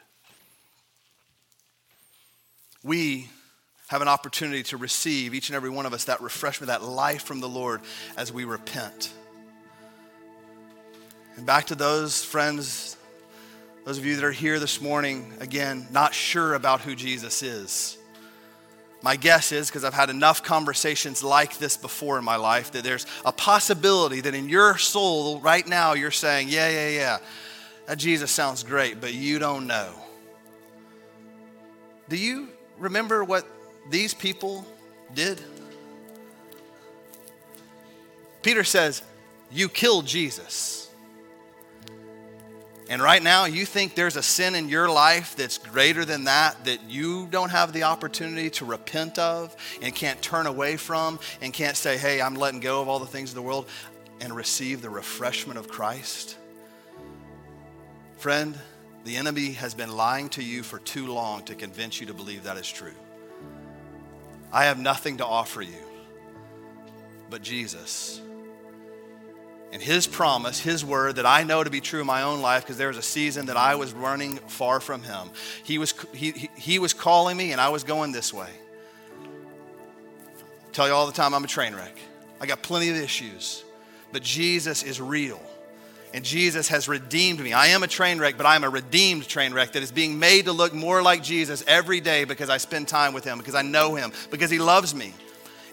we 2.86 3.28
have 3.88 4.00
an 4.00 4.08
opportunity 4.08 4.62
to 4.62 4.76
receive, 4.76 5.34
each 5.34 5.48
and 5.48 5.56
every 5.56 5.70
one 5.70 5.86
of 5.86 5.92
us, 5.92 6.04
that 6.04 6.20
refreshment, 6.20 6.68
that 6.68 6.82
life 6.82 7.22
from 7.22 7.40
the 7.40 7.48
Lord 7.48 7.80
as 8.16 8.32
we 8.32 8.44
repent. 8.44 9.12
And 11.36 11.44
back 11.44 11.66
to 11.66 11.74
those 11.74 12.24
friends, 12.24 12.96
those 13.84 13.98
of 13.98 14.06
you 14.06 14.16
that 14.16 14.24
are 14.24 14.32
here 14.32 14.58
this 14.58 14.80
morning, 14.80 15.32
again, 15.40 15.86
not 15.90 16.14
sure 16.14 16.54
about 16.54 16.80
who 16.80 16.94
Jesus 16.94 17.42
is. 17.42 17.98
My 19.02 19.16
guess 19.16 19.52
is, 19.52 19.68
because 19.68 19.84
I've 19.84 19.94
had 19.94 20.10
enough 20.10 20.42
conversations 20.42 21.22
like 21.22 21.58
this 21.58 21.76
before 21.76 22.18
in 22.18 22.24
my 22.24 22.36
life, 22.36 22.72
that 22.72 22.82
there's 22.82 23.06
a 23.24 23.32
possibility 23.32 24.20
that 24.22 24.34
in 24.34 24.48
your 24.48 24.78
soul 24.78 25.38
right 25.40 25.66
now 25.66 25.92
you're 25.92 26.10
saying, 26.10 26.48
Yeah, 26.48 26.68
yeah, 26.70 26.88
yeah, 26.88 27.18
that 27.86 27.98
Jesus 27.98 28.30
sounds 28.30 28.62
great, 28.62 29.00
but 29.00 29.12
you 29.12 29.38
don't 29.38 29.66
know. 29.66 29.92
Do 32.08 32.16
you 32.16 32.48
remember 32.78 33.24
what 33.24 33.46
these 33.90 34.14
people 34.14 34.66
did? 35.14 35.40
Peter 38.42 38.64
says, 38.64 39.02
You 39.50 39.68
killed 39.68 40.06
Jesus. 40.06 40.88
And 42.88 43.02
right 43.02 43.20
now, 43.20 43.46
you 43.46 43.66
think 43.66 43.96
there's 43.96 44.14
a 44.14 44.22
sin 44.22 44.54
in 44.54 44.68
your 44.68 44.88
life 44.88 45.34
that's 45.34 45.58
greater 45.58 46.04
than 46.04 46.24
that, 46.24 46.64
that 46.66 46.88
you 46.88 47.26
don't 47.26 47.50
have 47.50 47.72
the 47.72 47.82
opportunity 47.82 48.48
to 48.50 48.64
repent 48.64 49.18
of 49.18 49.56
and 49.82 49.92
can't 49.92 50.22
turn 50.22 50.46
away 50.46 50.76
from 50.76 51.18
and 51.40 51.52
can't 51.52 51.76
say, 51.76 51.96
Hey, 51.96 52.20
I'm 52.22 52.36
letting 52.36 52.60
go 52.60 52.80
of 52.80 52.88
all 52.88 53.00
the 53.00 53.06
things 53.06 53.30
of 53.30 53.34
the 53.34 53.42
world 53.42 53.68
and 54.20 54.34
receive 54.34 54.82
the 54.82 54.90
refreshment 54.90 55.58
of 55.58 55.68
Christ? 55.68 56.36
Friend, 58.18 58.56
the 59.06 59.16
enemy 59.16 59.52
has 59.52 59.72
been 59.72 59.96
lying 59.96 60.28
to 60.30 60.42
you 60.42 60.62
for 60.62 60.78
too 60.80 61.06
long 61.06 61.42
to 61.44 61.54
convince 61.54 62.00
you 62.00 62.08
to 62.08 62.14
believe 62.14 62.42
that 62.42 62.56
is 62.56 62.68
true. 62.68 62.94
I 64.52 64.64
have 64.64 64.78
nothing 64.78 65.18
to 65.18 65.26
offer 65.26 65.62
you 65.62 65.86
but 67.30 67.42
Jesus. 67.42 68.20
and 69.72 69.82
His 69.82 70.06
promise, 70.06 70.60
His 70.60 70.84
word 70.84 71.16
that 71.16 71.26
I 71.26 71.42
know 71.44 71.62
to 71.62 71.70
be 71.70 71.80
true 71.80 72.00
in 72.00 72.06
my 72.06 72.22
own 72.22 72.40
life 72.40 72.62
because 72.62 72.78
there 72.78 72.88
was 72.88 72.96
a 72.96 73.02
season 73.02 73.46
that 73.46 73.56
I 73.56 73.74
was 73.76 73.92
running 73.92 74.36
far 74.36 74.80
from 74.80 75.02
Him. 75.02 75.30
He 75.64 75.78
was, 75.78 75.94
he, 76.12 76.32
he, 76.32 76.50
he 76.56 76.78
was 76.78 76.92
calling 76.92 77.36
me 77.36 77.52
and 77.52 77.60
I 77.60 77.68
was 77.68 77.84
going 77.84 78.12
this 78.12 78.32
way. 78.32 78.50
I 79.22 80.72
tell 80.72 80.88
you 80.88 80.94
all 80.94 81.06
the 81.06 81.12
time 81.12 81.34
I'm 81.34 81.44
a 81.44 81.48
train 81.48 81.74
wreck. 81.74 81.96
I 82.40 82.46
got 82.46 82.62
plenty 82.62 82.90
of 82.90 82.96
issues, 82.96 83.64
but 84.12 84.22
Jesus 84.22 84.82
is 84.82 85.00
real. 85.00 85.40
And 86.14 86.24
Jesus 86.24 86.68
has 86.68 86.88
redeemed 86.88 87.40
me. 87.40 87.52
I 87.52 87.68
am 87.68 87.82
a 87.82 87.86
train 87.86 88.18
wreck, 88.18 88.36
but 88.36 88.46
I 88.46 88.56
am 88.56 88.64
a 88.64 88.70
redeemed 88.70 89.26
train 89.28 89.52
wreck 89.52 89.72
that 89.72 89.82
is 89.82 89.92
being 89.92 90.18
made 90.18 90.46
to 90.46 90.52
look 90.52 90.72
more 90.72 91.02
like 91.02 91.22
Jesus 91.22 91.62
every 91.66 92.00
day 92.00 92.24
because 92.24 92.48
I 92.48 92.56
spend 92.56 92.88
time 92.88 93.12
with 93.12 93.24
Him, 93.24 93.38
because 93.38 93.54
I 93.54 93.62
know 93.62 93.94
Him, 93.94 94.12
because 94.30 94.50
He 94.50 94.58
loves 94.58 94.94
me. 94.94 95.12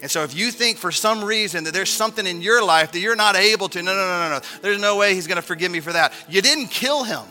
And 0.02 0.10
so 0.10 0.22
if 0.22 0.34
you 0.34 0.50
think 0.50 0.76
for 0.76 0.92
some 0.92 1.24
reason 1.24 1.64
that 1.64 1.72
there's 1.72 1.88
something 1.88 2.26
in 2.26 2.42
your 2.42 2.62
life 2.62 2.92
that 2.92 2.98
you're 2.98 3.16
not 3.16 3.36
able 3.36 3.70
to, 3.70 3.82
no, 3.82 3.94
no, 3.94 4.06
no, 4.06 4.28
no, 4.28 4.34
no. 4.34 4.40
There's 4.60 4.78
no 4.78 4.96
way 4.96 5.14
he's 5.14 5.26
going 5.26 5.36
to 5.36 5.42
forgive 5.42 5.70
me 5.72 5.80
for 5.80 5.92
that. 5.92 6.12
You 6.28 6.42
didn't 6.42 6.68
kill 6.68 7.04
him. 7.04 7.22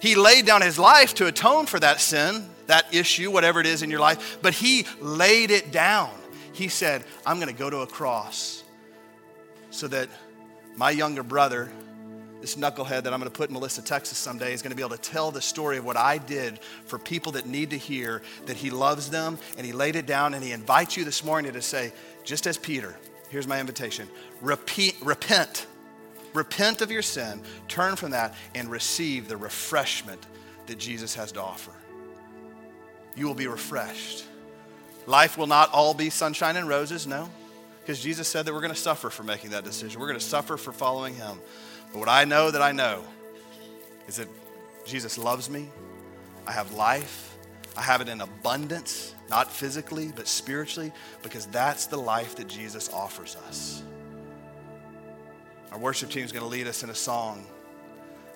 He 0.00 0.14
laid 0.14 0.46
down 0.46 0.62
his 0.62 0.78
life 0.78 1.14
to 1.14 1.26
atone 1.26 1.66
for 1.66 1.80
that 1.80 2.00
sin, 2.00 2.48
that 2.68 2.94
issue, 2.94 3.32
whatever 3.32 3.58
it 3.58 3.66
is 3.66 3.82
in 3.82 3.90
your 3.90 3.98
life, 3.98 4.38
but 4.40 4.54
he 4.54 4.86
laid 5.00 5.50
it 5.50 5.72
down. 5.72 6.12
He 6.52 6.68
said, 6.68 7.02
I'm 7.26 7.40
going 7.40 7.48
to 7.48 7.58
go 7.58 7.68
to 7.68 7.78
a 7.78 7.86
cross 7.88 8.62
so 9.70 9.88
that 9.88 10.08
my 10.78 10.92
younger 10.92 11.24
brother 11.24 11.68
this 12.40 12.54
knucklehead 12.54 13.02
that 13.02 13.12
I'm 13.12 13.18
going 13.18 13.30
to 13.30 13.36
put 13.36 13.50
in 13.50 13.54
Melissa, 13.54 13.82
Texas 13.82 14.16
someday 14.16 14.52
is 14.52 14.62
going 14.62 14.70
to 14.70 14.76
be 14.76 14.82
able 14.82 14.96
to 14.96 15.02
tell 15.02 15.32
the 15.32 15.40
story 15.40 15.76
of 15.76 15.84
what 15.84 15.96
I 15.96 16.18
did 16.18 16.60
for 16.86 16.96
people 16.96 17.32
that 17.32 17.46
need 17.46 17.70
to 17.70 17.76
hear 17.76 18.22
that 18.46 18.56
He 18.56 18.70
loves 18.70 19.10
them 19.10 19.38
and 19.56 19.66
He 19.66 19.72
laid 19.72 19.96
it 19.96 20.06
down 20.06 20.34
and 20.34 20.44
He 20.44 20.52
invites 20.52 20.96
you 20.96 21.04
this 21.04 21.24
morning 21.24 21.52
to 21.54 21.62
say, 21.62 21.92
just 22.22 22.46
as 22.46 22.56
Peter, 22.56 22.96
here's 23.28 23.48
my 23.48 23.58
invitation 23.58 24.08
repeat, 24.40 24.96
repent. 25.02 25.66
Repent 26.34 26.82
of 26.82 26.90
your 26.92 27.02
sin, 27.02 27.40
turn 27.68 27.96
from 27.96 28.10
that, 28.10 28.34
and 28.54 28.70
receive 28.70 29.28
the 29.28 29.36
refreshment 29.36 30.24
that 30.66 30.78
Jesus 30.78 31.14
has 31.14 31.32
to 31.32 31.42
offer. 31.42 31.72
You 33.16 33.26
will 33.26 33.34
be 33.34 33.48
refreshed. 33.48 34.24
Life 35.06 35.38
will 35.38 35.46
not 35.46 35.72
all 35.72 35.94
be 35.94 36.10
sunshine 36.10 36.56
and 36.56 36.68
roses, 36.68 37.06
no, 37.06 37.30
because 37.88 38.02
Jesus 38.02 38.28
said 38.28 38.44
that 38.44 38.52
we're 38.52 38.60
going 38.60 38.74
to 38.74 38.78
suffer 38.78 39.08
for 39.08 39.22
making 39.22 39.52
that 39.52 39.64
decision. 39.64 39.98
We're 39.98 40.08
going 40.08 40.18
to 40.18 40.24
suffer 40.24 40.58
for 40.58 40.72
following 40.72 41.14
Him. 41.14 41.40
But 41.90 42.00
what 42.00 42.08
I 42.10 42.26
know 42.26 42.50
that 42.50 42.60
I 42.60 42.70
know 42.70 43.02
is 44.06 44.16
that 44.16 44.28
Jesus 44.84 45.16
loves 45.16 45.48
me. 45.48 45.70
I 46.46 46.52
have 46.52 46.74
life. 46.74 47.34
I 47.78 47.80
have 47.80 48.02
it 48.02 48.10
in 48.10 48.20
abundance, 48.20 49.14
not 49.30 49.50
physically, 49.50 50.12
but 50.14 50.28
spiritually, 50.28 50.92
because 51.22 51.46
that's 51.46 51.86
the 51.86 51.96
life 51.96 52.36
that 52.36 52.46
Jesus 52.46 52.92
offers 52.92 53.36
us. 53.48 53.82
Our 55.72 55.78
worship 55.78 56.10
team 56.10 56.26
is 56.26 56.30
going 56.30 56.44
to 56.44 56.50
lead 56.50 56.66
us 56.66 56.82
in 56.82 56.90
a 56.90 56.94
song. 56.94 57.46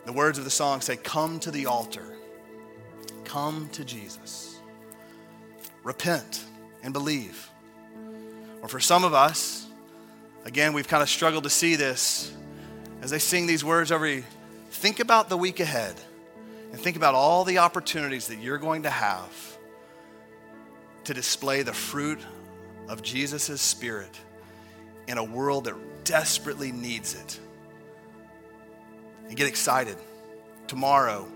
The 0.07 0.15
words 0.15 0.39
of 0.39 0.45
the 0.45 0.51
song 0.51 0.81
say, 0.81 0.97
Come 0.97 1.39
to 1.41 1.51
the 1.51 1.67
altar, 1.67 2.17
come 3.25 3.69
to 3.73 3.85
Jesus, 3.85 4.59
repent 5.85 6.43
and 6.83 6.95
believe. 6.95 7.52
Or 8.63 8.69
for 8.69 8.81
some 8.81 9.05
of 9.05 9.13
us, 9.13 9.67
again, 10.45 10.73
we've 10.73 10.89
kind 10.89 11.03
of 11.03 11.09
struggled 11.09 11.45
to 11.45 11.51
see 11.51 11.77
this 11.77 12.33
as 13.03 13.11
they 13.11 13.19
sing 13.19 13.47
these 13.47 13.65
words 13.65 13.91
every 13.91 14.25
think 14.71 15.01
about 15.01 15.29
the 15.29 15.37
week 15.37 15.61
ahead 15.61 15.95
and 16.71 16.81
think 16.81 16.97
about 16.97 17.15
all 17.15 17.45
the 17.45 17.59
opportunities 17.59 18.29
that 18.29 18.39
you're 18.39 18.59
going 18.59 18.85
to 18.85 18.91
have 18.91 19.59
to 21.05 21.13
display 21.13 21.63
the 21.63 21.73
fruit 21.73 22.21
of 22.89 23.03
Jesus' 23.03 23.61
Spirit 23.61 24.19
in 25.09 25.19
a 25.19 25.25
world 25.25 25.65
that 25.65 25.75
desperately 26.05 26.73
needs 26.73 27.15
it. 27.15 27.41
And 29.29 29.37
get 29.37 29.47
excited. 29.47 29.97
Tomorrow, 30.69 31.27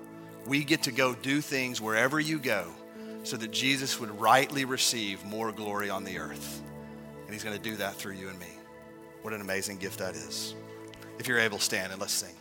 we 0.47 0.65
get 0.65 0.85
to 0.85 0.93
go 0.93 1.15
do 1.15 1.41
things 1.41 1.81
wherever 1.81 2.21
you 2.21 2.39
go 2.39 2.73
so 3.25 3.37
that 3.37 3.51
Jesus 3.51 3.99
would 3.99 4.21
rightly 4.21 4.65
receive 4.65 5.25
more 5.25 5.51
glory 5.51 5.91
on 5.91 6.05
the 6.05 6.19
earth. 6.19 6.63
And 7.27 7.35
he's 7.35 7.45
going 7.45 7.57
to 7.57 7.63
do 7.63 7.77
that 7.77 7.95
through 7.97 8.15
you 8.15 8.29
and 8.29 8.39
me. 8.39 8.47
What 9.23 9.35
an 9.35 9.41
amazing 9.41 9.79
gift 9.79 9.99
that 9.99 10.15
is. 10.15 10.55
If 11.19 11.27
you're 11.27 11.41
able, 11.41 11.59
stand 11.59 11.93
and 11.93 12.01
let's 12.01 12.13
sing. 12.13 12.35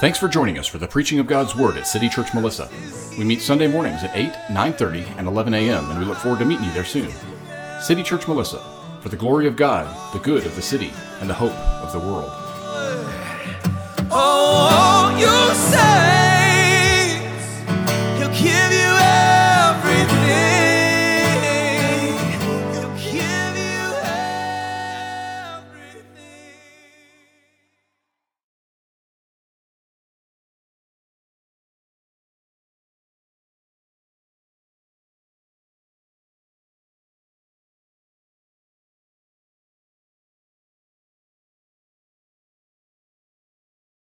Thanks 0.00 0.18
for 0.18 0.28
joining 0.28 0.58
us 0.58 0.66
for 0.66 0.76
the 0.76 0.86
preaching 0.86 1.18
of 1.18 1.26
God's 1.26 1.56
Word 1.56 1.78
at 1.78 1.86
City 1.86 2.10
Church 2.10 2.34
Melissa. 2.34 2.68
We 3.16 3.24
meet 3.24 3.40
Sunday 3.40 3.68
mornings 3.68 4.02
at 4.02 4.14
8, 4.14 4.32
9.30, 4.50 5.16
and 5.16 5.26
11 5.26 5.54
a.m., 5.54 5.90
and 5.90 5.98
we 5.98 6.04
look 6.04 6.18
forward 6.18 6.40
to 6.40 6.44
meeting 6.44 6.66
you 6.66 6.72
there 6.72 6.84
soon. 6.84 7.10
City 7.80 8.02
Church 8.02 8.28
Melissa, 8.28 8.62
for 9.00 9.08
the 9.08 9.16
glory 9.16 9.46
of 9.46 9.56
God, 9.56 9.86
the 10.12 10.18
good 10.18 10.44
of 10.44 10.56
the 10.56 10.62
city, 10.62 10.92
and 11.20 11.30
the 11.30 11.34
hope 11.34 11.52
of 11.52 11.92
the 11.92 12.00
world. 12.00 12.30
Oh, 14.10 14.10
oh 14.10 15.03
you 15.18 15.54
say 15.54 16.23